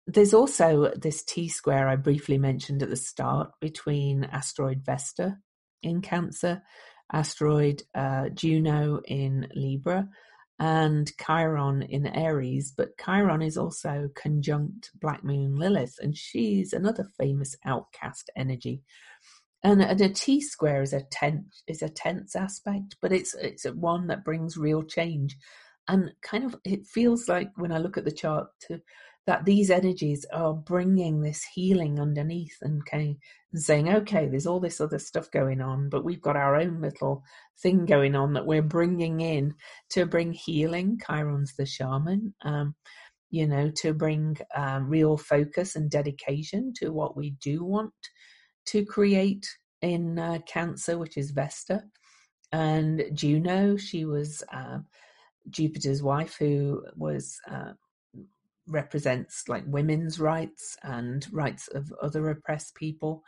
there's 0.06 0.34
also 0.34 0.92
this 0.96 1.24
T 1.24 1.48
square 1.50 1.88
I 1.88 1.96
briefly 1.96 2.38
mentioned 2.38 2.84
at 2.84 2.90
the 2.90 2.96
start 2.96 3.52
between 3.62 4.24
asteroid 4.26 4.84
Vesta 4.86 5.38
in 5.84 6.02
Cancer, 6.02 6.62
asteroid 7.12 7.84
uh, 7.96 8.30
Juno 8.30 9.02
in 9.06 9.48
Libra, 9.54 10.08
and 10.60 11.12
Chiron 11.18 11.84
in 11.84 12.08
Aries. 12.08 12.74
But 12.76 12.98
Chiron 12.98 13.42
is 13.42 13.58
also 13.58 14.10
conjunct 14.16 14.92
Black 15.00 15.24
Moon 15.24 15.56
Lilith, 15.56 15.96
and 16.00 16.16
she's 16.16 16.74
another 16.74 17.06
famous 17.18 17.56
outcast 17.66 18.30
energy. 18.36 18.82
And, 19.64 19.82
and 19.82 20.00
a 20.02 20.10
T 20.10 20.40
square 20.42 20.82
is 20.82 20.94
a 20.94 21.02
tense 21.12 21.64
is 21.68 21.82
a 21.82 21.90
tense 21.90 22.36
aspect, 22.36 22.96
but 23.02 23.12
it's 23.12 23.34
it's 23.36 23.66
one 23.66 24.08
that 24.08 24.24
brings 24.24 24.56
real 24.56 24.84
change, 24.84 25.36
and 25.88 26.12
kind 26.22 26.46
of 26.46 26.56
it 26.64 26.86
feels 26.86 27.28
like 27.28 27.50
when 27.56 27.72
I 27.72 27.80
look 27.80 27.98
at 27.98 28.06
the 28.06 28.12
chart 28.12 28.48
to 28.68 28.82
that 29.28 29.44
these 29.44 29.70
energies 29.70 30.26
are 30.32 30.54
bringing 30.54 31.22
this 31.22 31.44
healing 31.54 32.00
underneath 32.00 32.56
and, 32.62 32.82
and 32.94 33.18
saying, 33.54 33.90
okay, 33.90 34.26
there's 34.26 34.48
all 34.48 34.62
this 34.62 34.80
other 34.80 34.98
stuff 34.98 35.30
going 35.32 35.60
on, 35.60 35.90
but 35.90 36.06
we've 36.06 36.22
got 36.22 36.38
our 36.38 36.56
own 36.56 36.80
little 36.82 37.24
thing 37.62 37.86
going 37.86 38.16
on 38.16 38.34
that 38.34 38.46
we're 38.46 38.62
bringing 38.62 39.20
in 39.20 39.54
to 39.90 40.06
bring 40.06 40.32
healing. 40.32 40.98
Chiron's 41.06 41.54
the 41.58 41.66
shaman, 41.66 42.34
um, 42.44 42.74
you 43.30 43.46
know, 43.46 43.70
to 43.82 43.94
bring 43.94 44.38
um, 44.56 44.88
real 44.88 45.18
focus 45.18 45.76
and 45.76 45.92
dedication 45.92 46.72
to 46.78 46.94
what 46.94 47.18
we 47.18 47.32
do 47.42 47.66
want 47.66 47.92
to 48.68 48.86
create 48.86 49.48
in 49.82 50.20
uh, 50.20 50.40
Cancer, 50.48 50.98
which 50.98 51.18
is 51.18 51.32
Vesta. 51.32 51.84
And 52.52 53.04
Juno, 53.14 53.78
she 53.78 54.06
was 54.06 54.44
uh, 54.54 54.80
Jupiter's 55.50 56.02
wife, 56.02 56.36
who 56.38 56.84
was 56.96 57.40
uh, 57.50 57.74
represents 58.68 59.48
like 59.48 59.64
women's 59.68 60.20
rights 60.20 60.78
and 60.84 61.26
rights 61.32 61.68
of 61.70 61.92
other 62.02 62.30
oppressed 62.30 62.76
people. 62.76 63.24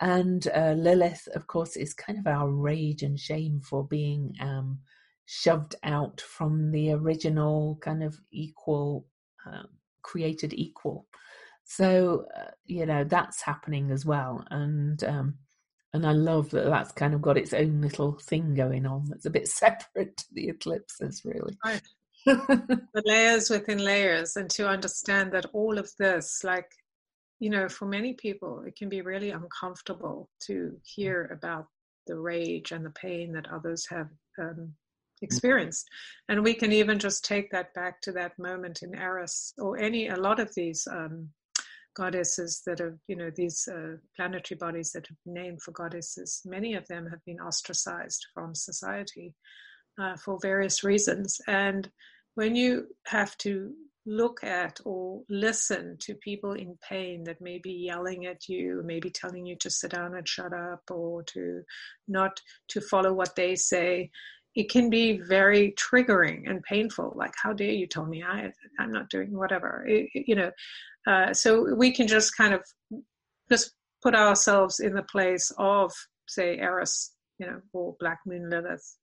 And 0.00 0.46
uh, 0.54 0.74
Lilith, 0.76 1.28
of 1.34 1.46
course, 1.46 1.76
is 1.76 1.94
kind 1.94 2.18
of 2.18 2.26
our 2.26 2.50
rage 2.50 3.02
and 3.02 3.18
shame 3.18 3.60
for 3.60 3.86
being 3.86 4.34
um, 4.40 4.80
shoved 5.26 5.76
out 5.84 6.20
from 6.20 6.70
the 6.70 6.92
original 6.92 7.78
kind 7.80 8.02
of 8.02 8.18
equal, 8.32 9.06
um, 9.46 9.68
created 10.02 10.52
equal. 10.52 11.06
So 11.64 12.26
uh, 12.36 12.50
you 12.66 12.86
know 12.86 13.04
that's 13.04 13.42
happening 13.42 13.90
as 13.90 14.04
well, 14.04 14.44
and 14.50 15.02
um, 15.04 15.34
and 15.92 16.06
I 16.06 16.12
love 16.12 16.50
that 16.50 16.66
that's 16.66 16.92
kind 16.92 17.14
of 17.14 17.22
got 17.22 17.38
its 17.38 17.54
own 17.54 17.80
little 17.80 18.18
thing 18.18 18.54
going 18.54 18.86
on 18.86 19.06
that's 19.08 19.26
a 19.26 19.30
bit 19.30 19.48
separate 19.62 20.16
to 20.18 20.24
the 20.32 20.48
eclipses, 20.48 21.22
really. 21.24 21.56
Right. 21.64 21.82
The 22.26 23.02
layers 23.04 23.50
within 23.50 23.78
layers 23.78 24.36
and 24.36 24.48
to 24.50 24.66
understand 24.66 25.32
that 25.32 25.44
all 25.52 25.78
of 25.78 25.90
this 25.98 26.42
like 26.42 26.70
you 27.38 27.50
know 27.50 27.68
for 27.68 27.84
many 27.84 28.14
people 28.14 28.64
it 28.66 28.76
can 28.76 28.88
be 28.88 29.02
really 29.02 29.28
uncomfortable 29.28 30.30
to 30.46 30.74
hear 30.84 31.28
about 31.36 31.66
the 32.06 32.18
rage 32.18 32.72
and 32.72 32.84
the 32.84 32.90
pain 32.90 33.32
that 33.32 33.50
others 33.52 33.86
have 33.90 34.08
um, 34.38 34.72
experienced. 35.22 35.88
And 36.28 36.42
we 36.42 36.54
can 36.54 36.72
even 36.72 36.98
just 36.98 37.24
take 37.24 37.50
that 37.50 37.74
back 37.74 38.00
to 38.02 38.12
that 38.12 38.38
moment 38.38 38.82
in 38.82 38.94
eris 38.94 39.52
or 39.58 39.78
any 39.78 40.08
a 40.08 40.16
lot 40.16 40.40
of 40.40 40.54
these 40.54 40.86
um, 40.90 41.28
goddesses 41.94 42.62
that 42.66 42.80
are 42.80 42.98
you 43.08 43.16
know 43.16 43.30
these 43.34 43.68
uh, 43.68 43.96
planetary 44.16 44.58
bodies 44.58 44.92
that 44.92 45.06
have 45.06 45.16
been 45.24 45.34
named 45.34 45.62
for 45.62 45.72
goddesses 45.72 46.42
many 46.44 46.74
of 46.74 46.86
them 46.88 47.06
have 47.06 47.24
been 47.24 47.40
ostracized 47.40 48.26
from 48.34 48.54
society 48.54 49.34
uh, 49.98 50.16
for 50.16 50.38
various 50.40 50.84
reasons. 50.84 51.40
And 51.46 51.90
when 52.34 52.56
you 52.56 52.86
have 53.06 53.36
to 53.38 53.72
look 54.06 54.44
at 54.44 54.80
or 54.84 55.22
listen 55.30 55.96
to 55.98 56.14
people 56.14 56.52
in 56.52 56.76
pain 56.86 57.24
that 57.24 57.40
may 57.40 57.58
be 57.58 57.72
yelling 57.72 58.26
at 58.26 58.48
you, 58.48 58.82
maybe 58.84 59.08
telling 59.08 59.46
you 59.46 59.56
to 59.56 59.70
sit 59.70 59.92
down 59.92 60.14
and 60.14 60.28
shut 60.28 60.52
up 60.52 60.82
or 60.90 61.22
to 61.22 61.62
not 62.06 62.40
to 62.68 62.80
follow 62.82 63.14
what 63.14 63.34
they 63.34 63.54
say, 63.54 64.10
it 64.54 64.70
can 64.70 64.88
be 64.88 65.18
very 65.18 65.72
triggering 65.72 66.48
and 66.48 66.62
painful. 66.62 67.12
Like, 67.16 67.34
how 67.40 67.52
dare 67.52 67.72
you 67.72 67.86
tell 67.86 68.06
me 68.06 68.22
I, 68.22 68.52
I'm 68.78 68.92
not 68.92 69.10
doing 69.10 69.36
whatever, 69.36 69.84
it, 69.86 70.10
you 70.14 70.34
know. 70.34 70.50
Uh, 71.06 71.34
so 71.34 71.74
we 71.74 71.92
can 71.92 72.06
just 72.06 72.36
kind 72.36 72.54
of 72.54 72.62
just 73.50 73.72
put 74.02 74.14
ourselves 74.14 74.80
in 74.80 74.94
the 74.94 75.02
place 75.02 75.52
of, 75.58 75.92
say, 76.28 76.58
Eris, 76.58 77.12
you 77.38 77.46
know, 77.46 77.60
or 77.72 77.96
Black 77.98 78.20
Moon 78.26 78.48
Lilith, 78.48 78.96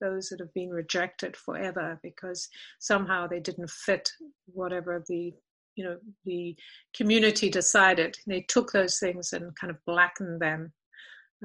those 0.00 0.28
that 0.28 0.40
have 0.40 0.52
been 0.54 0.70
rejected 0.70 1.36
forever 1.36 1.98
because 2.02 2.48
somehow 2.80 3.26
they 3.26 3.40
didn't 3.40 3.70
fit 3.70 4.10
whatever 4.46 5.04
the 5.08 5.32
you 5.76 5.84
know 5.84 5.96
the 6.24 6.54
community 6.96 7.50
decided 7.50 8.16
they 8.26 8.42
took 8.42 8.70
those 8.70 8.98
things 8.98 9.32
and 9.32 9.56
kind 9.58 9.72
of 9.72 9.84
blackened 9.86 10.40
them 10.40 10.72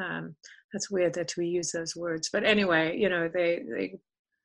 um, 0.02 0.36
that's 0.72 0.92
weird 0.92 1.14
that 1.14 1.34
we 1.38 1.48
use 1.48 1.72
those 1.72 1.96
words 1.96 2.30
but 2.32 2.44
anyway 2.44 2.98
you 2.98 3.10
know 3.10 3.30
they 3.34 3.62
they 3.70 4.00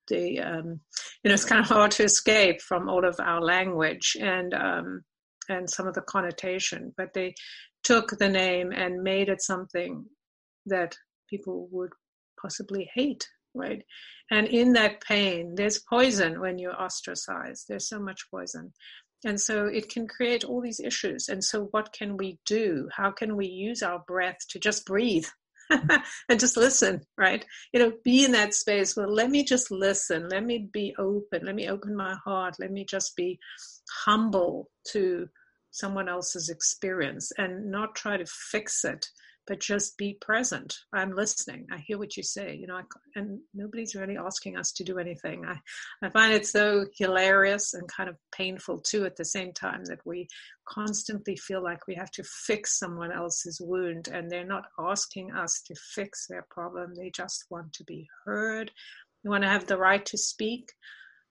they 0.08 0.38
um, 0.38 0.80
you 1.22 1.28
know 1.28 1.34
it's 1.34 1.44
kind 1.44 1.60
of 1.60 1.68
hard 1.68 1.90
to 1.90 2.04
escape 2.04 2.60
from 2.60 2.88
all 2.88 3.06
of 3.06 3.18
our 3.20 3.40
language 3.40 4.16
and 4.20 4.54
um, 4.54 5.02
and 5.48 5.68
some 5.68 5.86
of 5.86 5.94
the 5.94 6.02
connotation 6.02 6.92
but 6.96 7.12
they 7.14 7.34
took 7.82 8.10
the 8.18 8.28
name 8.28 8.72
and 8.72 9.02
made 9.02 9.28
it 9.28 9.42
something 9.42 10.04
that 10.66 10.94
people 11.28 11.68
would 11.70 11.90
possibly 12.40 12.88
hate 12.94 13.26
right? 13.54 13.82
And 14.30 14.46
in 14.48 14.72
that 14.74 15.00
pain, 15.02 15.54
there's 15.54 15.82
poison 15.88 16.40
when 16.40 16.58
you're 16.58 16.80
ostracized. 16.80 17.66
There's 17.68 17.88
so 17.88 18.00
much 18.00 18.20
poison. 18.30 18.72
And 19.24 19.40
so 19.40 19.66
it 19.66 19.88
can 19.88 20.06
create 20.06 20.44
all 20.44 20.60
these 20.60 20.80
issues. 20.80 21.28
And 21.28 21.42
so, 21.42 21.64
what 21.70 21.92
can 21.92 22.16
we 22.16 22.38
do? 22.44 22.88
How 22.92 23.10
can 23.10 23.36
we 23.36 23.46
use 23.46 23.82
our 23.82 24.00
breath 24.06 24.38
to 24.50 24.58
just 24.58 24.84
breathe 24.84 25.26
and 25.70 26.40
just 26.40 26.56
listen, 26.56 27.02
right? 27.16 27.44
You 27.72 27.80
know, 27.80 27.92
be 28.04 28.24
in 28.24 28.32
that 28.32 28.54
space. 28.54 28.96
Well, 28.96 29.12
let 29.12 29.30
me 29.30 29.44
just 29.44 29.70
listen. 29.70 30.28
Let 30.28 30.44
me 30.44 30.68
be 30.72 30.94
open. 30.98 31.44
Let 31.44 31.54
me 31.54 31.68
open 31.68 31.96
my 31.96 32.16
heart. 32.24 32.56
Let 32.58 32.70
me 32.70 32.84
just 32.84 33.16
be 33.16 33.38
humble 34.04 34.70
to 34.92 35.28
someone 35.70 36.08
else's 36.08 36.50
experience 36.50 37.32
and 37.36 37.70
not 37.70 37.94
try 37.94 38.16
to 38.16 38.26
fix 38.26 38.84
it 38.84 39.06
but 39.46 39.60
just 39.60 39.98
be 39.98 40.16
present. 40.20 40.74
I'm 40.92 41.14
listening. 41.14 41.66
I 41.70 41.78
hear 41.78 41.98
what 41.98 42.16
you 42.16 42.22
say, 42.22 42.56
you 42.56 42.66
know, 42.66 42.76
I, 42.76 42.82
and 43.14 43.40
nobody's 43.52 43.94
really 43.94 44.16
asking 44.16 44.56
us 44.56 44.72
to 44.72 44.84
do 44.84 44.98
anything. 44.98 45.44
I, 45.44 45.56
I 46.02 46.08
find 46.10 46.32
it 46.32 46.46
so 46.46 46.86
hilarious 46.96 47.74
and 47.74 47.86
kind 47.88 48.08
of 48.08 48.16
painful 48.32 48.80
too 48.80 49.04
at 49.04 49.16
the 49.16 49.24
same 49.24 49.52
time 49.52 49.84
that 49.86 50.00
we 50.04 50.28
constantly 50.66 51.36
feel 51.36 51.62
like 51.62 51.86
we 51.86 51.94
have 51.94 52.10
to 52.12 52.24
fix 52.46 52.78
someone 52.78 53.12
else's 53.12 53.60
wound 53.60 54.08
and 54.08 54.30
they're 54.30 54.46
not 54.46 54.64
asking 54.78 55.32
us 55.32 55.62
to 55.66 55.74
fix 55.94 56.26
their 56.26 56.46
problem. 56.50 56.94
They 56.94 57.10
just 57.10 57.44
want 57.50 57.72
to 57.74 57.84
be 57.84 58.08
heard. 58.24 58.70
They 59.22 59.30
want 59.30 59.42
to 59.42 59.50
have 59.50 59.66
the 59.66 59.78
right 59.78 60.04
to 60.06 60.18
speak. 60.18 60.72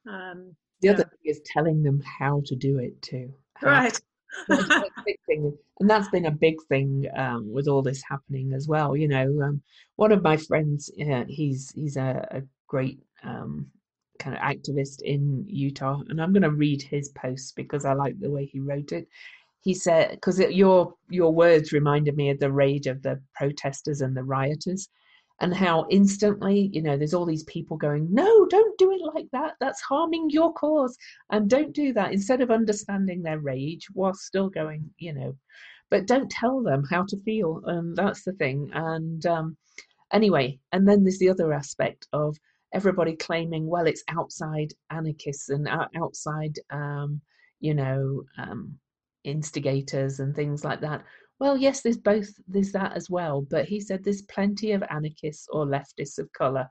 Um, 0.08 0.56
the 0.82 0.90
other 0.90 1.04
thing 1.04 1.20
is 1.26 1.42
telling 1.46 1.82
them 1.82 2.02
how 2.20 2.42
to 2.46 2.56
do 2.56 2.78
it 2.78 3.02
too. 3.02 3.34
How 3.56 3.68
right 3.68 4.02
and 4.50 5.90
that's 5.90 6.10
been 6.10 6.26
a 6.26 6.32
big 6.32 6.58
thing 6.70 7.08
um, 7.16 7.52
with 7.52 7.68
all 7.68 7.82
this 7.82 8.04
happening 8.10 8.54
as 8.54 8.68
well. 8.68 8.96
You 8.96 9.08
know, 9.08 9.42
um, 9.44 9.62
one 9.96 10.12
of 10.12 10.24
my 10.24 10.38
friends, 10.38 10.92
uh, 11.02 11.26
he's 11.28 11.72
he's 11.76 11.98
a, 11.98 12.28
a 12.32 12.42
great 12.68 13.00
um, 13.24 13.68
kind 14.20 14.36
of 14.36 14.42
activist 14.42 15.02
in 15.02 15.46
Utah, 15.48 16.02
and 16.10 16.22
I'm 16.22 16.34
going 16.34 16.44
to 16.44 16.52
read 16.52 16.82
his 16.82 17.10
post 17.10 17.56
because 17.56 17.86
I 17.86 17.94
like 17.94 18.20
the 18.20 18.32
way 18.32 18.46
he 18.46 18.60
wrote 18.60 18.92
it. 18.92 19.08
He 19.62 19.74
said, 19.74 20.12
because 20.12 20.40
your 20.40 20.94
your 21.10 21.34
words 21.34 21.72
reminded 21.72 22.16
me 22.16 22.30
of 22.30 22.40
the 22.40 22.52
rage 22.52 22.88
of 22.88 23.02
the 23.02 23.22
protesters 23.36 24.02
and 24.02 24.16
the 24.16 24.24
rioters, 24.24 24.90
and 25.42 25.54
how 25.54 25.86
instantly, 25.90 26.70
you 26.72 26.82
know, 26.82 26.98
there's 26.98 27.14
all 27.14 27.26
these 27.26 27.44
people 27.44 27.76
going, 27.76 28.08
no, 28.14 28.46
don't 28.48 28.78
do 28.78 28.92
it 28.92 29.02
like 29.14 29.28
that. 29.32 29.56
That's 29.60 29.82
harming 29.82 30.30
your 30.30 30.54
cause. 30.54 30.98
And 31.32 31.50
don't 31.50 31.74
do 31.74 31.92
that. 31.94 32.14
Instead 32.14 32.42
of 32.42 32.52
understanding 32.52 33.22
their 33.22 33.40
rage 33.40 33.88
while 33.94 34.14
still 34.14 34.50
going, 34.50 34.90
you 34.98 35.14
know, 35.14 35.36
but 35.90 36.08
don't 36.08 36.30
tell 36.30 36.62
them 36.62 36.84
how 36.90 37.04
to 37.06 37.22
feel. 37.24 37.62
And 37.66 37.96
that's 37.96 38.24
the 38.24 38.34
thing. 38.34 38.70
And 38.74 39.26
um, 39.26 39.58
anyway, 40.12 40.60
and 40.72 40.88
then 40.88 41.04
there's 41.04 41.20
the 41.20 41.30
other 41.30 41.52
aspect 41.52 42.08
of 42.14 42.38
everybody 42.74 43.16
claiming, 43.16 43.68
well, 43.68 43.88
it's 43.88 44.04
outside 44.10 44.74
anarchists 44.90 45.50
and 45.50 45.68
outside, 45.96 46.58
um, 46.72 47.22
you 47.60 47.74
know, 47.74 48.24
um, 48.38 48.78
instigators 49.24 50.20
and 50.20 50.36
things 50.36 50.64
like 50.64 50.82
that. 50.82 51.04
Well, 51.44 51.58
yes, 51.58 51.82
there's 51.82 51.98
both, 51.98 52.30
there's 52.48 52.72
that 52.72 52.94
as 52.94 53.10
well. 53.10 53.42
But 53.42 53.66
he 53.66 53.82
said 53.82 54.02
there's 54.02 54.22
plenty 54.22 54.72
of 54.72 54.82
anarchists 54.90 55.46
or 55.52 55.66
leftists 55.66 56.18
of 56.18 56.32
colour. 56.32 56.70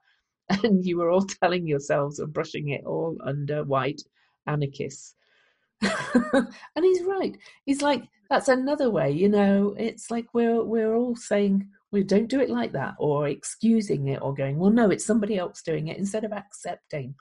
And 0.65 0.83
you 0.83 0.97
were 0.97 1.11
all 1.11 1.27
telling 1.43 1.67
yourselves 1.67 2.19
of 2.19 2.33
brushing 2.33 2.71
it 2.71 2.83
all 2.87 3.19
under 3.23 3.65
white 3.65 4.01
anarchists. 4.47 5.15
and 5.83 6.49
he's 6.81 7.03
right. 7.03 7.37
He's 7.67 7.83
like, 7.83 8.05
that's 8.31 8.49
another 8.49 8.89
way, 8.89 9.11
you 9.11 9.29
know, 9.29 9.75
it's 9.79 10.11
like 10.11 10.27
we're 10.33 10.65
we're 10.65 10.95
all 10.95 11.17
saying 11.17 11.69
we 11.91 12.03
don't 12.03 12.31
do 12.31 12.41
it 12.41 12.49
like 12.49 12.73
that 12.73 12.95
or 12.99 13.29
excusing 13.29 14.09
it 14.09 14.23
or 14.23 14.35
going, 14.35 14.59
well, 14.59 14.71
no, 14.71 14.91
it's 14.91 15.05
somebody 15.05 15.37
else 15.37 15.63
doing 15.63 15.89
it 15.89 15.99
instead 15.99 16.25
of 16.25 16.33
accepting 16.33 17.15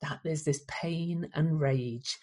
that 0.00 0.20
there's 0.22 0.44
this 0.44 0.64
pain 0.68 1.28
and 1.34 1.60
rage 1.60 2.16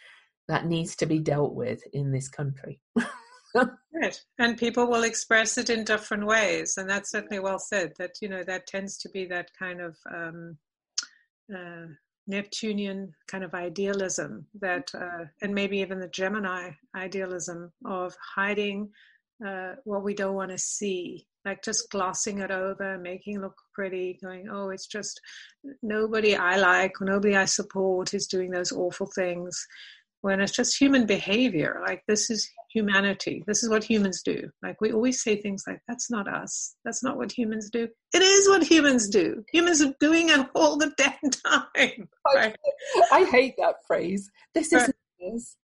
that 0.47 0.65
needs 0.65 0.95
to 0.97 1.05
be 1.05 1.19
dealt 1.19 1.55
with 1.55 1.83
in 1.91 2.13
this 2.13 2.29
country. 2.29 2.79
right. 3.93 4.19
And 4.39 4.57
people 4.57 4.87
will 4.87 5.03
express 5.03 5.57
it 5.57 5.69
in 5.69 5.83
different 5.83 6.25
ways. 6.25 6.77
And 6.77 6.89
that's 6.89 7.11
certainly 7.11 7.39
well 7.39 7.59
said 7.59 7.93
that, 7.97 8.11
you 8.21 8.29
know, 8.29 8.43
that 8.43 8.67
tends 8.67 8.97
to 8.99 9.09
be 9.09 9.25
that 9.25 9.49
kind 9.57 9.81
of 9.81 9.97
um, 10.13 10.57
uh, 11.53 11.87
Neptunian 12.27 13.13
kind 13.27 13.43
of 13.43 13.53
idealism 13.53 14.45
that, 14.59 14.89
uh, 14.93 15.25
and 15.41 15.53
maybe 15.53 15.79
even 15.79 15.99
the 15.99 16.07
Gemini 16.07 16.71
idealism 16.95 17.71
of 17.85 18.15
hiding 18.35 18.89
uh, 19.45 19.73
what 19.83 20.03
we 20.03 20.13
don't 20.13 20.35
want 20.35 20.51
to 20.51 20.57
see 20.57 21.27
like 21.45 21.63
just 21.63 21.89
glossing 21.89 22.39
it 22.39 22.51
over, 22.51 22.97
making 22.97 23.37
it 23.37 23.41
look 23.41 23.57
pretty, 23.73 24.19
going, 24.21 24.47
oh, 24.51 24.69
it's 24.69 24.87
just 24.87 25.19
nobody 25.81 26.35
I 26.35 26.57
like, 26.57 26.93
nobody 27.01 27.35
I 27.35 27.45
support 27.45 28.13
is 28.13 28.27
doing 28.27 28.51
those 28.51 28.71
awful 28.71 29.07
things. 29.07 29.65
When 30.21 30.39
it's 30.39 30.51
just 30.51 30.79
human 30.79 31.05
behavior, 31.05 31.81
like 31.85 32.03
this 32.07 32.29
is 32.29 32.47
humanity. 32.71 33.43
This 33.47 33.63
is 33.63 33.69
what 33.69 33.83
humans 33.83 34.21
do. 34.23 34.49
Like 34.61 34.79
we 34.79 34.91
always 34.91 35.23
say 35.23 35.35
things 35.35 35.63
like, 35.67 35.79
that's 35.87 36.11
not 36.11 36.27
us. 36.27 36.75
That's 36.85 37.03
not 37.03 37.17
what 37.17 37.31
humans 37.31 37.69
do. 37.69 37.87
It 38.13 38.21
is 38.21 38.47
what 38.47 38.63
humans 38.63 39.09
do. 39.09 39.43
Humans 39.51 39.81
are 39.81 39.93
doing 39.99 40.29
it 40.29 40.47
all 40.55 40.77
the 40.77 40.91
damn 40.97 41.31
time. 41.45 42.07
Right? 42.35 42.55
I, 43.11 43.11
I, 43.11 43.23
hate 43.25 43.55
that 43.57 43.75
phrase. 43.87 44.29
This 44.53 44.71
right. 44.73 44.89
is 45.19 45.55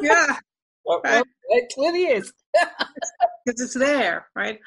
Yeah. 0.00 0.36
well, 0.84 1.00
right. 1.04 1.24
it 1.50 1.72
clearly 1.72 2.06
is 2.06 2.32
because 3.44 3.60
it's 3.60 3.74
there, 3.74 4.28
right? 4.34 4.58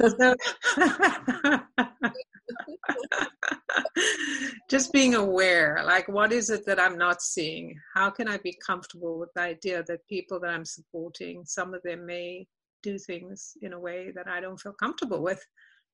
So, 0.00 0.34
just 4.70 4.92
being 4.92 5.14
aware, 5.14 5.82
like, 5.84 6.08
what 6.08 6.32
is 6.32 6.50
it 6.50 6.66
that 6.66 6.80
I'm 6.80 6.98
not 6.98 7.22
seeing? 7.22 7.78
How 7.94 8.10
can 8.10 8.28
I 8.28 8.38
be 8.38 8.58
comfortable 8.64 9.18
with 9.18 9.30
the 9.34 9.42
idea 9.42 9.82
that 9.84 10.06
people 10.08 10.40
that 10.40 10.50
I'm 10.50 10.64
supporting, 10.64 11.44
some 11.44 11.74
of 11.74 11.82
them 11.82 12.06
may 12.06 12.46
do 12.82 12.98
things 12.98 13.52
in 13.62 13.72
a 13.72 13.80
way 13.80 14.12
that 14.14 14.28
I 14.28 14.40
don't 14.40 14.60
feel 14.60 14.74
comfortable 14.74 15.22
with, 15.22 15.42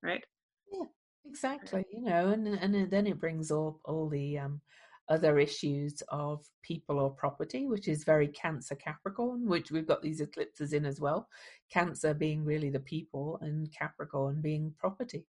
right? 0.03 0.23
Yeah, 0.71 0.85
exactly. 1.25 1.85
You 1.91 2.01
know, 2.01 2.29
and 2.29 2.47
and 2.47 2.91
then 2.91 3.07
it 3.07 3.19
brings 3.19 3.51
all 3.51 3.79
all 3.85 4.09
the 4.09 4.39
um 4.39 4.61
other 5.09 5.37
issues 5.39 6.01
of 6.09 6.45
people 6.61 6.99
or 6.99 7.11
property, 7.11 7.67
which 7.67 7.87
is 7.87 8.03
very 8.03 8.27
Cancer 8.27 8.75
Capricorn, 8.75 9.47
which 9.47 9.71
we've 9.71 9.87
got 9.87 10.01
these 10.01 10.21
eclipses 10.21 10.73
in 10.73 10.85
as 10.85 10.99
well. 10.99 11.27
Cancer 11.71 12.13
being 12.13 12.45
really 12.45 12.69
the 12.69 12.79
people 12.79 13.37
and 13.41 13.71
Capricorn 13.77 14.41
being 14.41 14.73
property, 14.79 15.25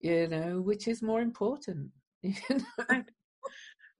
you 0.00 0.28
know, 0.28 0.60
which 0.60 0.86
is 0.88 1.02
more 1.02 1.20
important. 1.20 1.90
right. 2.90 3.04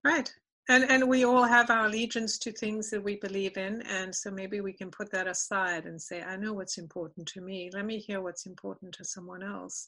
right. 0.05 0.33
And 0.69 0.91
and 0.91 1.09
we 1.09 1.25
all 1.25 1.45
have 1.45 1.71
our 1.71 1.87
allegiance 1.87 2.39
to 2.39 2.51
things 2.51 2.91
that 2.91 3.03
we 3.03 3.17
believe 3.17 3.57
in, 3.57 3.83
and 3.83 4.13
so 4.13 4.33
maybe 4.33 4.61
we 4.61 4.73
can 4.73 4.91
put 4.91 5.13
that 5.13 5.29
aside 5.29 5.87
and 5.87 6.03
say, 6.03 6.23
I 6.23 6.37
know 6.37 6.53
what's 6.55 6.77
important 6.77 7.29
to 7.29 7.41
me. 7.41 7.71
Let 7.73 7.87
me 7.87 7.99
hear 7.99 8.21
what's 8.21 8.47
important 8.47 8.93
to 8.95 9.05
someone 9.05 9.45
else, 9.45 9.87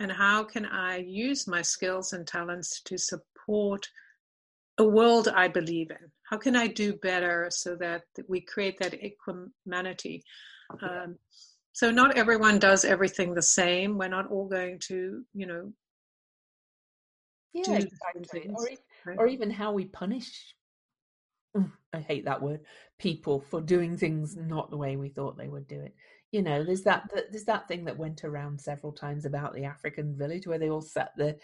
and 0.00 0.10
how 0.10 0.42
can 0.42 0.66
I 0.66 0.96
use 0.96 1.46
my 1.46 1.62
skills 1.62 2.12
and 2.12 2.26
talents 2.26 2.80
to 2.86 2.98
support 2.98 3.88
a 4.78 4.84
world 4.84 5.28
I 5.28 5.48
believe 5.48 5.90
in. 5.90 6.10
How 6.28 6.36
can 6.36 6.56
I 6.56 6.66
do 6.66 6.94
better 6.94 7.48
so 7.50 7.76
that 7.76 8.02
we 8.28 8.40
create 8.40 8.78
that 8.80 8.94
equanimity? 8.94 10.22
Um, 10.82 11.16
so 11.72 11.90
not 11.90 12.16
everyone 12.16 12.58
does 12.58 12.84
everything 12.84 13.34
the 13.34 13.42
same. 13.42 13.96
We're 13.96 14.08
not 14.08 14.30
all 14.30 14.48
going 14.48 14.80
to, 14.88 15.22
you 15.34 15.46
know, 15.46 15.72
yeah, 17.52 17.78
exactly. 17.78 18.50
Or, 18.54 18.68
right? 19.06 19.18
or 19.18 19.26
even 19.28 19.50
how 19.50 19.72
we 19.72 19.86
punish. 19.86 20.54
I 21.94 22.00
hate 22.00 22.26
that 22.26 22.42
word. 22.42 22.60
People 22.98 23.40
for 23.40 23.62
doing 23.62 23.96
things 23.96 24.36
not 24.36 24.70
the 24.70 24.76
way 24.76 24.96
we 24.96 25.08
thought 25.08 25.38
they 25.38 25.48
would 25.48 25.66
do 25.66 25.80
it 25.80 25.94
you 26.36 26.42
know 26.42 26.62
there's 26.62 26.82
that 26.82 27.10
there's 27.30 27.46
that 27.46 27.66
thing 27.66 27.86
that 27.86 27.96
went 27.96 28.22
around 28.22 28.60
several 28.60 28.92
times 28.92 29.24
about 29.24 29.54
the 29.54 29.64
african 29.64 30.14
village 30.14 30.46
where 30.46 30.58
they 30.58 30.68
all 30.68 30.82
sat 30.82 31.12
the 31.16 31.34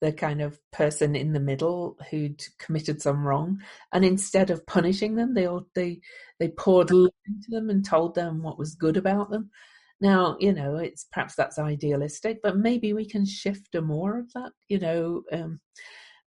the 0.00 0.12
kind 0.12 0.42
of 0.42 0.58
person 0.72 1.14
in 1.14 1.32
the 1.32 1.38
middle 1.38 1.96
who'd 2.10 2.42
committed 2.58 3.00
some 3.00 3.24
wrong 3.24 3.60
and 3.92 4.04
instead 4.04 4.50
of 4.50 4.66
punishing 4.66 5.14
them 5.14 5.34
they 5.34 5.46
all 5.46 5.64
they 5.76 6.00
they 6.40 6.48
poured 6.48 6.90
love 6.90 7.12
into 7.28 7.48
them 7.48 7.70
and 7.70 7.84
told 7.84 8.16
them 8.16 8.42
what 8.42 8.58
was 8.58 8.74
good 8.74 8.96
about 8.96 9.30
them. 9.30 9.50
Now 10.00 10.36
you 10.40 10.52
know 10.52 10.76
it's 10.78 11.04
perhaps 11.04 11.36
that's 11.36 11.60
idealistic 11.60 12.40
but 12.42 12.56
maybe 12.56 12.92
we 12.92 13.04
can 13.04 13.24
shift 13.24 13.70
to 13.70 13.82
more 13.82 14.18
of 14.18 14.32
that 14.32 14.50
you 14.68 14.80
know 14.80 15.22
um 15.30 15.60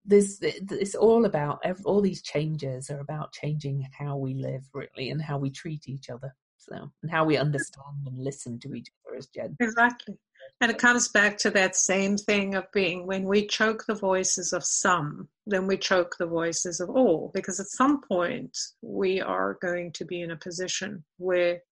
there's 0.04 0.38
it's 0.42 0.94
all 0.94 1.24
about 1.24 1.60
all 1.84 2.00
these 2.00 2.22
changes 2.22 2.88
are 2.88 3.00
about 3.00 3.32
changing 3.32 3.84
how 3.98 4.16
we 4.16 4.34
live 4.34 4.62
really 4.72 5.10
and 5.10 5.22
how 5.22 5.38
we 5.38 5.50
treat 5.50 5.88
each 5.88 6.08
other 6.08 6.36
so 6.68 6.90
and 7.02 7.10
how 7.10 7.24
we 7.24 7.36
understand 7.36 8.06
and 8.06 8.18
listen 8.18 8.58
to 8.60 8.74
each 8.74 8.88
other 9.06 9.16
as 9.16 9.26
Jen. 9.26 9.56
Exactly. 9.60 10.16
And 10.60 10.70
it 10.70 10.78
comes 10.78 11.08
back 11.08 11.38
to 11.38 11.50
that 11.50 11.74
same 11.74 12.16
thing 12.16 12.54
of 12.54 12.70
being 12.72 13.06
when 13.06 13.24
we 13.24 13.46
choke 13.46 13.84
the 13.86 13.94
voices 13.94 14.52
of 14.52 14.64
some, 14.64 15.28
then 15.46 15.66
we 15.66 15.76
choke 15.76 16.16
the 16.18 16.26
voices 16.26 16.80
of 16.80 16.90
all. 16.90 17.30
Because 17.34 17.58
at 17.58 17.66
some 17.66 18.00
point, 18.00 18.56
we 18.80 19.20
are 19.20 19.58
going 19.60 19.92
to 19.92 20.04
be 20.04 20.20
in 20.20 20.30
a 20.30 20.36
position 20.36 21.04
where 21.18 21.62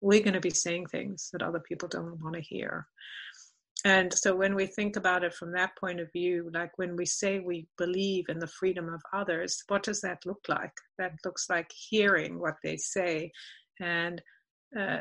we're 0.00 0.22
going 0.22 0.34
to 0.34 0.40
be 0.40 0.50
saying 0.50 0.86
things 0.86 1.30
that 1.32 1.42
other 1.42 1.60
people 1.60 1.88
don't 1.88 2.20
want 2.20 2.34
to 2.34 2.40
hear. 2.40 2.86
And 3.84 4.12
so 4.12 4.34
when 4.34 4.54
we 4.54 4.66
think 4.66 4.96
about 4.96 5.24
it 5.24 5.34
from 5.34 5.52
that 5.52 5.76
point 5.76 6.00
of 6.00 6.10
view, 6.10 6.50
like 6.54 6.76
when 6.78 6.96
we 6.96 7.04
say 7.04 7.38
we 7.38 7.66
believe 7.76 8.24
in 8.28 8.38
the 8.38 8.46
freedom 8.46 8.88
of 8.88 9.02
others, 9.12 9.62
what 9.68 9.82
does 9.82 10.00
that 10.00 10.24
look 10.24 10.44
like? 10.48 10.72
That 10.98 11.12
looks 11.24 11.50
like 11.50 11.70
hearing 11.70 12.40
what 12.40 12.56
they 12.62 12.78
say 12.78 13.30
and 13.80 14.22
uh, 14.78 15.00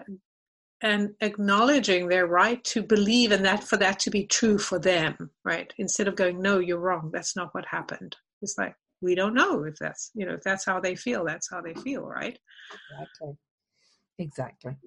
and 0.82 1.12
acknowledging 1.22 2.08
their 2.08 2.28
right 2.28 2.64
to 2.66 2.84
believe 2.84 3.32
in 3.32 3.42
that 3.44 3.64
for 3.64 3.78
that 3.78 4.00
to 4.00 4.12
be 4.12 4.26
true 4.28 4.58
for 4.58 4.80
them 4.80 5.30
right? 5.44 5.74
Instead 5.78 6.08
of 6.08 6.16
going 6.16 6.42
no 6.42 6.60
you're 6.60 6.80
wrong. 6.80 7.10
That's 7.14 7.36
not 7.36 7.54
what 7.54 7.66
happened. 7.66 8.16
It's 8.42 8.58
like 8.58 8.76
we 9.02 9.16
don't 9.16 9.34
know 9.34 9.64
if 9.64 9.76
that's 9.80 10.12
you 10.14 10.26
know 10.26 10.34
if 10.34 10.44
that's 10.44 10.66
how 10.66 10.80
they 10.80 10.96
feel 10.96 11.26
that's 11.26 11.50
how 11.50 11.62
they 11.62 11.74
feel 11.74 12.04
right? 12.04 12.38
Exactly. 12.92 13.38
Exactly. 14.20 14.78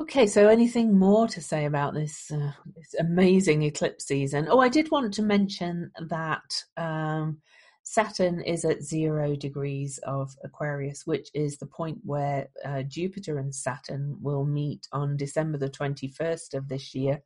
Okay 0.00 0.26
so 0.26 0.48
anything 0.48 0.98
more 0.98 1.28
to 1.28 1.40
say 1.40 1.66
about 1.66 1.94
this 1.94 2.30
uh, 2.32 2.52
this 2.74 2.94
amazing 2.98 3.62
eclipse 3.62 4.06
season? 4.06 4.48
Oh 4.50 4.60
i 4.60 4.68
did 4.68 4.90
want 4.90 5.14
to 5.14 5.22
mention 5.22 5.90
that 6.08 6.64
um 6.76 7.38
Saturn 7.84 8.40
is 8.40 8.64
at 8.64 8.82
zero 8.82 9.34
degrees 9.34 9.98
of 10.04 10.34
Aquarius, 10.44 11.06
which 11.06 11.28
is 11.34 11.58
the 11.58 11.66
point 11.66 11.98
where 12.04 12.48
uh, 12.64 12.82
Jupiter 12.82 13.38
and 13.38 13.54
Saturn 13.54 14.16
will 14.20 14.44
meet 14.44 14.86
on 14.92 15.16
December 15.16 15.58
the 15.58 15.68
21st 15.68 16.54
of 16.54 16.68
this 16.68 16.94
year, 16.94 17.22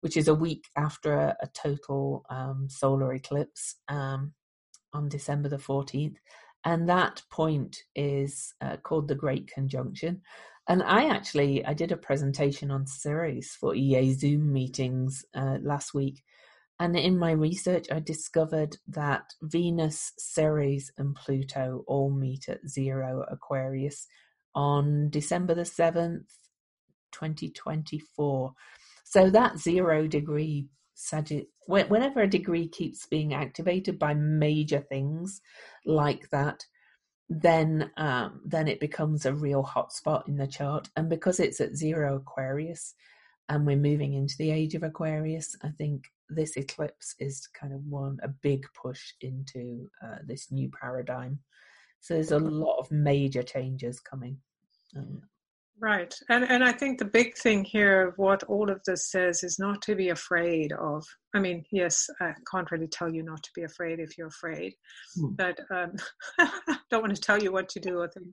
which 0.00 0.16
is 0.16 0.28
a 0.28 0.34
week 0.34 0.64
after 0.76 1.12
a, 1.14 1.36
a 1.42 1.48
total 1.48 2.24
um, 2.30 2.68
solar 2.70 3.14
eclipse 3.14 3.76
um, 3.88 4.32
on 4.92 5.08
December 5.08 5.48
the 5.48 5.56
14th. 5.56 6.16
And 6.64 6.88
that 6.88 7.22
point 7.30 7.76
is 7.94 8.54
uh, 8.60 8.76
called 8.78 9.08
the 9.08 9.14
Great 9.14 9.48
Conjunction. 9.48 10.22
And 10.68 10.82
I 10.82 11.08
actually 11.08 11.64
I 11.64 11.74
did 11.74 11.92
a 11.92 11.96
presentation 11.96 12.70
on 12.70 12.86
Ceres 12.86 13.56
for 13.58 13.74
EA 13.74 14.12
Zoom 14.14 14.52
meetings 14.52 15.24
uh, 15.34 15.58
last 15.62 15.94
week 15.94 16.22
and 16.78 16.96
in 16.96 17.18
my 17.18 17.30
research, 17.32 17.86
I 17.90 18.00
discovered 18.00 18.76
that 18.88 19.32
Venus, 19.42 20.12
Ceres, 20.18 20.90
and 20.98 21.14
Pluto 21.14 21.84
all 21.86 22.10
meet 22.10 22.48
at 22.48 22.68
zero 22.68 23.24
Aquarius 23.30 24.06
on 24.54 25.08
December 25.10 25.54
the 25.54 25.62
7th, 25.62 26.26
2024. 27.12 28.52
So 29.04 29.30
that 29.30 29.58
zero 29.58 30.06
degree 30.06 30.68
whenever 31.66 32.22
a 32.22 32.28
degree 32.28 32.68
keeps 32.68 33.06
being 33.06 33.34
activated 33.34 33.98
by 33.98 34.14
major 34.14 34.80
things 34.80 35.42
like 35.84 36.30
that, 36.30 36.64
then 37.28 37.90
um, 37.96 38.40
then 38.46 38.68
it 38.68 38.80
becomes 38.80 39.26
a 39.26 39.34
real 39.34 39.62
hotspot 39.62 40.26
in 40.28 40.36
the 40.36 40.46
chart. 40.46 40.88
And 40.96 41.08
because 41.08 41.40
it's 41.40 41.60
at 41.60 41.76
zero 41.76 42.16
Aquarius, 42.16 42.94
and 43.48 43.66
we're 43.66 43.76
moving 43.76 44.14
into 44.14 44.36
the 44.38 44.50
age 44.50 44.74
of 44.74 44.82
Aquarius, 44.82 45.56
I 45.62 45.68
think 45.68 46.04
this 46.28 46.56
eclipse 46.56 47.14
is 47.18 47.48
kind 47.58 47.72
of 47.72 47.80
one 47.86 48.18
a 48.22 48.28
big 48.28 48.66
push 48.80 49.12
into 49.20 49.88
uh, 50.04 50.16
this 50.24 50.50
new 50.50 50.70
paradigm. 50.70 51.38
So 52.00 52.14
there's 52.14 52.32
a 52.32 52.38
lot 52.38 52.78
of 52.78 52.90
major 52.90 53.42
changes 53.42 54.00
coming. 54.00 54.38
Um, 54.96 55.22
Right. 55.78 56.14
And 56.30 56.44
and 56.44 56.64
I 56.64 56.72
think 56.72 56.98
the 56.98 57.04
big 57.04 57.36
thing 57.36 57.62
here 57.62 58.08
of 58.08 58.14
what 58.16 58.42
all 58.44 58.70
of 58.70 58.80
this 58.86 59.10
says 59.10 59.44
is 59.44 59.58
not 59.58 59.82
to 59.82 59.94
be 59.94 60.08
afraid 60.08 60.72
of. 60.72 61.04
I 61.34 61.38
mean, 61.38 61.66
yes, 61.70 62.08
I 62.18 62.32
can't 62.50 62.70
really 62.70 62.86
tell 62.86 63.12
you 63.12 63.22
not 63.22 63.42
to 63.42 63.50
be 63.54 63.64
afraid 63.64 64.00
if 64.00 64.16
you're 64.16 64.28
afraid. 64.28 64.74
Hmm. 65.16 65.34
But 65.34 65.60
um 65.70 65.92
don't 66.90 67.02
want 67.02 67.14
to 67.14 67.20
tell 67.20 67.42
you 67.42 67.52
what 67.52 67.68
to 67.70 67.80
do 67.80 67.98
or 67.98 68.08
think. 68.08 68.28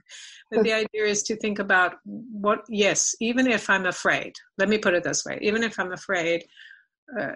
But 0.51 0.63
the 0.63 0.71
idea 0.71 1.03
is 1.03 1.23
to 1.23 1.35
think 1.35 1.59
about 1.59 1.95
what 2.05 2.61
yes, 2.69 3.13
even 3.19 3.47
if 3.47 3.69
I'm 3.69 3.87
afraid, 3.87 4.33
let 4.57 4.69
me 4.69 4.77
put 4.77 4.93
it 4.93 5.03
this 5.03 5.25
way, 5.25 5.37
even 5.41 5.63
if 5.63 5.77
I'm 5.77 5.91
afraid, 5.91 6.45
uh, 7.19 7.33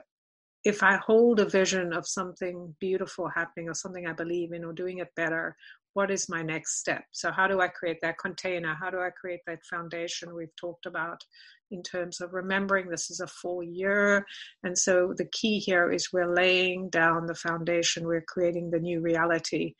if 0.63 0.83
I 0.83 0.97
hold 0.97 1.39
a 1.39 1.45
vision 1.49 1.93
of 1.93 2.07
something 2.07 2.75
beautiful 2.79 3.29
happening 3.29 3.69
or 3.69 3.73
something 3.73 4.07
I 4.07 4.13
believe 4.13 4.51
in 4.51 4.65
or 4.65 4.73
doing 4.73 4.97
it 4.97 5.13
better, 5.15 5.55
what 5.93 6.11
is 6.11 6.29
my 6.29 6.43
next 6.43 6.77
step? 6.77 7.05
So, 7.11 7.31
how 7.31 7.47
do 7.47 7.59
I 7.59 7.67
create 7.67 7.97
that 8.01 8.19
container? 8.19 8.75
How 8.79 8.89
do 8.89 8.99
I 8.99 9.09
create 9.09 9.41
that 9.47 9.65
foundation 9.65 10.35
we've 10.35 10.55
talked 10.55 10.85
about 10.85 11.23
in 11.71 11.81
terms 11.81 12.21
of 12.21 12.33
remembering 12.33 12.87
this 12.87 13.09
is 13.09 13.19
a 13.19 13.27
full 13.27 13.63
year? 13.63 14.25
And 14.63 14.77
so, 14.77 15.13
the 15.17 15.29
key 15.31 15.57
here 15.57 15.91
is 15.91 16.13
we're 16.13 16.33
laying 16.33 16.89
down 16.89 17.25
the 17.25 17.33
foundation, 17.33 18.05
we're 18.05 18.21
creating 18.27 18.69
the 18.69 18.79
new 18.79 19.01
reality. 19.01 19.73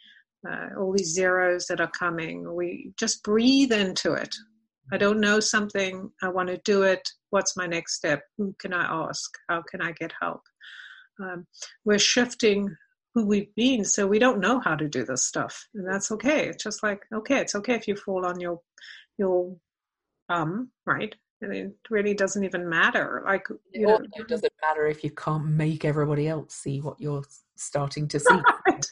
Uh, 0.48 0.70
all 0.80 0.92
these 0.92 1.14
zeros 1.14 1.66
that 1.68 1.82
are 1.82 1.92
coming, 1.92 2.52
we 2.56 2.94
just 2.98 3.24
breathe 3.24 3.72
into 3.72 4.14
it. 4.14 4.34
I 4.92 4.98
don't 4.98 5.20
know 5.20 5.40
something, 5.40 6.10
I 6.24 6.30
want 6.30 6.50
to 6.50 6.58
do 6.64 6.84
it. 6.84 7.08
What's 7.30 7.58
my 7.58 7.68
next 7.68 7.96
step? 7.96 8.22
Who 8.38 8.56
can 8.58 8.74
I 8.74 9.08
ask? 9.08 9.30
How 9.50 9.62
can 9.62 9.82
I 9.82 9.92
get 9.92 10.14
help? 10.20 10.42
Um, 11.22 11.48
we're 11.86 12.00
shifting 12.00 12.76
who 13.14 13.26
we've 13.26 13.54
been 13.56 13.84
so 13.84 14.06
we 14.06 14.20
don't 14.20 14.40
know 14.40 14.60
how 14.60 14.76
to 14.76 14.88
do 14.88 15.04
this 15.04 15.26
stuff 15.26 15.68
and 15.74 15.88
that's 15.88 16.12
okay. 16.12 16.48
It's 16.48 16.64
just 16.64 16.84
like 16.84 17.02
okay 17.14 17.40
it's 17.40 17.56
okay 17.56 17.74
if 17.74 17.88
you 17.88 17.96
fall 17.96 18.26
on 18.26 18.40
your 18.40 18.60
your 19.18 19.56
bum 20.28 20.72
right? 20.86 21.16
And 21.42 21.54
it 21.54 21.76
really 21.90 22.14
doesn't 22.14 22.44
even 22.44 22.68
matter 22.70 23.24
like 23.26 23.48
you 23.74 23.88
know, 23.88 24.00
it 24.14 24.28
doesn't 24.28 24.54
matter 24.62 24.88
if 24.88 25.04
you 25.04 25.12
can't 25.12 25.46
make 25.46 25.86
everybody 25.86 26.28
else 26.28 26.54
see 26.54 26.80
what 26.82 27.00
you're 27.00 27.24
starting 27.56 28.08
to 28.10 28.20
see. 28.20 28.42
Right. 28.68 28.86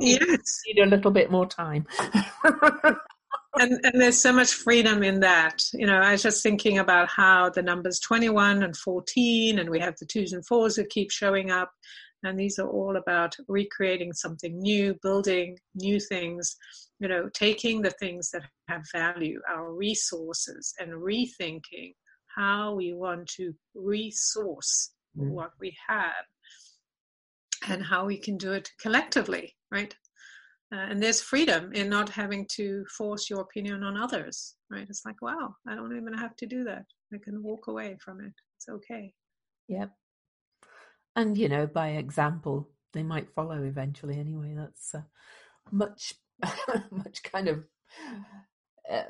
yes. 0.00 0.60
need 0.66 0.82
a 0.82 0.86
little 0.86 1.10
bit 1.10 1.30
more 1.30 1.46
time 1.46 1.86
and 3.54 3.80
and 3.84 4.00
there's 4.00 4.20
so 4.20 4.32
much 4.32 4.52
freedom 4.52 5.02
in 5.02 5.20
that. 5.20 5.62
You 5.72 5.86
know 5.86 5.98
i 5.98 6.12
was 6.12 6.22
just 6.22 6.42
thinking 6.42 6.78
about 6.78 7.08
how 7.08 7.50
the 7.50 7.62
numbers 7.62 8.00
21 8.00 8.62
and 8.62 8.76
14 8.76 9.58
and 9.58 9.70
we 9.70 9.80
have 9.80 9.96
the 9.98 10.06
twos 10.06 10.32
and 10.32 10.46
fours 10.46 10.76
that 10.76 10.90
keep 10.90 11.10
showing 11.10 11.50
up. 11.50 11.70
And 12.22 12.38
these 12.38 12.58
are 12.58 12.68
all 12.68 12.96
about 12.96 13.34
recreating 13.48 14.12
something 14.12 14.58
new 14.60 14.94
building 15.02 15.58
new 15.74 15.98
things 15.98 16.56
you 17.00 17.08
know 17.08 17.28
taking 17.32 17.82
the 17.82 17.90
things 17.90 18.30
that 18.30 18.42
have 18.68 18.84
value 18.92 19.40
our 19.48 19.72
resources 19.72 20.74
and 20.78 20.92
rethinking 20.92 21.94
how 22.36 22.74
we 22.74 22.92
want 22.92 23.26
to 23.26 23.52
resource 23.74 24.92
mm. 25.18 25.30
what 25.30 25.50
we 25.58 25.74
have 25.88 26.24
and 27.68 27.82
how 27.82 28.06
we 28.06 28.16
can 28.16 28.36
do 28.36 28.52
it 28.52 28.70
collectively 28.80 29.56
right 29.72 29.94
uh, 30.72 30.86
and 30.90 31.02
there's 31.02 31.20
freedom 31.20 31.72
in 31.72 31.88
not 31.88 32.08
having 32.08 32.46
to 32.52 32.84
force 32.86 33.28
your 33.28 33.40
opinion 33.40 33.82
on 33.82 33.96
others 33.96 34.56
right? 34.70 34.86
It's 34.88 35.04
like 35.04 35.20
wow 35.20 35.54
i 35.68 35.74
don't 35.74 35.96
even 35.96 36.14
have 36.14 36.36
to 36.36 36.46
do 36.46 36.64
that. 36.64 36.84
I 37.12 37.18
can 37.22 37.42
walk 37.42 37.66
away 37.66 37.96
from 38.00 38.20
it. 38.20 38.32
It's 38.56 38.68
okay. 38.68 39.12
Yep. 39.68 39.90
And 41.16 41.36
you 41.36 41.48
know 41.48 41.66
by 41.66 41.88
example 41.90 42.68
they 42.92 43.02
might 43.02 43.34
follow 43.34 43.62
eventually 43.62 44.18
anyway. 44.18 44.54
That's 44.56 44.94
a 44.94 45.06
much 45.70 46.14
much 46.90 47.22
kind 47.22 47.48
of 47.48 47.64
uh, 48.90 49.02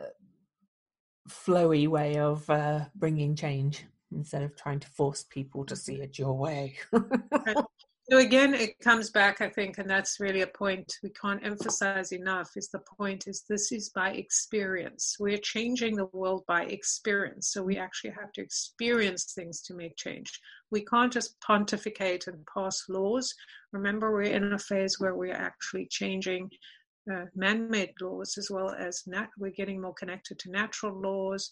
flowy 1.28 1.86
way 1.88 2.16
of 2.16 2.48
uh, 2.50 2.86
bringing 2.94 3.36
change 3.36 3.84
instead 4.12 4.42
of 4.42 4.56
trying 4.56 4.80
to 4.80 4.88
force 4.88 5.22
people 5.22 5.64
to 5.64 5.76
see 5.76 6.00
it 6.00 6.18
your 6.18 6.36
way 6.36 6.76
So 8.10 8.18
again, 8.18 8.54
it 8.54 8.76
comes 8.80 9.10
back, 9.10 9.40
I 9.40 9.48
think, 9.48 9.78
and 9.78 9.88
that's 9.88 10.18
really 10.18 10.40
a 10.40 10.46
point 10.48 10.92
we 11.00 11.10
can't 11.10 11.46
emphasize 11.46 12.10
enough. 12.10 12.50
Is 12.56 12.68
the 12.68 12.80
point 12.98 13.28
is 13.28 13.44
this 13.48 13.70
is 13.70 13.90
by 13.90 14.10
experience. 14.10 15.16
We're 15.20 15.38
changing 15.38 15.94
the 15.94 16.06
world 16.06 16.42
by 16.48 16.64
experience. 16.64 17.52
So 17.52 17.62
we 17.62 17.76
actually 17.76 18.10
have 18.18 18.32
to 18.32 18.42
experience 18.42 19.32
things 19.32 19.62
to 19.62 19.74
make 19.74 19.96
change. 19.96 20.40
We 20.72 20.84
can't 20.84 21.12
just 21.12 21.40
pontificate 21.40 22.26
and 22.26 22.44
pass 22.52 22.84
laws. 22.88 23.32
Remember, 23.72 24.12
we're 24.12 24.22
in 24.22 24.54
a 24.54 24.58
phase 24.58 24.98
where 24.98 25.14
we're 25.14 25.32
actually 25.32 25.86
changing 25.86 26.50
uh, 27.12 27.26
man-made 27.36 27.92
laws 28.00 28.36
as 28.38 28.50
well 28.50 28.70
as 28.70 29.04
nat- 29.06 29.30
we're 29.38 29.52
getting 29.52 29.80
more 29.80 29.94
connected 29.94 30.36
to 30.40 30.50
natural 30.50 31.00
laws. 31.00 31.48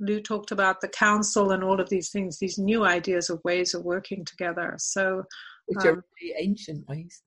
Lou 0.00 0.20
talked 0.20 0.50
about 0.50 0.80
the 0.80 0.88
council 0.88 1.52
and 1.52 1.62
all 1.62 1.80
of 1.80 1.88
these 1.88 2.10
things, 2.10 2.40
these 2.40 2.58
new 2.58 2.84
ideas 2.84 3.30
of 3.30 3.40
ways 3.44 3.72
of 3.72 3.84
working 3.84 4.24
together. 4.24 4.74
So 4.78 5.22
which 5.66 5.84
um, 5.84 5.88
are 5.88 6.04
really 6.20 6.34
ancient 6.38 6.88
ways. 6.88 7.22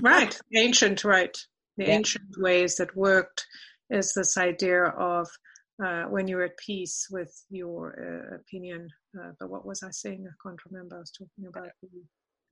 right, 0.00 0.38
ancient, 0.54 1.04
right. 1.04 1.36
The 1.76 1.86
yeah. 1.86 1.94
ancient 1.94 2.36
ways 2.38 2.76
that 2.76 2.96
worked 2.96 3.46
is 3.90 4.12
this 4.14 4.36
idea 4.36 4.84
of 4.84 5.28
uh, 5.84 6.04
when 6.04 6.28
you're 6.28 6.44
at 6.44 6.56
peace 6.58 7.06
with 7.10 7.32
your 7.50 7.94
uh, 7.98 8.36
opinion. 8.36 8.88
Uh, 9.18 9.30
but 9.38 9.50
what 9.50 9.66
was 9.66 9.82
I 9.82 9.90
saying? 9.90 10.26
I 10.26 10.32
can't 10.46 10.60
remember. 10.70 10.96
I 10.96 11.00
was 11.00 11.12
talking 11.12 11.46
about 11.48 11.70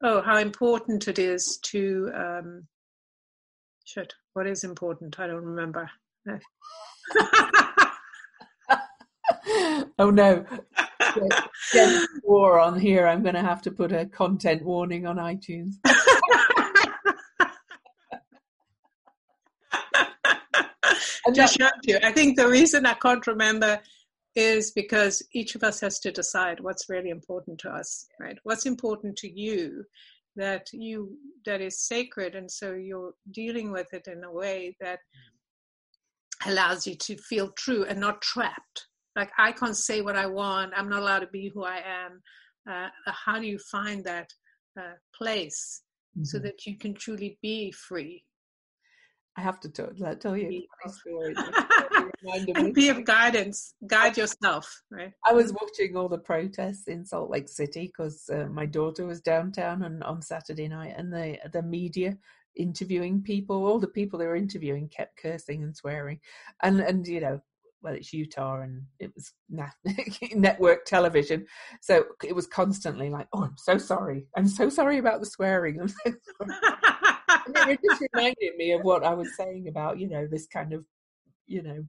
oh, 0.03 0.22
how 0.22 0.39
important 0.39 1.09
it 1.09 1.18
is 1.18 1.59
to 1.66 2.11
um, 2.14 2.66
shit. 3.84 4.14
What 4.32 4.47
is 4.47 4.64
important? 4.64 5.20
I 5.20 5.26
don't 5.26 5.45
remember. 5.45 5.91
oh 9.99 10.11
no 10.11 10.45
war 12.22 12.59
on 12.59 12.78
here, 12.78 13.06
I'm 13.06 13.22
going 13.22 13.34
to 13.34 13.42
have 13.42 13.62
to 13.62 13.70
put 13.70 13.92
a 13.92 14.06
content 14.06 14.64
warning 14.64 15.06
on 15.06 15.16
iTunes. 15.16 15.74
I 21.26 21.30
just 21.32 21.59
showed 21.59 21.70
you. 21.84 21.98
I 22.02 22.12
think 22.12 22.36
the 22.36 22.48
reason 22.48 22.86
I 22.86 22.94
can't 22.94 23.26
remember 23.26 23.80
is 24.34 24.70
because 24.70 25.22
each 25.32 25.54
of 25.54 25.62
us 25.62 25.80
has 25.80 25.98
to 26.00 26.12
decide 26.12 26.61
what's 26.61 26.88
really 26.88 27.11
important 27.11 27.59
to 27.61 27.70
us, 27.70 28.06
right? 28.20 28.38
What's 28.44 28.66
important 28.66 29.16
to 29.18 29.30
you 29.30 29.84
that 30.36 30.68
you 30.72 31.16
that 31.44 31.61
is 31.61 31.86
sacred, 31.86 32.34
and 32.34 32.50
so 32.50 32.72
you're 32.72 33.14
dealing 33.32 33.72
with 33.72 33.92
it 33.92 34.06
in 34.06 34.24
a 34.24 34.32
way 34.32 34.76
that 34.80 35.00
allows 36.46 36.86
you 36.86 36.94
to 36.94 37.16
feel 37.16 37.50
true 37.59 37.84
and 37.84 37.98
not 37.98 38.22
trapped 38.22 38.88
like 39.16 39.30
i 39.38 39.52
can't 39.52 39.76
say 39.76 40.00
what 40.00 40.16
i 40.16 40.26
want. 40.26 40.72
I'm 40.76 40.88
not 40.88 41.02
allowed 41.02 41.20
to 41.20 41.28
be 41.28 41.50
who 41.52 41.64
i 41.64 41.78
am. 41.78 42.22
Uh, 42.68 42.88
how 43.06 43.38
do 43.38 43.46
you 43.46 43.59
find 43.59 44.04
that 44.04 44.28
uh, 44.78 44.94
place 45.14 45.82
mm-hmm. 46.16 46.24
so 46.24 46.38
that 46.38 46.66
you 46.66 46.76
can 46.76 46.94
truly 46.94 47.38
be 47.42 47.72
free? 47.72 48.24
I 49.38 49.40
have 49.40 49.61
to 49.61 49.68
tell, 49.68 49.90
tell 50.18 50.36
you 50.36 50.64
a 50.84 50.90
story 50.90 51.34
and 52.56 52.74
be 52.74 52.88
of 52.88 53.04
guidance. 53.04 53.74
Guide 53.86 54.16
yourself 54.16 54.82
right? 54.90 55.12
I 55.24 55.32
was 55.32 55.52
watching 55.52 55.96
all 55.96 56.09
the 56.09 56.18
protests 56.18 56.88
in 56.88 57.04
salt 57.04 57.30
lake 57.30 57.48
city 57.48 57.86
because 57.86 58.28
uh, 58.32 58.46
my 58.50 58.66
daughter 58.66 59.06
was 59.06 59.20
downtown 59.20 59.84
on, 59.84 60.02
on 60.02 60.22
saturday 60.22 60.66
night 60.66 60.94
and 60.96 61.12
the 61.12 61.38
the 61.52 61.62
media 61.62 62.18
interviewing 62.56 63.22
people 63.22 63.64
all 63.64 63.78
the 63.78 63.86
people 63.86 64.18
they 64.18 64.26
were 64.26 64.34
interviewing 64.34 64.88
kept 64.88 65.16
cursing 65.16 65.62
and 65.62 65.76
swearing. 65.76 66.18
And 66.62 66.80
and 66.80 67.06
you 67.06 67.20
know 67.20 67.40
well, 67.83 67.95
it's 67.95 68.12
Utah 68.12 68.62
and 68.62 68.83
it 68.99 69.12
was 69.14 69.33
network 70.35 70.85
television. 70.85 71.47
So 71.81 72.05
it 72.24 72.35
was 72.35 72.47
constantly 72.47 73.11
like, 73.11 73.29
oh, 73.33 73.45
I'm 73.45 73.57
so 73.57 73.79
sorry. 73.79 74.26
I'm 74.37 74.49
so 74.49 74.68
sorry 74.68 74.99
about 74.99 75.20
the 75.20 75.26
swearing. 75.26 75.81
I'm 75.81 75.89
so 75.89 75.97
sorry. 76.05 77.72
it 77.72 77.81
just 77.89 78.03
reminded 78.12 78.57
me 78.57 78.72
of 78.72 78.83
what 78.83 79.05
I 79.05 79.14
was 79.14 79.37
saying 79.37 79.68
about, 79.68 79.99
you 79.99 80.09
know, 80.09 80.26
this 80.26 80.47
kind 80.47 80.72
of, 80.72 80.85
you 81.47 81.62
know, 81.62 81.85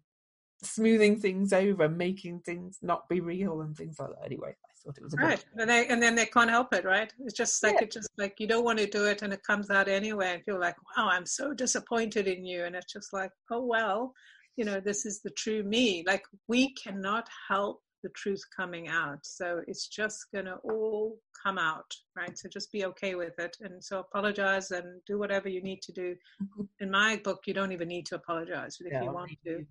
smoothing 0.64 1.20
things 1.20 1.54
over, 1.54 1.90
making 1.90 2.42
things 2.42 2.80
not 2.82 3.08
be 3.10 3.22
real 3.22 3.62
and 3.62 3.76
things 3.76 3.98
like 4.00 4.10
that. 4.10 4.26
Anyway, 4.26 4.50
I 4.50 4.72
thought 4.84 4.98
it 4.98 5.04
was 5.04 5.14
a 5.14 5.18
right, 5.18 5.44
and 5.56 5.70
they 5.70 5.88
and 5.88 6.02
then 6.02 6.16
they 6.16 6.26
can't 6.26 6.50
help 6.50 6.74
it, 6.74 6.86
right? 6.86 7.12
It's 7.20 7.34
just 7.34 7.64
like 7.64 7.76
yeah. 7.76 7.84
it's 7.84 7.96
just 7.96 8.10
like 8.18 8.36
you 8.40 8.48
don't 8.48 8.66
want 8.66 8.80
to 8.80 8.88
do 8.88 9.06
it, 9.06 9.22
and 9.22 9.34
it 9.34 9.44
comes 9.44 9.70
out 9.70 9.88
anyway, 9.88 10.34
and 10.34 10.44
you're 10.48 10.60
like, 10.60 10.76
wow, 10.98 11.10
I'm 11.10 11.26
so 11.26 11.54
disappointed 11.54 12.28
in 12.28 12.46
you, 12.46 12.66
and 12.66 12.76
it's 12.76 12.92
just 12.92 13.14
like, 13.14 13.32
oh 13.52 13.66
well, 13.66 14.14
you 14.60 14.66
know 14.66 14.82
this 14.82 15.06
is 15.06 15.22
the 15.22 15.30
true 15.30 15.64
me 15.64 16.04
like 16.06 16.24
we 16.50 16.74
cannot 16.74 17.28
help 17.48 17.82
the 18.04 18.10
truth 18.10 18.42
coming 18.56 18.90
out 18.90 19.20
so 19.24 19.62
it's 19.68 19.88
just 19.88 20.26
going 20.34 20.46
to 20.46 20.56
all 20.66 21.18
come 21.44 21.58
out 21.58 21.90
right 22.16 22.38
so 22.38 22.50
just 22.50 22.70
be 22.74 22.84
okay 22.86 23.16
with 23.16 23.40
it 23.40 23.56
and 23.62 23.82
so 23.82 24.00
apologize 24.00 24.72
and 24.72 25.02
do 25.08 25.18
whatever 25.18 25.48
you 25.48 25.62
need 25.64 25.82
to 25.82 25.94
do 25.94 26.14
mm-hmm. 26.44 26.64
in 26.82 26.92
my 26.92 27.16
book 27.24 27.40
you 27.46 27.54
don't 27.54 27.72
even 27.72 27.88
need 27.88 28.06
to 28.06 28.16
apologize 28.16 28.78
but 28.78 28.88
if 28.88 28.94
yeah, 28.94 29.04
you 29.04 29.12
want 29.12 29.32
to 29.46 29.66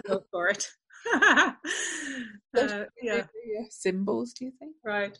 go 0.08 0.20
for 0.32 0.48
it 0.48 0.66
uh, 1.14 1.52
yeah 3.00 3.22
symbols 3.70 4.32
do 4.32 4.46
you 4.46 4.52
think 4.58 4.74
right 4.84 5.16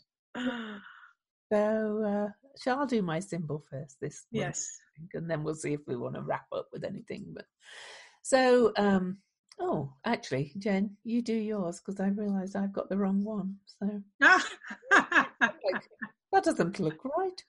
So, 1.51 2.03
uh, 2.05 2.29
shall 2.61 2.83
I 2.83 2.85
do 2.85 3.01
my 3.01 3.19
symbol 3.19 3.63
first? 3.71 3.97
This 3.99 4.25
one, 4.29 4.41
Yes. 4.41 4.69
and 5.13 5.29
then 5.29 5.43
we'll 5.43 5.55
see 5.55 5.73
if 5.73 5.81
we 5.87 5.95
want 5.95 6.15
to 6.15 6.21
wrap 6.21 6.45
up 6.53 6.67
with 6.71 6.83
anything. 6.83 7.33
But 7.33 7.45
so, 8.21 8.71
um, 8.77 9.17
oh, 9.59 9.93
actually, 10.05 10.53
Jen, 10.57 10.95
you 11.03 11.21
do 11.21 11.33
yours 11.33 11.79
because 11.79 11.99
I 11.99 12.07
realised 12.07 12.55
I've 12.55 12.73
got 12.73 12.89
the 12.89 12.97
wrong 12.97 13.23
one. 13.23 13.55
So 13.65 14.01
that 14.91 16.43
doesn't 16.43 16.79
look 16.79 17.03
right. 17.05 17.43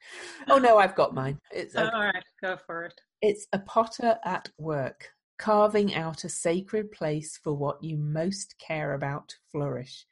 Oh 0.48 0.58
no, 0.58 0.78
I've 0.78 0.94
got 0.94 1.14
mine. 1.14 1.38
It's 1.50 1.76
All 1.76 1.86
a, 1.88 1.90
right, 1.90 2.24
go 2.42 2.56
for 2.66 2.84
it. 2.84 3.00
it's 3.22 3.46
a 3.52 3.58
potter 3.58 4.18
at 4.24 4.48
work, 4.58 5.10
carving 5.38 5.94
out 5.94 6.24
a 6.24 6.28
sacred 6.28 6.92
place 6.92 7.38
for 7.42 7.52
what 7.52 7.82
you 7.82 7.96
most 7.96 8.54
care 8.58 8.94
about 8.94 9.28
to 9.28 9.36
flourish, 9.52 10.06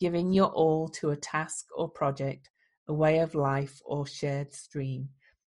giving 0.00 0.32
your 0.32 0.48
all 0.48 0.88
to 0.88 1.10
a 1.10 1.16
task 1.16 1.66
or 1.76 1.88
project, 1.88 2.50
a 2.88 2.94
way 2.94 3.18
of 3.18 3.34
life 3.34 3.80
or 3.84 4.06
shared 4.06 4.52
stream. 4.54 5.08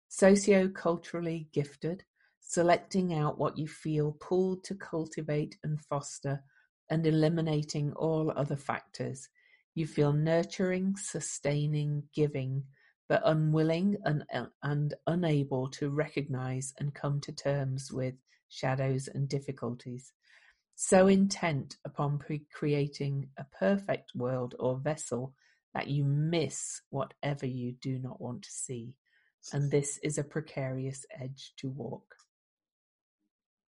Socio-culturally 0.10 1.48
gifted, 1.52 2.04
selecting 2.46 3.14
out 3.14 3.40
what 3.40 3.58
you 3.58 3.68
feel 3.68 4.12
pulled 4.20 4.64
to 4.66 4.76
cultivate 4.76 5.58
and 5.64 5.80
foster, 5.82 6.44
and 6.90 7.08
eliminating 7.08 7.92
all 7.94 8.32
other 8.36 8.58
factors. 8.58 9.30
You 9.74 9.88
feel 9.88 10.14
nurturing, 10.14 10.96
sustaining, 10.98 12.04
giving, 12.14 12.64
but 13.10 13.22
unwilling 13.26 13.98
and, 14.04 14.24
uh, 14.34 14.46
and 14.62 14.94
unable 15.08 15.70
to 15.70 15.90
recognize 15.90 16.74
and 16.78 16.94
come 16.94 17.20
to 17.22 17.32
terms 17.32 17.92
with 17.92 18.14
shadows 18.50 19.08
and 19.08 19.28
difficulties. 19.28 20.14
So 20.76 21.08
intent 21.08 21.78
upon 21.86 22.20
pre- 22.20 22.46
creating 22.54 23.30
a 23.38 23.46
perfect 23.58 24.12
world 24.16 24.56
or 24.60 24.78
vessel 24.78 25.34
that 25.74 25.88
you 25.88 26.04
miss 26.04 26.82
whatever 26.90 27.46
you 27.46 27.74
do 27.82 27.98
not 28.00 28.22
want 28.22 28.44
to 28.44 28.52
see. 28.52 28.94
And 29.52 29.72
this 29.72 29.98
is 30.04 30.18
a 30.18 30.24
precarious 30.24 31.06
edge 31.20 31.54
to 31.58 31.70
walk. 31.70 32.16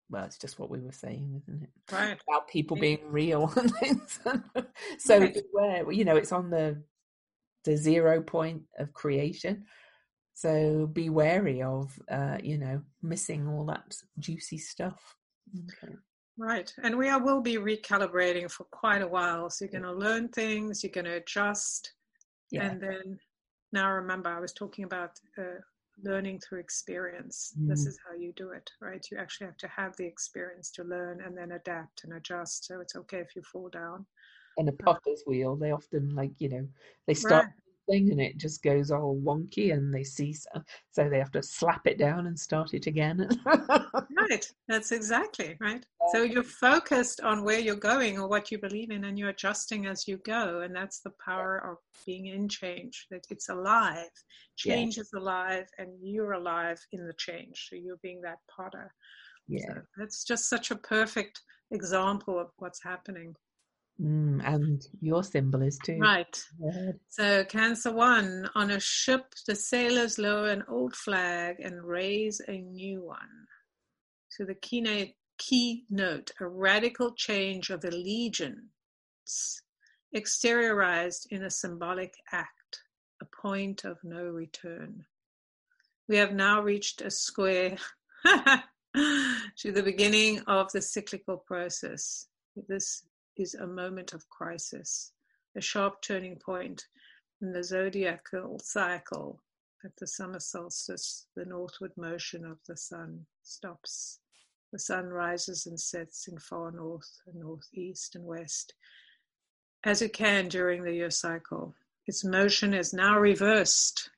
Well, 0.09 0.25
it's 0.25 0.37
just 0.37 0.59
what 0.59 0.69
we 0.69 0.79
were 0.79 0.91
saying, 0.91 1.41
isn't 1.41 1.63
it? 1.63 1.69
Right. 1.91 2.17
About 2.27 2.47
people 2.47 2.77
being 2.77 2.99
real 3.09 3.51
and 3.55 3.73
things. 3.75 4.19
so 4.99 5.19
Right. 5.19 5.33
beware, 5.33 5.91
you 5.91 6.05
know, 6.05 6.15
it's 6.15 6.31
on 6.31 6.49
the 6.49 6.81
the 7.63 7.75
zero 7.75 8.21
point 8.21 8.61
of 8.77 8.93
creation. 8.93 9.65
So 10.35 10.85
be 10.87 11.09
wary 11.09 11.63
of, 11.63 11.97
uh, 12.11 12.37
you 12.43 12.57
know, 12.57 12.81
missing 13.01 13.47
all 13.47 13.65
that 13.65 13.95
juicy 14.19 14.59
stuff. 14.59 15.15
Okay. 15.57 15.95
Right. 16.37 16.71
And 16.83 16.97
we 16.97 17.09
are, 17.09 17.23
will 17.23 17.41
be 17.41 17.55
recalibrating 17.55 18.51
for 18.51 18.65
quite 18.65 19.01
a 19.01 19.07
while. 19.07 19.49
So 19.49 19.65
you're 19.65 19.71
going 19.71 19.83
to 19.83 19.93
learn 19.93 20.27
things, 20.29 20.83
you're 20.83 20.91
going 20.91 21.05
to 21.05 21.15
adjust. 21.15 21.93
Yeah. 22.51 22.65
And 22.65 22.81
then 22.81 23.19
now 23.71 23.91
remember, 23.91 24.29
I 24.29 24.39
was 24.39 24.53
talking 24.53 24.83
about 24.83 25.11
uh, 25.37 25.61
learning 26.03 26.39
through 26.39 26.59
experience. 26.59 27.57
This 27.67 27.85
Mm. 27.85 27.87
is 27.87 27.99
how 28.07 28.15
you 28.15 28.33
do 28.33 28.51
it, 28.51 28.69
right? 28.81 29.05
You 29.11 29.17
actually 29.17 29.47
have 29.47 29.57
to 29.57 29.67
have 29.67 29.95
the 29.97 30.05
experience 30.05 30.71
to 30.71 30.83
learn 30.83 31.21
and 31.21 31.37
then 31.37 31.51
adapt 31.53 32.03
and 32.03 32.13
adjust. 32.13 32.65
So 32.65 32.79
it's 32.81 32.95
okay 32.95 33.19
if 33.19 33.35
you 33.35 33.41
fall 33.43 33.69
down. 33.69 34.05
and 34.57 34.69
a 34.69 34.71
potter's 34.71 35.23
wheel, 35.25 35.55
they 35.55 35.71
often 35.71 36.15
like, 36.15 36.31
you 36.39 36.49
know, 36.49 36.67
they 37.07 37.13
start 37.13 37.45
Right. 37.45 37.53
Thing 37.89 38.11
and 38.11 38.21
it 38.21 38.37
just 38.37 38.63
goes 38.63 38.91
all 38.91 39.19
wonky 39.23 39.73
and 39.73 39.93
they 39.93 40.03
see 40.03 40.33
So 40.91 41.09
they 41.09 41.17
have 41.19 41.31
to 41.31 41.43
slap 41.43 41.87
it 41.87 41.97
down 41.97 42.27
and 42.27 42.39
start 42.39 42.73
it 42.73 42.87
again. 42.87 43.29
Right. 44.17 44.45
That's 44.67 44.91
exactly 44.91 45.57
right. 45.59 45.85
So 46.11 46.23
you're 46.23 46.43
focused 46.43 47.21
on 47.21 47.43
where 47.43 47.59
you're 47.59 47.75
going 47.75 48.17
or 48.19 48.27
what 48.27 48.51
you 48.51 48.57
believe 48.59 48.91
in, 48.91 49.03
and 49.05 49.17
you're 49.17 49.29
adjusting 49.29 49.87
as 49.87 50.07
you 50.07 50.17
go. 50.17 50.61
And 50.61 50.75
that's 50.75 50.99
the 51.01 51.13
power 51.23 51.57
of 51.69 51.77
being 52.05 52.27
in 52.27 52.47
change. 52.47 53.07
That 53.11 53.25
it's 53.29 53.49
alive. 53.49 54.09
Yeah. 54.63 54.75
Change 54.75 54.97
is 54.97 55.11
alive, 55.15 55.65
and 55.77 55.89
you're 56.01 56.33
alive 56.33 56.79
in 56.91 57.05
the 57.05 57.13
change. 57.13 57.67
So 57.69 57.75
you're 57.75 57.97
being 58.01 58.21
that 58.21 58.39
potter. 58.55 58.93
yeah. 59.47 59.65
So 59.67 59.81
that's 59.97 60.23
just 60.23 60.49
such 60.49 60.71
a 60.71 60.75
perfect 60.75 61.41
example 61.71 62.39
of 62.39 62.49
what's 62.57 62.81
happening. 62.83 63.35
Mm, 64.01 64.41
and 64.45 64.85
your 64.99 65.23
symbol 65.23 65.61
is 65.61 65.77
too. 65.77 65.99
Right. 65.99 66.43
So, 67.07 67.45
Cancer 67.45 67.93
One 67.93 68.49
on 68.53 68.71
a 68.71 68.79
ship, 68.79 69.33
the 69.47 69.55
sailors 69.55 70.19
lower 70.19 70.49
an 70.49 70.63
old 70.67 70.95
flag 70.95 71.61
and 71.61 71.81
raise 71.81 72.41
a 72.47 72.57
new 72.57 73.03
one. 73.03 73.47
So, 74.29 74.43
the 74.43 74.55
keynote, 74.55 75.13
keynote 75.37 76.31
a 76.41 76.47
radical 76.47 77.13
change 77.13 77.69
of 77.69 77.85
allegiance, 77.85 79.61
exteriorized 80.13 81.27
in 81.31 81.43
a 81.43 81.49
symbolic 81.49 82.13
act, 82.33 82.81
a 83.21 83.25
point 83.41 83.85
of 83.85 83.97
no 84.03 84.23
return. 84.23 85.05
We 86.09 86.17
have 86.17 86.33
now 86.33 86.61
reached 86.61 87.01
a 87.01 87.09
square 87.09 87.77
to 88.25 89.71
the 89.71 89.83
beginning 89.83 90.41
of 90.47 90.69
the 90.73 90.81
cyclical 90.81 91.37
process. 91.37 92.27
This 92.67 93.03
is 93.37 93.55
a 93.55 93.67
moment 93.67 94.13
of 94.13 94.29
crisis, 94.29 95.11
a 95.55 95.61
sharp 95.61 96.01
turning 96.01 96.37
point 96.37 96.85
in 97.41 97.51
the 97.51 97.63
zodiacal 97.63 98.59
cycle. 98.59 99.41
At 99.83 99.95
the 99.97 100.07
summer 100.07 100.39
solstice, 100.39 101.27
the 101.35 101.45
northward 101.45 101.91
motion 101.95 102.45
of 102.45 102.57
the 102.67 102.75
sun 102.75 103.25
stops. 103.43 104.19
The 104.71 104.79
sun 104.79 105.07
rises 105.09 105.67
and 105.67 105.79
sets 105.79 106.27
in 106.27 106.39
far 106.39 106.71
north 106.71 107.21
and 107.27 107.35
northeast 107.35 108.15
and 108.15 108.25
west, 108.25 108.73
as 109.83 110.01
it 110.01 110.13
can 110.13 110.47
during 110.47 110.83
the 110.83 110.93
year 110.93 111.11
cycle. 111.11 111.75
Its 112.07 112.23
motion 112.23 112.73
is 112.73 112.93
now 112.93 113.19
reversed. 113.19 114.09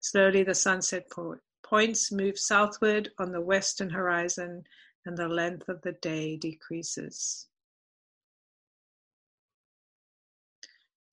Slowly, 0.00 0.42
the 0.42 0.54
sunset 0.54 1.08
po- 1.10 1.38
points 1.62 2.12
move 2.12 2.38
southward 2.38 3.10
on 3.18 3.32
the 3.32 3.40
western 3.40 3.90
horizon, 3.90 4.64
and 5.06 5.16
the 5.16 5.28
length 5.28 5.68
of 5.68 5.80
the 5.82 5.92
day 5.92 6.36
decreases. 6.36 7.46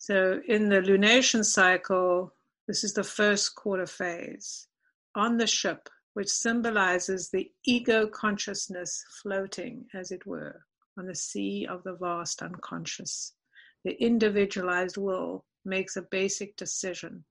So, 0.03 0.41
in 0.47 0.69
the 0.69 0.81
lunation 0.81 1.45
cycle, 1.45 2.33
this 2.67 2.83
is 2.83 2.93
the 2.93 3.03
first 3.03 3.53
quarter 3.53 3.85
phase 3.85 4.67
on 5.13 5.37
the 5.37 5.45
ship, 5.45 5.89
which 6.15 6.27
symbolizes 6.27 7.29
the 7.29 7.51
ego 7.67 8.07
consciousness 8.07 9.05
floating, 9.21 9.85
as 9.93 10.09
it 10.09 10.25
were, 10.25 10.65
on 10.97 11.05
the 11.05 11.13
sea 11.13 11.67
of 11.69 11.83
the 11.83 11.93
vast 11.93 12.41
unconscious. 12.41 13.35
The 13.83 13.91
individualized 14.03 14.97
will 14.97 15.45
makes 15.65 15.95
a 15.95 16.01
basic 16.01 16.57
decision. 16.57 17.23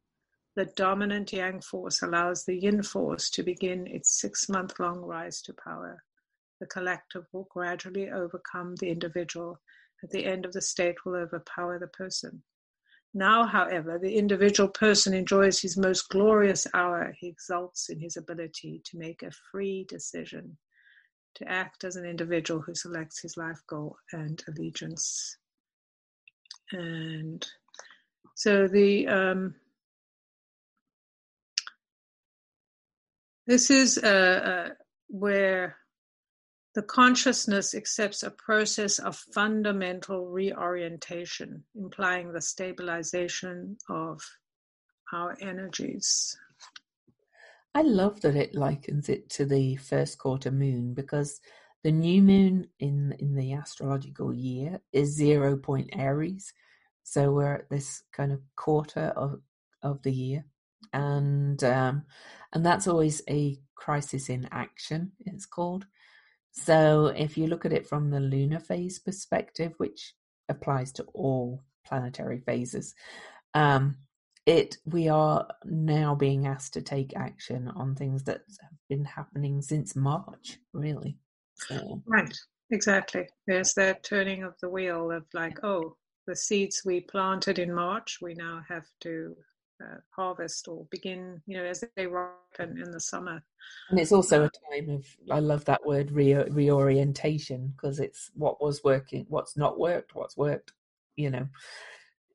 The 0.55 0.67
dominant 0.67 1.33
yang 1.33 1.61
force 1.63 2.03
allows 2.03 2.45
the 2.45 2.57
yin 2.57 2.85
force 2.85 3.31
to 3.31 3.43
begin 3.43 3.89
its 3.89 4.21
six 4.21 4.49
month 4.49 4.79
long 4.79 5.01
rise 5.01 5.43
to 5.43 5.55
power. 5.55 6.05
The 6.61 6.67
collective 6.67 7.25
will 7.33 7.49
gradually 7.51 8.11
overcome 8.11 8.77
the 8.77 8.91
individual. 8.91 9.61
At 10.05 10.11
the 10.11 10.25
end 10.25 10.45
of 10.45 10.53
the 10.53 10.63
state, 10.63 11.05
will 11.05 11.17
overpower 11.17 11.81
the 11.81 11.89
person. 11.89 12.45
Now, 13.13 13.45
however, 13.45 13.99
the 13.99 14.15
individual 14.17 14.69
person 14.69 15.15
enjoys 15.15 15.61
his 15.61 15.77
most 15.77 16.09
glorious 16.11 16.67
hour. 16.75 17.13
He 17.19 17.27
exults 17.27 17.89
in 17.89 17.99
his 17.99 18.17
ability 18.17 18.83
to 18.85 18.99
make 18.99 19.23
a 19.23 19.33
free 19.51 19.85
decision, 19.89 20.57
to 21.35 21.49
act 21.49 21.83
as 21.83 21.97
an 21.97 22.05
individual 22.05 22.61
who 22.61 22.75
selects 22.75 23.21
his 23.21 23.37
life 23.37 23.61
goal 23.67 23.97
and 24.13 24.43
allegiance. 24.47 25.37
And 26.71 27.45
so 28.37 28.69
the 28.69 29.09
um, 29.09 29.55
this 33.49 33.71
is 33.71 33.99
uh, 33.99 34.69
uh, 34.71 34.75
where 35.09 35.80
the 36.75 36.83
consciousness 36.83 37.75
accepts 37.75 38.23
a 38.23 38.31
process 38.31 38.99
of 38.99 39.17
fundamental 39.35 40.29
reorientation, 40.29 41.65
implying 41.75 42.33
the 42.33 42.41
stabilization 42.41 43.77
of 43.89 44.21
our 45.13 45.37
energies. 45.41 46.37
I 47.75 47.83
love 47.83 48.21
that 48.23 48.37
it 48.37 48.55
likens 48.55 49.09
it 49.09 49.29
to 49.31 49.45
the 49.45 49.77
first 49.77 50.19
quarter 50.19 50.51
moon 50.51 50.95
because 50.95 51.41
the 51.83 51.93
new 51.93 52.23
moon 52.23 52.69
in 52.79 53.15
in 53.19 53.35
the 53.35 53.55
astrological 53.55 54.35
year 54.35 54.81
is 54.93 55.15
zero 55.15 55.57
point 55.57 55.91
Aries, 55.93 56.53
so 57.05 57.33
we're 57.33 57.55
at 57.55 57.71
this 57.71 58.03
kind 58.13 58.33
of 58.33 58.41
quarter 58.57 59.13
of 59.17 59.41
of 59.83 60.03
the 60.03 60.13
year, 60.13 60.45
and 60.93 61.63
um, 61.65 62.05
and 62.53 62.67
that's 62.67 62.87
always 62.87 63.23
a 63.31 63.59
crisis 63.77 64.29
in 64.29 64.49
action. 64.53 65.13
It's 65.21 65.47
called. 65.47 65.87
So 66.53 67.07
if 67.07 67.39
you 67.39 67.47
look 67.47 67.65
at 67.65 67.73
it 67.73 67.87
from 67.87 68.11
the 68.11 68.21
lunar 68.21 68.61
phase 68.61 68.99
perspective, 68.99 69.73
which 69.79 70.15
applies 70.49 70.93
to 70.93 71.05
all 71.15 71.63
planetary 71.87 72.41
phases, 72.41 72.95
um, 73.55 73.97
it 74.47 74.79
we 74.85 75.09
are 75.09 75.47
now 75.65 76.15
being 76.15 76.47
asked 76.47 76.73
to 76.75 76.83
take 76.83 77.17
action 77.17 77.69
on 77.69 77.95
things 77.95 78.25
that 78.25 78.43
have 78.61 78.79
been 78.89 79.05
happening 79.05 79.63
since 79.63 79.95
March, 79.95 80.59
really. 80.73 81.19
So 81.55 82.03
Right, 82.07 82.37
exactly. 82.71 83.29
There's 83.47 83.75
that 83.75 84.03
turning 84.03 84.43
of 84.43 84.55
the 84.61 84.71
wheel 84.71 85.11
of 85.11 85.25
like, 85.35 85.63
oh, 85.63 85.97
the 86.27 86.35
seeds 86.35 86.83
we 86.85 87.01
planted 87.01 87.59
in 87.59 87.73
March, 87.73 88.19
we 88.21 88.35
now 88.35 88.63
have 88.69 88.87
to 89.01 89.37
uh, 89.81 89.97
harvest 90.11 90.69
or 90.69 90.87
begin, 90.91 91.41
you 91.47 91.57
know, 91.57 91.65
as 91.65 91.83
they 91.97 92.07
ripen 92.07 92.79
in 92.79 92.91
the 92.91 93.01
summer. 93.01 93.43
And 93.91 93.99
it's 93.99 94.13
also 94.13 94.45
a 94.45 94.51
time 94.73 94.91
of, 94.91 95.07
I 95.31 95.41
love 95.41 95.65
that 95.67 95.85
word, 95.85 96.11
re- 96.11 96.35
reorientation, 96.35 97.73
because 97.77 98.01
it's 98.01 98.31
what 98.35 98.63
was 98.63 98.83
working, 98.85 99.27
what's 99.29 99.57
not 99.57 99.79
worked, 99.79 100.15
what's 100.15 100.37
worked, 100.37 100.73
you 101.17 101.31
know, 101.31 101.49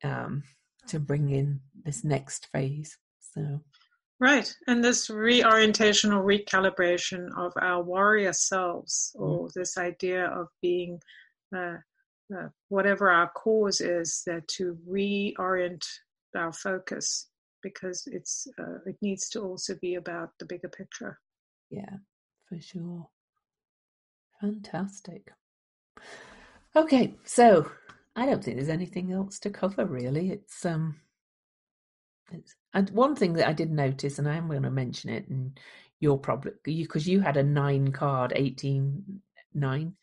um, 0.04 0.42
to 0.88 1.00
bring 1.00 1.30
in 1.30 1.60
this 1.84 2.04
next 2.04 2.46
phase. 2.52 2.96
So. 3.34 3.60
Right, 4.18 4.52
and 4.66 4.82
this 4.82 5.10
reorientation 5.10 6.12
or 6.12 6.24
recalibration 6.24 7.28
of 7.36 7.52
our 7.60 7.82
warrior 7.82 8.32
selves, 8.32 9.14
or 9.14 9.46
mm. 9.46 9.52
this 9.52 9.76
idea 9.76 10.26
of 10.26 10.48
being 10.62 11.00
uh, 11.54 11.76
uh, 12.34 12.48
whatever 12.68 13.10
our 13.10 13.28
cause 13.30 13.82
is, 13.82 14.22
that 14.26 14.48
to 14.48 14.78
reorient 14.88 15.84
our 16.34 16.52
focus 16.52 17.28
because 17.62 18.08
it's 18.10 18.46
uh, 18.58 18.78
it 18.86 18.96
needs 19.00 19.28
to 19.30 19.40
also 19.40 19.74
be 19.80 19.94
about 19.94 20.30
the 20.38 20.46
bigger 20.46 20.68
picture. 20.68 21.18
Yeah, 21.70 21.96
for 22.48 22.60
sure. 22.60 23.08
Fantastic. 24.40 25.32
Okay, 26.74 27.14
so 27.24 27.70
I 28.14 28.26
don't 28.26 28.44
think 28.44 28.56
there's 28.56 28.68
anything 28.68 29.12
else 29.12 29.38
to 29.40 29.50
cover 29.50 29.84
really. 29.84 30.30
It's 30.30 30.64
um 30.64 30.96
it's 32.32 32.54
and 32.74 32.90
one 32.90 33.14
thing 33.14 33.34
that 33.34 33.48
I 33.48 33.52
did 33.52 33.70
notice, 33.70 34.18
and 34.18 34.28
I 34.28 34.36
am 34.36 34.48
going 34.48 34.62
to 34.62 34.70
mention 34.70 35.10
it, 35.10 35.28
and 35.28 35.58
you're 36.00 36.18
probably 36.18 36.52
because 36.64 37.06
you, 37.06 37.18
you 37.18 37.24
had 37.24 37.36
a 37.36 37.42
nine 37.42 37.92
card, 37.92 38.32
18 38.36 39.22
nine, 39.54 39.94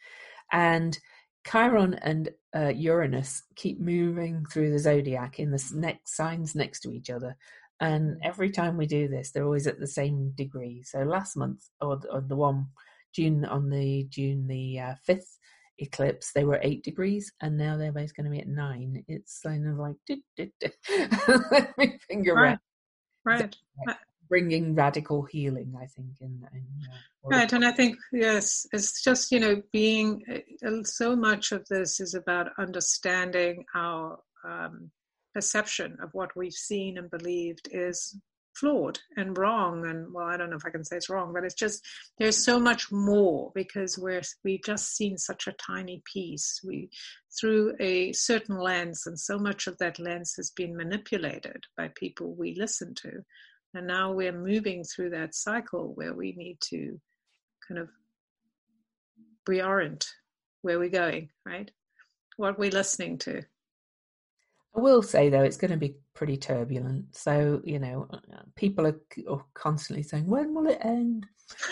and 0.52 0.98
Chiron 1.46 1.96
and 1.96 2.30
uh, 2.56 2.70
Uranus 2.70 3.44
keep 3.56 3.80
moving 3.80 4.46
through 4.46 4.72
the 4.72 4.80
zodiac 4.80 5.40
in 5.40 5.52
the 5.52 5.72
next 5.74 6.16
signs 6.16 6.56
next 6.56 6.82
to 6.82 6.92
each 6.92 7.10
other. 7.10 7.36
And 7.80 8.18
every 8.24 8.50
time 8.50 8.78
we 8.78 8.86
do 8.86 9.08
this, 9.08 9.32
they're 9.32 9.44
always 9.44 9.68
at 9.68 9.80
the 9.80 9.88
same 9.88 10.32
degree. 10.36 10.84
So 10.84 11.00
last 11.00 11.36
month, 11.36 11.66
or, 11.82 12.00
or 12.10 12.22
the 12.22 12.36
one 12.36 12.68
June 13.14 13.46
on 13.46 13.70
the 13.70 14.06
June 14.10 14.48
the 14.48 14.80
uh, 14.80 14.96
fifth 15.04 15.38
eclipse, 15.80 16.32
they 16.32 16.46
were 16.46 16.60
eight 16.62 16.84
degrees, 16.84 17.34
and 17.42 17.58
now 17.58 17.76
they're 17.76 17.92
both 17.92 18.16
going 18.16 18.26
to 18.26 18.32
be 18.32 18.40
at 18.40 18.48
nine. 18.48 19.04
It's 19.08 19.40
kind 19.42 19.68
of 19.68 19.78
like 19.78 19.96
let 21.52 21.78
me 21.78 22.00
finger 22.08 22.36
right, 22.36 22.58
right. 23.26 23.56
right 23.88 23.98
bringing 24.34 24.74
radical 24.74 25.22
healing 25.22 25.76
i 25.80 25.86
think 25.86 26.10
in, 26.20 26.44
in 26.54 26.66
uh, 26.92 27.30
right 27.30 27.54
and 27.54 27.64
i 27.64 27.72
think 27.72 27.96
yes 28.12 28.66
it's 28.74 29.04
just 29.04 29.32
you 29.32 29.40
know 29.40 29.62
being 29.72 30.24
uh, 30.66 30.82
so 30.84 31.16
much 31.16 31.52
of 31.52 31.64
this 31.70 32.00
is 32.00 32.16
about 32.16 32.50
understanding 32.58 33.64
our 33.76 34.18
um, 34.44 34.90
perception 35.36 35.96
of 36.02 36.10
what 36.14 36.36
we've 36.36 36.52
seen 36.70 36.98
and 36.98 37.12
believed 37.12 37.70
is 37.72 38.18
flawed 38.56 38.98
and 39.18 39.38
wrong 39.38 39.86
and 39.86 40.12
well 40.12 40.26
i 40.26 40.36
don't 40.36 40.50
know 40.50 40.56
if 40.56 40.66
i 40.66 40.72
can 40.72 40.84
say 40.84 40.96
it's 40.96 41.12
wrong 41.12 41.32
but 41.32 41.44
it's 41.44 41.54
just 41.54 41.86
there's 42.18 42.44
so 42.44 42.60
much 42.60 42.92
more 42.92 43.52
because 43.54 44.00
we're 44.00 44.24
we've 44.44 44.64
just 44.66 44.96
seen 44.96 45.18
such 45.18 45.48
a 45.48 45.54
tiny 45.54 46.02
piece. 46.12 46.60
We 46.64 46.90
through 47.40 47.74
a 47.80 48.14
certain 48.14 48.58
lens 48.58 49.04
and 49.06 49.20
so 49.20 49.38
much 49.38 49.68
of 49.68 49.78
that 49.78 50.00
lens 50.00 50.34
has 50.38 50.50
been 50.52 50.76
manipulated 50.76 51.64
by 51.78 51.90
people 51.96 52.36
we 52.36 52.56
listen 52.56 52.94
to 52.96 53.24
and 53.74 53.88
now 53.88 54.12
we're 54.12 54.32
moving 54.32 54.84
through 54.84 55.12
that 55.12 55.34
cycle 55.34 55.94
where 55.96 56.14
we 56.14 56.34
need 56.34 56.58
to 56.62 57.00
kind 57.68 57.80
of 57.80 57.90
reorient 59.50 60.06
where 60.62 60.80
we're 60.80 60.90
going, 60.90 61.30
right? 61.46 61.70
What 62.38 62.58
we're 62.58 62.72
listening 62.72 63.18
to. 63.20 63.42
I 64.76 64.80
will 64.80 65.04
say 65.04 65.30
though, 65.30 65.44
it's 65.44 65.58
going 65.58 65.72
to 65.72 65.78
be 65.78 65.96
pretty 66.16 66.38
turbulent. 66.38 67.16
So 67.16 67.62
you 67.64 67.80
know, 67.80 68.10
people 68.56 68.88
are, 68.88 69.00
are 69.30 69.46
constantly 69.54 70.04
saying, 70.04 70.26
"When 70.26 70.54
will 70.54 70.68
it 70.68 70.80
end?" 70.82 71.28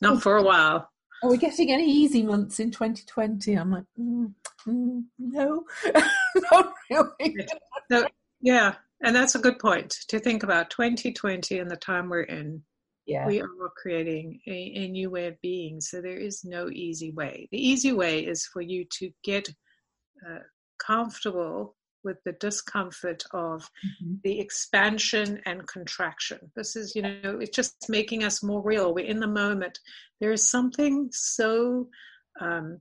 Not 0.00 0.22
for 0.22 0.36
a 0.36 0.42
while. 0.42 0.88
Are 1.22 1.30
we 1.30 1.36
getting 1.36 1.72
any 1.72 1.90
easy 1.90 2.22
months 2.22 2.60
in 2.60 2.70
2020? 2.70 3.54
I'm 3.54 3.72
like, 3.72 3.84
mm, 3.98 4.32
mm, 4.66 5.02
no, 5.18 5.64
not 6.52 6.72
really. 6.88 7.48
No, 7.90 8.06
yeah, 8.40 8.74
and 9.02 9.14
that's 9.14 9.34
a 9.34 9.40
good 9.40 9.58
point 9.58 9.96
to 10.08 10.18
think 10.18 10.42
about 10.42 10.70
2020 10.70 11.58
and 11.58 11.70
the 11.70 11.76
time 11.76 12.08
we're 12.08 12.22
in. 12.22 12.62
Yeah. 13.06 13.26
We 13.26 13.40
are 13.40 13.48
creating 13.76 14.40
a, 14.46 14.50
a, 14.50 14.88
new 14.88 15.08
way 15.08 15.28
of 15.28 15.40
being. 15.40 15.80
So 15.80 16.02
there 16.02 16.18
is 16.18 16.44
no 16.44 16.68
easy 16.68 17.10
way. 17.10 17.48
The 17.50 17.66
easy 17.66 17.92
way 17.92 18.20
is 18.20 18.44
for 18.44 18.60
you 18.60 18.84
to 18.98 19.10
get 19.24 19.48
uh, 20.28 20.40
comfortable 20.78 21.74
with 22.04 22.18
the 22.24 22.32
discomfort 22.32 23.24
of 23.32 23.62
mm-hmm. 23.62 24.14
the 24.24 24.40
expansion 24.40 25.40
and 25.46 25.66
contraction. 25.66 26.38
This 26.54 26.76
is, 26.76 26.94
you 26.94 27.00
know, 27.00 27.38
it's 27.40 27.56
just 27.56 27.88
making 27.88 28.24
us 28.24 28.42
more 28.42 28.62
real. 28.62 28.92
We're 28.92 29.06
in 29.06 29.20
the 29.20 29.26
moment. 29.26 29.78
There 30.20 30.32
is 30.32 30.50
something 30.50 31.08
so 31.10 31.88
um, 32.40 32.80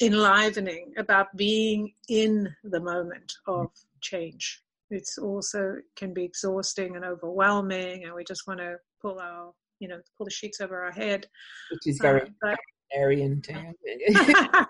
enlivening 0.00 0.94
about 0.96 1.36
being 1.36 1.92
in 2.08 2.54
the 2.64 2.80
moment 2.80 3.32
of 3.46 3.68
change 4.00 4.62
it's 4.92 5.18
also 5.18 5.76
can 5.96 6.12
be 6.12 6.24
exhausting 6.24 6.96
and 6.96 7.04
overwhelming 7.04 8.04
and 8.04 8.14
we 8.14 8.24
just 8.24 8.46
want 8.46 8.60
to 8.60 8.76
pull 9.00 9.18
our 9.18 9.52
you 9.80 9.88
know 9.88 9.98
pull 10.16 10.24
the 10.24 10.30
sheets 10.30 10.60
over 10.60 10.82
our 10.82 10.92
head 10.92 11.26
which 11.70 11.86
is 11.86 11.98
very 12.00 12.22
um, 12.22 12.34
but, 12.40 12.58
Aryan 12.96 13.42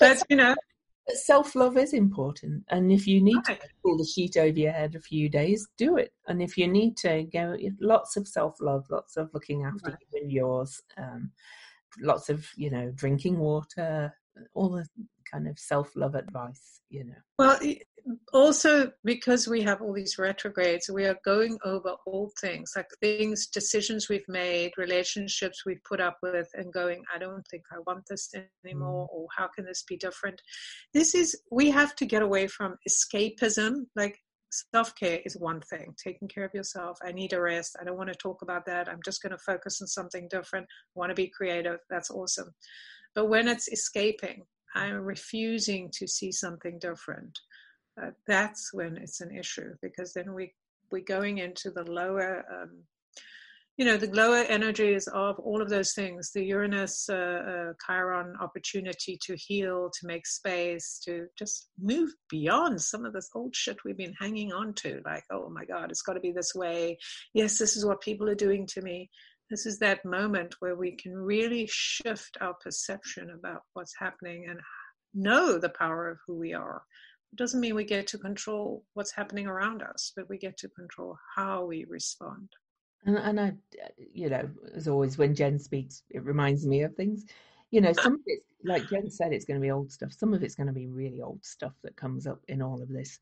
but 0.00 0.22
you 0.28 0.36
know 0.36 0.54
self-love 1.10 1.76
is 1.78 1.94
important 1.94 2.64
and 2.68 2.92
if 2.92 3.06
you 3.06 3.22
need 3.22 3.36
right. 3.48 3.60
to 3.60 3.68
pull 3.82 3.96
the 3.96 4.04
sheet 4.04 4.36
over 4.36 4.58
your 4.58 4.72
head 4.72 4.94
a 4.94 5.00
few 5.00 5.28
days 5.28 5.66
do 5.78 5.96
it 5.96 6.12
and 6.26 6.42
if 6.42 6.58
you 6.58 6.68
need 6.68 6.96
to 6.96 7.24
go 7.32 7.56
lots 7.80 8.16
of 8.16 8.28
self-love 8.28 8.84
lots 8.90 9.16
of 9.16 9.30
looking 9.32 9.64
after 9.64 9.90
right. 9.90 9.98
you 10.12 10.20
and 10.20 10.32
yours 10.32 10.82
um, 10.98 11.30
lots 12.00 12.28
of 12.28 12.46
you 12.56 12.70
know 12.70 12.90
drinking 12.94 13.38
water 13.38 14.12
all 14.54 14.68
the 14.68 14.86
kind 15.32 15.48
of 15.48 15.58
self-love 15.58 16.14
advice 16.14 16.80
you 16.90 17.04
know? 17.04 17.14
Well 17.38 17.58
also 18.32 18.90
because 19.04 19.48
we 19.48 19.62
have 19.62 19.82
all 19.82 19.92
these 19.92 20.18
retrogrades 20.18 20.88
we 20.88 21.04
are 21.04 21.18
going 21.24 21.58
over 21.64 21.94
old 22.06 22.32
things 22.40 22.72
like 22.74 22.88
things 23.00 23.46
decisions 23.48 24.08
we've 24.08 24.28
made 24.28 24.70
relationships 24.76 25.64
we've 25.66 25.82
put 25.86 26.00
up 26.00 26.16
with 26.22 26.48
and 26.54 26.72
going 26.72 27.02
i 27.14 27.18
don't 27.18 27.46
think 27.50 27.62
i 27.72 27.78
want 27.86 28.02
this 28.08 28.32
anymore 28.64 29.06
mm. 29.06 29.14
or 29.14 29.26
how 29.36 29.48
can 29.48 29.64
this 29.64 29.82
be 29.86 29.96
different? 29.96 30.40
This 30.94 31.14
is 31.14 31.40
we 31.50 31.70
have 31.70 31.94
to 31.96 32.06
get 32.06 32.22
away 32.22 32.46
from 32.46 32.76
escapism 32.88 33.86
like 33.96 34.16
self-care 34.74 35.20
is 35.26 35.36
one 35.36 35.60
thing 35.60 35.94
taking 36.02 36.28
care 36.28 36.44
of 36.44 36.54
yourself 36.54 36.98
i 37.04 37.12
need 37.12 37.34
a 37.34 37.40
rest 37.40 37.76
i 37.80 37.84
don't 37.84 37.98
want 37.98 38.08
to 38.08 38.14
talk 38.14 38.40
about 38.40 38.64
that 38.64 38.88
i'm 38.88 39.00
just 39.04 39.20
going 39.20 39.32
to 39.32 39.38
focus 39.38 39.82
on 39.82 39.86
something 39.86 40.26
different 40.30 40.64
I 40.64 40.98
want 40.98 41.10
to 41.10 41.14
be 41.14 41.28
creative 41.28 41.78
that's 41.90 42.10
awesome. 42.10 42.54
But 43.14 43.26
when 43.26 43.48
it's 43.48 43.68
escaping 43.68 44.44
i'm 44.74 44.94
refusing 44.94 45.90
to 45.92 46.06
see 46.06 46.32
something 46.32 46.78
different. 46.78 47.38
Uh, 48.00 48.10
that's 48.26 48.70
when 48.72 48.96
it's 48.96 49.20
an 49.20 49.36
issue 49.36 49.74
because 49.82 50.12
then 50.12 50.32
we 50.32 50.52
we're 50.92 51.02
going 51.02 51.38
into 51.38 51.70
the 51.70 51.82
lower 51.90 52.44
um, 52.52 52.70
you 53.76 53.84
know 53.84 53.96
the 53.96 54.10
lower 54.12 54.44
energies 54.44 55.08
of 55.08 55.38
all 55.38 55.60
of 55.62 55.68
those 55.68 55.92
things 55.94 56.30
the 56.32 56.44
uranus 56.44 57.08
uh, 57.08 57.14
uh, 57.14 57.72
chiron 57.84 58.34
opportunity 58.40 59.18
to 59.20 59.36
heal 59.36 59.90
to 59.90 60.06
make 60.06 60.26
space 60.26 61.00
to 61.04 61.26
just 61.36 61.70
move 61.80 62.10
beyond 62.28 62.80
some 62.80 63.04
of 63.04 63.12
this 63.12 63.30
old 63.34 63.54
shit 63.54 63.78
we've 63.84 63.96
been 63.96 64.14
hanging 64.20 64.52
on 64.52 64.72
to 64.74 65.00
like 65.04 65.24
oh 65.32 65.48
my 65.50 65.64
god 65.64 65.90
it's 65.90 66.02
got 66.02 66.14
to 66.14 66.20
be 66.20 66.32
this 66.32 66.52
way. 66.54 66.96
Yes 67.34 67.58
this 67.58 67.76
is 67.76 67.84
what 67.84 68.00
people 68.00 68.28
are 68.28 68.34
doing 68.34 68.66
to 68.66 68.82
me 68.82 69.10
this 69.50 69.66
is 69.66 69.78
that 69.78 70.04
moment 70.04 70.54
where 70.60 70.76
we 70.76 70.92
can 70.92 71.14
really 71.14 71.68
shift 71.70 72.36
our 72.40 72.54
perception 72.54 73.30
about 73.30 73.62
what's 73.72 73.94
happening 73.98 74.46
and 74.48 74.60
know 75.14 75.58
the 75.58 75.70
power 75.70 76.08
of 76.08 76.18
who 76.26 76.36
we 76.36 76.52
are 76.52 76.82
it 77.32 77.36
doesn't 77.36 77.60
mean 77.60 77.74
we 77.74 77.84
get 77.84 78.06
to 78.08 78.18
control 78.18 78.84
what's 78.94 79.12
happening 79.12 79.46
around 79.46 79.82
us, 79.82 80.12
but 80.16 80.28
we 80.28 80.38
get 80.38 80.56
to 80.58 80.68
control 80.68 81.18
how 81.36 81.64
we 81.64 81.84
respond. 81.88 82.48
And, 83.04 83.16
and 83.16 83.40
I, 83.40 83.52
you 84.12 84.30
know, 84.30 84.48
as 84.74 84.88
always, 84.88 85.18
when 85.18 85.34
Jen 85.34 85.58
speaks, 85.58 86.02
it 86.10 86.24
reminds 86.24 86.66
me 86.66 86.82
of 86.82 86.94
things. 86.94 87.26
You 87.70 87.82
know, 87.82 87.92
some 87.92 88.14
of 88.14 88.20
it's 88.26 88.46
like 88.64 88.88
Jen 88.88 89.10
said, 89.10 89.32
it's 89.32 89.44
going 89.44 89.60
to 89.60 89.64
be 89.64 89.70
old 89.70 89.92
stuff. 89.92 90.12
Some 90.12 90.32
of 90.32 90.42
it's 90.42 90.54
going 90.54 90.66
to 90.66 90.72
be 90.72 90.86
really 90.86 91.20
old 91.20 91.44
stuff 91.44 91.74
that 91.82 91.96
comes 91.96 92.26
up 92.26 92.40
in 92.48 92.62
all 92.62 92.82
of 92.82 92.88
this. 92.88 93.18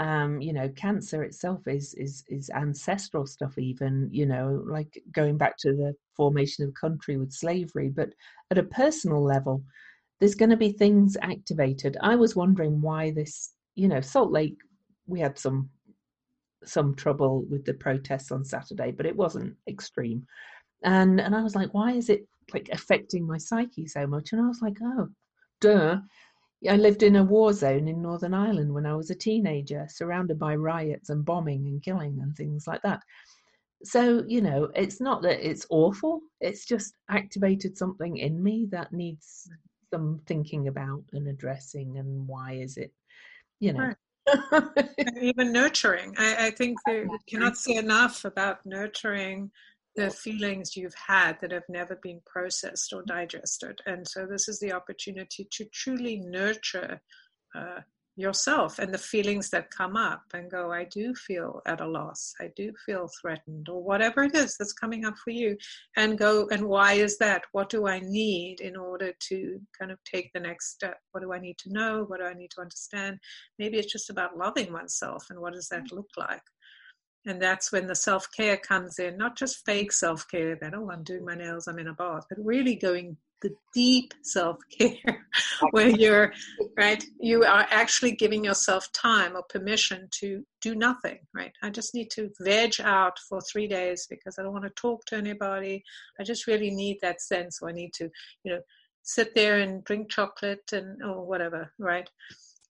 Um, 0.00 0.40
you 0.40 0.54
know, 0.54 0.68
cancer 0.70 1.22
itself 1.22 1.68
is 1.68 1.92
is 1.94 2.24
is 2.28 2.50
ancestral 2.50 3.26
stuff. 3.26 3.58
Even 3.58 4.08
you 4.10 4.24
know, 4.24 4.64
like 4.66 5.00
going 5.12 5.36
back 5.36 5.58
to 5.58 5.72
the 5.72 5.94
formation 6.16 6.64
of 6.64 6.72
country 6.74 7.18
with 7.18 7.32
slavery, 7.32 7.90
but 7.90 8.08
at 8.50 8.56
a 8.56 8.62
personal 8.62 9.22
level, 9.22 9.62
there's 10.18 10.34
going 10.34 10.50
to 10.50 10.56
be 10.56 10.72
things 10.72 11.18
activated. 11.20 11.98
I 12.00 12.16
was 12.16 12.34
wondering 12.34 12.80
why 12.80 13.10
this, 13.10 13.52
you 13.74 13.88
know, 13.88 14.00
Salt 14.00 14.32
Lake, 14.32 14.56
we 15.06 15.20
had 15.20 15.38
some 15.38 15.68
some 16.64 16.94
trouble 16.94 17.44
with 17.50 17.66
the 17.66 17.74
protests 17.74 18.32
on 18.32 18.44
Saturday, 18.44 18.92
but 18.92 19.06
it 19.06 19.16
wasn't 19.16 19.54
extreme. 19.68 20.26
And 20.82 21.20
and 21.20 21.36
I 21.36 21.42
was 21.42 21.54
like, 21.54 21.74
why 21.74 21.92
is 21.92 22.08
it 22.08 22.26
like 22.54 22.70
affecting 22.72 23.26
my 23.26 23.36
psyche 23.36 23.86
so 23.86 24.06
much? 24.06 24.32
And 24.32 24.40
I 24.40 24.48
was 24.48 24.62
like, 24.62 24.78
oh, 24.82 25.08
duh. 25.60 25.98
I 26.68 26.76
lived 26.76 27.02
in 27.02 27.16
a 27.16 27.24
war 27.24 27.52
zone 27.52 27.88
in 27.88 28.02
Northern 28.02 28.34
Ireland 28.34 28.72
when 28.72 28.86
I 28.86 28.94
was 28.94 29.10
a 29.10 29.14
teenager, 29.14 29.86
surrounded 29.88 30.38
by 30.38 30.56
riots 30.56 31.08
and 31.08 31.24
bombing 31.24 31.66
and 31.66 31.82
killing 31.82 32.20
and 32.20 32.36
things 32.36 32.66
like 32.66 32.82
that. 32.82 33.02
So, 33.82 34.24
you 34.26 34.42
know, 34.42 34.70
it's 34.74 35.00
not 35.00 35.22
that 35.22 35.46
it's 35.46 35.66
awful, 35.70 36.20
it's 36.40 36.66
just 36.66 36.94
activated 37.08 37.78
something 37.78 38.18
in 38.18 38.42
me 38.42 38.66
that 38.70 38.92
needs 38.92 39.48
some 39.92 40.20
thinking 40.26 40.68
about 40.68 41.02
and 41.12 41.28
addressing 41.28 41.96
and 41.96 42.28
why 42.28 42.52
is 42.52 42.76
it, 42.76 42.92
you 43.58 43.72
know. 43.72 43.80
Right. 43.80 43.96
even 45.22 45.50
nurturing. 45.50 46.14
I, 46.18 46.46
I 46.46 46.50
think 46.50 46.78
you 46.86 47.18
cannot 47.26 47.56
say 47.56 47.76
enough 47.76 48.24
about 48.26 48.64
nurturing 48.66 49.50
the 49.96 50.10
feelings 50.10 50.76
you've 50.76 50.94
had 50.94 51.38
that 51.40 51.52
have 51.52 51.68
never 51.68 51.96
been 52.02 52.20
processed 52.24 52.92
or 52.92 53.02
digested. 53.02 53.80
And 53.86 54.06
so 54.06 54.26
this 54.26 54.48
is 54.48 54.60
the 54.60 54.72
opportunity 54.72 55.48
to 55.50 55.64
truly 55.72 56.18
nurture 56.18 57.00
uh, 57.54 57.80
yourself 58.16 58.78
and 58.78 58.92
the 58.92 58.98
feelings 58.98 59.50
that 59.50 59.70
come 59.70 59.96
up 59.96 60.22
and 60.34 60.50
go, 60.50 60.70
I 60.70 60.84
do 60.84 61.14
feel 61.14 61.62
at 61.66 61.80
a 61.80 61.86
loss. 61.86 62.34
I 62.40 62.50
do 62.54 62.72
feel 62.84 63.08
threatened, 63.20 63.68
or 63.68 63.82
whatever 63.82 64.22
it 64.24 64.34
is 64.34 64.56
that's 64.56 64.72
coming 64.72 65.04
up 65.04 65.14
for 65.16 65.30
you. 65.30 65.56
And 65.96 66.18
go, 66.18 66.46
and 66.52 66.66
why 66.66 66.94
is 66.94 67.18
that? 67.18 67.42
What 67.52 67.70
do 67.70 67.88
I 67.88 68.00
need 68.00 68.60
in 68.60 68.76
order 68.76 69.12
to 69.28 69.60
kind 69.78 69.90
of 69.90 69.98
take 70.04 70.32
the 70.32 70.40
next 70.40 70.72
step? 70.72 70.98
What 71.12 71.22
do 71.22 71.32
I 71.32 71.40
need 71.40 71.58
to 71.58 71.72
know? 71.72 72.04
What 72.06 72.20
do 72.20 72.26
I 72.26 72.34
need 72.34 72.50
to 72.52 72.60
understand? 72.60 73.18
Maybe 73.58 73.78
it's 73.78 73.92
just 73.92 74.10
about 74.10 74.36
loving 74.36 74.72
oneself 74.72 75.26
and 75.30 75.40
what 75.40 75.54
does 75.54 75.68
that 75.68 75.84
mm. 75.84 75.92
look 75.92 76.10
like? 76.16 76.42
And 77.26 77.40
that's 77.40 77.70
when 77.70 77.86
the 77.86 77.94
self 77.94 78.28
care 78.34 78.56
comes 78.56 78.98
in, 78.98 79.16
not 79.16 79.36
just 79.36 79.64
fake 79.66 79.92
self 79.92 80.26
care 80.28 80.56
that, 80.60 80.74
oh, 80.74 80.90
I'm 80.90 81.02
doing 81.02 81.24
my 81.24 81.34
nails, 81.34 81.68
I'm 81.68 81.78
in 81.78 81.88
a 81.88 81.94
bath, 81.94 82.24
but 82.28 82.38
really 82.44 82.76
going 82.76 83.16
the 83.42 83.54
deep 83.74 84.12
self 84.22 84.58
care 84.78 85.26
where 85.70 85.88
you're, 85.88 86.32
right, 86.76 87.02
you 87.20 87.44
are 87.44 87.66
actually 87.70 88.12
giving 88.12 88.44
yourself 88.44 88.90
time 88.92 89.36
or 89.36 89.42
permission 89.48 90.08
to 90.20 90.44
do 90.60 90.74
nothing, 90.74 91.18
right? 91.34 91.52
I 91.62 91.70
just 91.70 91.94
need 91.94 92.10
to 92.12 92.30
veg 92.40 92.80
out 92.82 93.18
for 93.28 93.40
three 93.40 93.66
days 93.66 94.06
because 94.08 94.38
I 94.38 94.42
don't 94.42 94.52
want 94.52 94.64
to 94.64 94.70
talk 94.70 95.04
to 95.06 95.16
anybody. 95.16 95.82
I 96.18 96.24
just 96.24 96.46
really 96.46 96.70
need 96.70 96.98
that 97.02 97.20
sense, 97.20 97.58
or 97.60 97.68
I 97.68 97.72
need 97.72 97.92
to, 97.94 98.10
you 98.44 98.52
know, 98.52 98.60
sit 99.02 99.34
there 99.34 99.58
and 99.58 99.82
drink 99.84 100.10
chocolate 100.10 100.72
and 100.72 101.02
or 101.02 101.26
whatever, 101.26 101.72
right? 101.78 102.08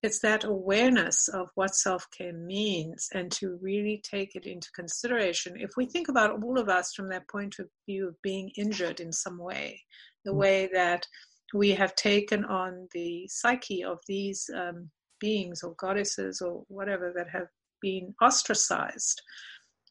It's 0.03 0.21
that 0.21 0.45
awareness 0.45 1.29
of 1.29 1.51
what 1.55 1.75
self 1.75 2.07
care 2.11 2.33
means 2.33 3.09
and 3.13 3.31
to 3.33 3.59
really 3.61 4.03
take 4.03 4.35
it 4.35 4.47
into 4.47 4.71
consideration. 4.75 5.61
If 5.61 5.73
we 5.77 5.87
think 5.87 6.09
about 6.09 6.43
all 6.43 6.59
of 6.59 6.69
us 6.69 6.95
from 6.95 7.09
that 7.11 7.29
point 7.29 7.59
of 7.59 7.69
view 7.87 8.09
of 8.09 8.23
being 8.23 8.51
injured 8.57 9.01
in 9.01 9.13
some 9.13 9.39
way, 9.39 9.83
the 10.25 10.33
mm. 10.33 10.37
way 10.37 10.71
that 10.73 11.07
we 11.53 11.71
have 11.73 11.95
taken 11.97 12.45
on 12.45 12.89
the 12.95 13.27
psyche 13.29 13.85
of 13.85 13.99
these 14.07 14.49
um, 14.55 14.91
beings 15.19 15.63
or 15.63 15.75
goddesses 15.75 16.41
or 16.41 16.65
whatever 16.69 17.13
that 17.15 17.29
have 17.29 17.49
been 17.83 18.15
ostracized. 18.23 19.21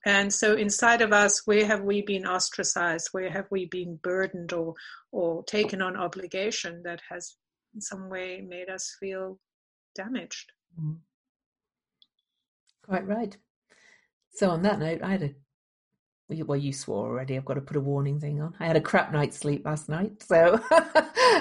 And 0.06 0.34
so 0.34 0.56
inside 0.56 1.02
of 1.02 1.12
us, 1.12 1.46
where 1.46 1.66
have 1.66 1.82
we 1.82 2.02
been 2.02 2.26
ostracized? 2.26 3.10
Where 3.12 3.30
have 3.30 3.48
we 3.52 3.66
been 3.66 4.00
burdened 4.02 4.54
or, 4.54 4.74
or 5.12 5.44
taken 5.44 5.82
on 5.82 5.98
obligation 5.98 6.82
that 6.84 7.02
has 7.10 7.36
in 7.76 7.82
some 7.82 8.10
way 8.10 8.42
made 8.42 8.70
us 8.70 8.96
feel 9.00 9.40
damaged. 10.00 10.52
Mm. 10.80 10.98
Quite 12.86 13.06
right. 13.06 13.36
So 14.32 14.50
on 14.50 14.62
that 14.62 14.80
note, 14.80 15.02
I 15.04 15.12
had 15.12 15.24
a 15.24 15.34
well, 16.44 16.60
you 16.60 16.72
swore 16.72 17.08
already. 17.08 17.36
I've 17.36 17.46
got 17.46 17.56
to 17.56 17.62
put 17.62 17.76
a 17.76 17.82
warning 17.82 18.20
thing 18.20 18.40
on. 18.40 18.54
I 18.60 18.68
had 18.68 18.76
a 18.76 18.82
crap 18.82 19.12
night's 19.12 19.40
sleep 19.40 19.66
last 19.66 19.90
night, 19.90 20.22
so 20.22 20.62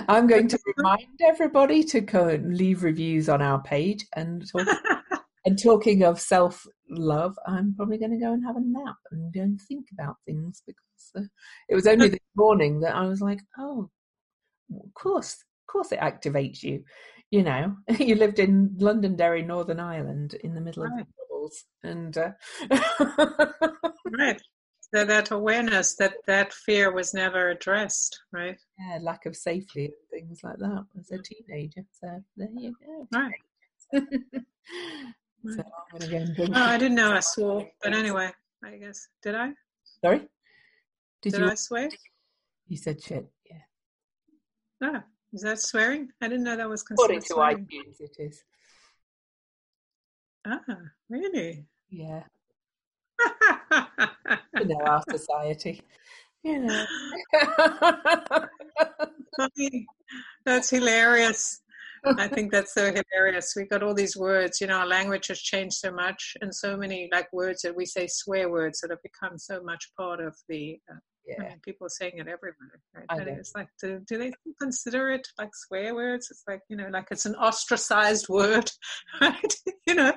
I'm 0.08 0.26
going 0.26 0.48
to 0.48 0.58
remind 0.76 1.20
everybody 1.22 1.84
to 1.84 2.00
go 2.00 2.28
and 2.28 2.56
leave 2.56 2.82
reviews 2.82 3.28
on 3.28 3.42
our 3.42 3.62
page. 3.62 4.06
And 4.16 4.50
talk, 4.50 4.66
and 5.44 5.62
talking 5.62 6.04
of 6.04 6.18
self 6.18 6.66
love, 6.88 7.38
I'm 7.46 7.74
probably 7.76 7.98
going 7.98 8.12
to 8.12 8.24
go 8.24 8.32
and 8.32 8.42
have 8.46 8.56
a 8.56 8.62
nap 8.62 8.96
and 9.10 9.32
go 9.32 9.42
and 9.42 9.60
think 9.60 9.88
about 9.92 10.16
things 10.26 10.62
because 10.66 11.24
uh, 11.26 11.28
it 11.68 11.74
was 11.74 11.86
only 11.86 12.08
this 12.08 12.20
morning 12.34 12.80
that 12.80 12.96
I 12.96 13.06
was 13.06 13.20
like, 13.20 13.40
oh, 13.58 13.90
of 14.74 14.94
course, 14.94 15.34
of 15.34 15.70
course, 15.70 15.92
it 15.92 16.00
activates 16.00 16.62
you 16.62 16.82
you 17.30 17.42
know, 17.42 17.76
you 17.98 18.14
lived 18.14 18.38
in 18.38 18.74
Londonderry, 18.78 19.42
Northern 19.42 19.80
Ireland, 19.80 20.34
in 20.42 20.54
the 20.54 20.60
middle 20.60 20.84
right. 20.84 21.00
of 21.00 21.06
the 21.06 21.12
troubles, 21.28 21.64
and 21.82 22.18
uh... 22.18 23.46
right. 24.18 24.40
So 24.94 25.04
that 25.04 25.30
awareness 25.32 25.96
that 25.96 26.14
that 26.26 26.52
fear 26.54 26.90
was 26.90 27.12
never 27.12 27.50
addressed, 27.50 28.20
right? 28.32 28.58
Yeah, 28.78 28.98
lack 29.02 29.26
of 29.26 29.36
safety 29.36 29.86
and 29.86 29.94
things 30.10 30.40
like 30.42 30.58
that 30.58 30.84
as 30.98 31.10
a 31.10 31.18
teenager. 31.18 31.82
So 32.00 32.22
there 32.36 32.48
you 32.56 32.74
go. 32.86 33.08
Right. 33.12 33.32
so 33.92 35.62
I'm 35.92 35.98
gonna 35.98 36.10
go 36.10 36.16
and. 36.16 36.56
Oh, 36.56 36.62
I 36.62 36.78
didn't 36.78 36.94
know 36.94 37.12
I 37.12 37.20
swore, 37.20 37.68
but 37.82 37.92
anyway, 37.92 38.30
I 38.64 38.76
guess 38.76 39.08
did 39.22 39.34
I? 39.34 39.50
Sorry. 40.00 40.20
Did, 41.20 41.32
did 41.32 41.40
you, 41.40 41.50
I 41.50 41.54
swear? 41.54 41.88
You 42.68 42.76
said 42.76 43.02
shit. 43.02 43.26
Yeah. 43.50 43.56
Ah. 44.82 45.04
Is 45.32 45.42
that 45.42 45.60
swearing? 45.60 46.08
I 46.20 46.28
didn't 46.28 46.44
know 46.44 46.56
that 46.56 46.68
was 46.68 46.82
considered 46.82 47.22
According 47.30 47.66
to 47.66 47.74
iTunes, 47.74 48.00
it 48.00 48.16
is. 48.18 48.44
Ah, 50.46 50.60
really? 51.10 51.66
Yeah. 51.90 52.22
you 54.54 54.64
know, 54.64 54.80
our 54.86 55.02
society. 55.10 55.82
You 56.42 56.60
know. 56.60 56.86
that's 60.44 60.70
hilarious. 60.70 61.60
I 62.04 62.28
think 62.34 62.52
that's 62.52 62.72
so 62.72 62.92
hilarious. 62.92 63.54
We've 63.56 63.68
got 63.68 63.82
all 63.82 63.94
these 63.94 64.16
words, 64.16 64.60
you 64.60 64.66
know, 64.66 64.78
our 64.78 64.86
language 64.86 65.28
has 65.28 65.40
changed 65.40 65.76
so 65.76 65.90
much, 65.90 66.36
and 66.40 66.54
so 66.54 66.76
many 66.76 67.08
like 67.12 67.32
words 67.32 67.62
that 67.62 67.76
we 67.76 67.84
say 67.84 68.06
swear 68.08 68.50
words 68.50 68.80
that 68.80 68.90
have 68.90 69.02
become 69.02 69.38
so 69.38 69.62
much 69.62 69.90
part 69.96 70.20
of 70.20 70.36
the 70.48 70.80
uh, 70.90 70.96
yeah. 71.28 71.44
I 71.44 71.48
mean, 71.48 71.60
people 71.62 71.86
are 71.86 71.90
saying 71.90 72.14
it 72.16 72.28
everywhere, 72.28 72.80
right? 72.94 73.04
And 73.10 73.28
it's 73.28 73.54
like, 73.54 73.68
do, 73.80 74.00
do 74.06 74.16
they 74.16 74.32
consider 74.60 75.10
it 75.10 75.26
like 75.38 75.54
swear 75.54 75.94
words? 75.94 76.30
It's 76.30 76.44
like, 76.48 76.62
you 76.68 76.76
know, 76.76 76.88
like 76.90 77.08
it's 77.10 77.26
an 77.26 77.34
ostracized 77.34 78.28
word, 78.28 78.70
right? 79.20 79.54
you 79.86 79.94
know. 79.94 80.12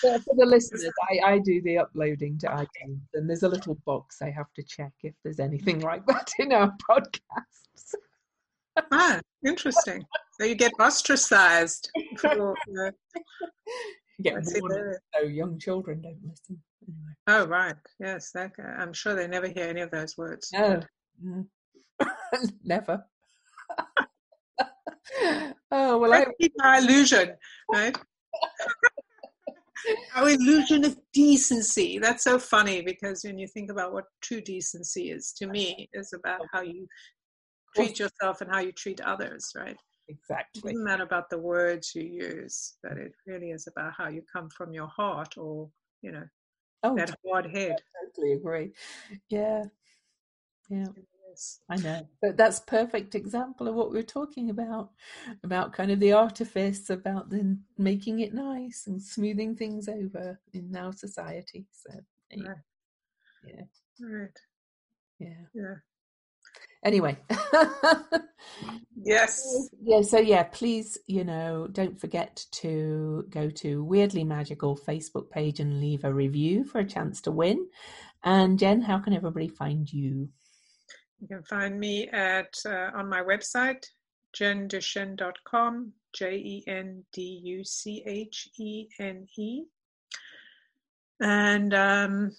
For, 0.00 0.18
for 0.18 0.34
the 0.36 0.46
listeners, 0.46 0.84
I, 1.08 1.34
I 1.34 1.38
do 1.38 1.62
the 1.62 1.78
uploading 1.78 2.38
to 2.38 2.48
iTunes, 2.48 3.00
and 3.14 3.28
there's 3.28 3.44
a 3.44 3.48
little 3.48 3.78
box 3.86 4.20
I 4.20 4.30
have 4.30 4.52
to 4.56 4.62
check 4.64 4.92
if 5.04 5.14
there's 5.22 5.38
anything 5.38 5.80
like 5.80 6.04
that 6.06 6.32
in 6.40 6.52
our 6.52 6.74
podcasts. 6.90 7.94
ah, 8.90 9.20
interesting. 9.46 10.04
So 10.32 10.46
you 10.46 10.56
get 10.56 10.72
ostracized. 10.80 11.90
For, 12.16 12.52
uh, 12.52 12.90
you 14.18 14.22
get 14.22 14.34
warned, 14.34 14.96
so 15.14 15.26
young 15.26 15.58
children 15.58 16.02
don't 16.02 16.18
listen. 16.24 16.60
Anyway. 16.88 17.12
Oh 17.26 17.46
right, 17.46 17.76
yes. 17.98 18.30
That, 18.32 18.52
I'm 18.78 18.92
sure 18.92 19.14
they 19.14 19.28
never 19.28 19.48
hear 19.48 19.66
any 19.66 19.80
of 19.80 19.90
those 19.90 20.16
words. 20.16 20.50
No, 20.52 20.80
mm. 21.24 21.46
never. 22.64 23.04
oh 25.70 25.98
well, 25.98 26.12
I 26.12 26.26
keep 26.40 26.52
my 26.56 26.78
illusion, 26.78 27.36
right? 27.72 27.96
our 30.14 30.30
illusion 30.30 30.84
of 30.84 30.96
decency. 31.12 31.98
That's 31.98 32.24
so 32.24 32.38
funny 32.38 32.82
because 32.82 33.24
when 33.24 33.38
you 33.38 33.46
think 33.46 33.70
about 33.70 33.92
what 33.92 34.04
true 34.20 34.40
decency 34.40 35.10
is, 35.10 35.32
to 35.34 35.46
me, 35.46 35.88
is 35.92 36.12
about 36.12 36.40
how 36.52 36.62
you 36.62 36.86
treat 37.74 37.98
yourself 37.98 38.40
and 38.40 38.50
how 38.50 38.60
you 38.60 38.72
treat 38.72 39.00
others, 39.00 39.52
right? 39.56 39.76
Exactly. 40.08 40.60
It 40.60 40.72
doesn't 40.72 40.84
matter 40.84 41.04
about 41.04 41.30
the 41.30 41.38
words 41.38 41.94
you 41.94 42.02
use, 42.02 42.76
but 42.82 42.98
it 42.98 43.12
really 43.26 43.50
is 43.50 43.68
about 43.68 43.92
how 43.96 44.08
you 44.08 44.22
come 44.32 44.48
from 44.50 44.72
your 44.72 44.88
heart 44.88 45.36
or, 45.36 45.70
you 46.02 46.12
know, 46.12 46.24
Oh, 46.82 46.96
that 46.96 47.14
hard 47.26 47.46
head. 47.46 47.76
I 47.96 48.06
totally 48.06 48.32
agree. 48.32 48.70
Yeah. 49.28 49.64
Yeah. 50.68 50.86
I 51.68 51.76
know. 51.76 52.08
But 52.20 52.36
that's 52.36 52.60
perfect 52.60 53.14
example 53.14 53.68
of 53.68 53.74
what 53.74 53.92
we 53.92 53.98
are 53.98 54.04
talking 54.04 54.50
about. 54.50 54.90
About 55.44 55.72
kind 55.72 55.90
of 55.90 56.00
the 56.00 56.12
artifice, 56.12 56.90
about 56.90 57.30
then 57.30 57.62
making 57.78 58.20
it 58.20 58.34
nice 58.34 58.86
and 58.86 59.00
smoothing 59.00 59.54
things 59.54 59.88
over 59.88 60.38
in 60.52 60.74
our 60.76 60.92
society. 60.92 61.66
So 61.70 61.92
yeah. 62.32 62.48
Right. 62.48 62.56
Yeah. 63.46 63.62
Right. 64.00 64.38
Yeah. 65.18 65.44
Yeah 65.54 65.74
anyway. 66.84 67.18
Yes. 69.02 69.42
Yeah 69.82 70.02
so 70.02 70.18
yeah 70.18 70.42
please 70.42 70.98
you 71.06 71.24
know 71.24 71.66
don't 71.72 71.98
forget 71.98 72.44
to 72.52 73.24
go 73.30 73.48
to 73.50 73.82
weirdly 73.82 74.24
magical 74.24 74.76
facebook 74.76 75.30
page 75.30 75.58
and 75.58 75.80
leave 75.80 76.04
a 76.04 76.12
review 76.12 76.64
for 76.64 76.80
a 76.80 76.86
chance 76.86 77.22
to 77.22 77.30
win. 77.30 77.66
And 78.24 78.58
jen 78.58 78.82
how 78.82 78.98
can 78.98 79.14
everybody 79.14 79.48
find 79.48 79.90
you? 79.90 80.28
You 81.20 81.28
can 81.28 81.42
find 81.44 81.80
me 81.80 82.08
at 82.08 82.54
uh, 82.66 82.90
on 82.94 83.08
my 83.08 83.22
website 83.22 83.86
jenduchene.com 84.36 85.92
j-e-n-d-u-c-h-e-n-e 86.12 87.04
and 91.22 91.74
um, 91.74 92.32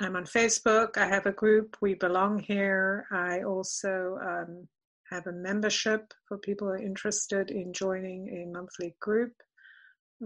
I'm 0.00 0.16
on 0.16 0.24
Facebook. 0.24 0.96
I 0.96 1.06
have 1.06 1.26
a 1.26 1.32
group, 1.32 1.76
We 1.80 1.94
Belong 1.94 2.40
Here. 2.40 3.06
I 3.12 3.42
also 3.42 4.18
um, 4.20 4.66
have 5.10 5.28
a 5.28 5.32
membership 5.32 6.12
for 6.26 6.36
people 6.38 6.66
who 6.66 6.74
are 6.74 6.78
interested 6.78 7.50
in 7.52 7.72
joining 7.72 8.28
a 8.28 8.52
monthly 8.52 8.96
group. 9.00 9.32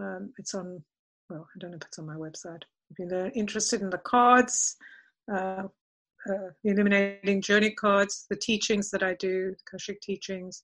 Um, 0.01 0.33
it's 0.39 0.55
on, 0.55 0.83
well, 1.29 1.47
I 1.55 1.59
don't 1.59 1.73
know 1.73 1.77
if 1.77 1.87
it's 1.87 1.99
on 1.99 2.07
my 2.07 2.15
website. 2.15 2.63
If 2.91 2.99
you're 2.99 3.31
interested 3.35 3.83
in 3.83 3.91
the 3.91 3.99
cards, 3.99 4.77
uh, 5.31 5.65
uh, 6.29 6.51
the 6.65 6.71
illuminating 6.71 7.43
journey 7.43 7.73
cards, 7.73 8.25
the 8.31 8.37
teachings 8.37 8.91
that 8.91 9.03
I 9.03 9.15
do, 9.15 9.55
Akashic 9.67 10.01
teachings, 10.01 10.63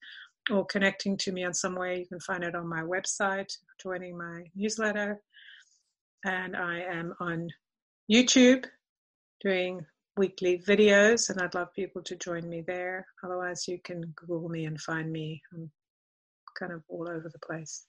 or 0.51 0.65
connecting 0.65 1.19
to 1.19 1.33
me 1.33 1.45
in 1.45 1.53
some 1.53 1.75
way, 1.75 1.99
you 1.99 2.07
can 2.07 2.21
find 2.21 2.43
it 2.43 2.55
on 2.55 2.67
my 2.67 2.81
website, 2.81 3.55
joining 3.83 4.17
my 4.17 4.45
newsletter. 4.57 5.21
And 6.25 6.57
I 6.57 6.81
am 6.81 7.15
on 7.21 7.51
YouTube 8.11 8.65
doing 9.45 9.85
weekly 10.17 10.63
videos, 10.67 11.29
and 11.29 11.41
I'd 11.41 11.55
love 11.55 11.73
people 11.75 12.03
to 12.03 12.17
join 12.17 12.49
me 12.49 12.63
there. 12.67 13.07
Otherwise, 13.23 13.69
you 13.69 13.79
can 13.85 14.01
Google 14.17 14.49
me 14.49 14.65
and 14.65 14.81
find 14.81 15.13
me. 15.13 15.43
I'm 15.53 15.71
kind 16.59 16.73
of 16.73 16.83
all 16.89 17.09
over 17.09 17.29
the 17.31 17.47
place. 17.47 17.87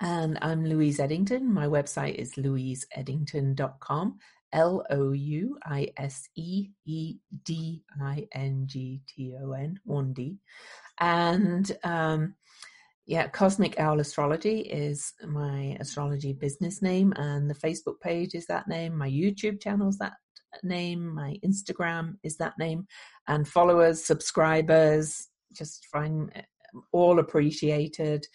And 0.00 0.38
I'm 0.42 0.64
Louise 0.64 0.98
Edington. 0.98 1.42
My 1.42 1.66
website 1.66 2.16
is 2.16 2.34
louiseedington.com. 2.34 4.18
L 4.52 4.84
O 4.90 5.12
U 5.12 5.58
I 5.64 5.88
S 5.96 6.28
E 6.36 6.68
E 6.84 7.16
D 7.44 7.82
I 8.00 8.26
N 8.32 8.64
G 8.66 9.00
T 9.08 9.34
O 9.42 9.52
N, 9.52 9.78
one 9.84 10.12
D. 10.12 10.38
And 11.00 11.76
um, 11.84 12.34
yeah, 13.06 13.28
Cosmic 13.28 13.78
Owl 13.78 14.00
Astrology 14.00 14.60
is 14.60 15.12
my 15.26 15.76
astrology 15.78 16.32
business 16.32 16.80
name, 16.80 17.12
and 17.16 17.50
the 17.50 17.54
Facebook 17.54 18.00
page 18.00 18.34
is 18.34 18.46
that 18.46 18.66
name. 18.66 18.96
My 18.96 19.10
YouTube 19.10 19.60
channel 19.60 19.88
is 19.88 19.98
that 19.98 20.14
name. 20.62 21.14
My 21.14 21.36
Instagram 21.44 22.14
is 22.22 22.36
that 22.38 22.54
name. 22.58 22.86
And 23.28 23.46
followers, 23.46 24.04
subscribers, 24.04 25.28
just 25.52 25.86
find 25.92 26.30
all 26.92 27.18
appreciated. 27.18 28.26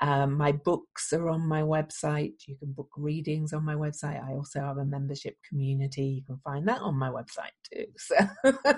Um, 0.00 0.36
my 0.36 0.52
books 0.52 1.12
are 1.12 1.28
on 1.28 1.46
my 1.46 1.62
website. 1.62 2.34
You 2.46 2.56
can 2.56 2.72
book 2.72 2.90
readings 2.96 3.52
on 3.52 3.64
my 3.64 3.74
website. 3.74 4.22
I 4.22 4.32
also 4.34 4.60
have 4.60 4.78
a 4.78 4.84
membership 4.84 5.36
community. 5.48 6.04
You 6.04 6.24
can 6.24 6.38
find 6.44 6.66
that 6.66 6.80
on 6.80 6.96
my 6.96 7.08
website 7.08 7.52
too. 7.72 7.86
So, 7.98 8.76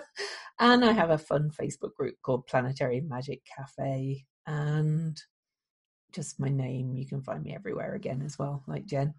and 0.58 0.84
I 0.84 0.92
have 0.92 1.10
a 1.10 1.18
fun 1.18 1.50
Facebook 1.50 1.94
group 1.94 2.16
called 2.22 2.46
Planetary 2.46 3.00
Magic 3.00 3.40
Cafe, 3.56 4.24
and 4.46 5.20
just 6.14 6.40
my 6.40 6.48
name. 6.48 6.94
You 6.94 7.06
can 7.06 7.22
find 7.22 7.42
me 7.42 7.54
everywhere 7.54 7.94
again 7.94 8.22
as 8.24 8.38
well, 8.38 8.62
like 8.66 8.86
Jen. 8.86 9.14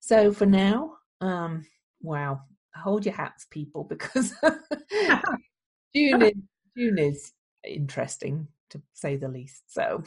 So 0.00 0.32
for 0.32 0.46
now, 0.46 0.94
um, 1.20 1.64
wow, 2.02 2.40
hold 2.74 3.06
your 3.06 3.14
hats, 3.14 3.46
people, 3.50 3.84
because 3.88 4.34
June 5.94 6.22
is 6.22 6.34
June 6.76 6.98
is 6.98 7.32
interesting 7.64 8.48
to 8.70 8.82
say 8.92 9.16
the 9.16 9.28
least. 9.28 9.62
So. 9.68 10.02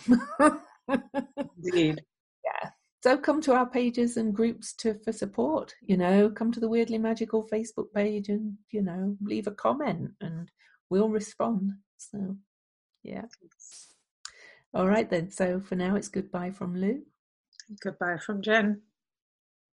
Indeed. 1.64 2.02
Yeah. 2.46 2.70
So 3.04 3.18
come 3.18 3.42
to 3.42 3.54
our 3.54 3.70
pages 3.70 4.16
and 4.16 4.34
groups 4.34 4.74
to 4.78 4.96
for 5.04 5.12
support. 5.12 5.76
You 5.82 5.98
know, 5.98 6.30
come 6.30 6.54
to 6.54 6.60
the 6.60 6.70
Weirdly 6.70 6.98
Magical 6.98 7.46
Facebook 7.48 7.92
page 7.94 8.30
and 8.30 8.54
you 8.72 8.82
know 8.82 9.18
leave 9.22 9.46
a 9.46 9.52
comment 9.52 10.12
and 10.22 10.50
we'll 10.90 11.10
respond. 11.10 11.74
So, 11.98 12.38
yeah. 13.04 13.26
All 14.74 14.88
right 14.88 15.10
then. 15.10 15.32
So 15.32 15.60
for 15.60 15.76
now, 15.76 15.96
it's 15.96 16.10
goodbye 16.10 16.52
from 16.52 16.76
Lou. 16.76 17.02
Goodbye 17.82 18.18
from 18.18 18.42
Jen. 18.42 18.82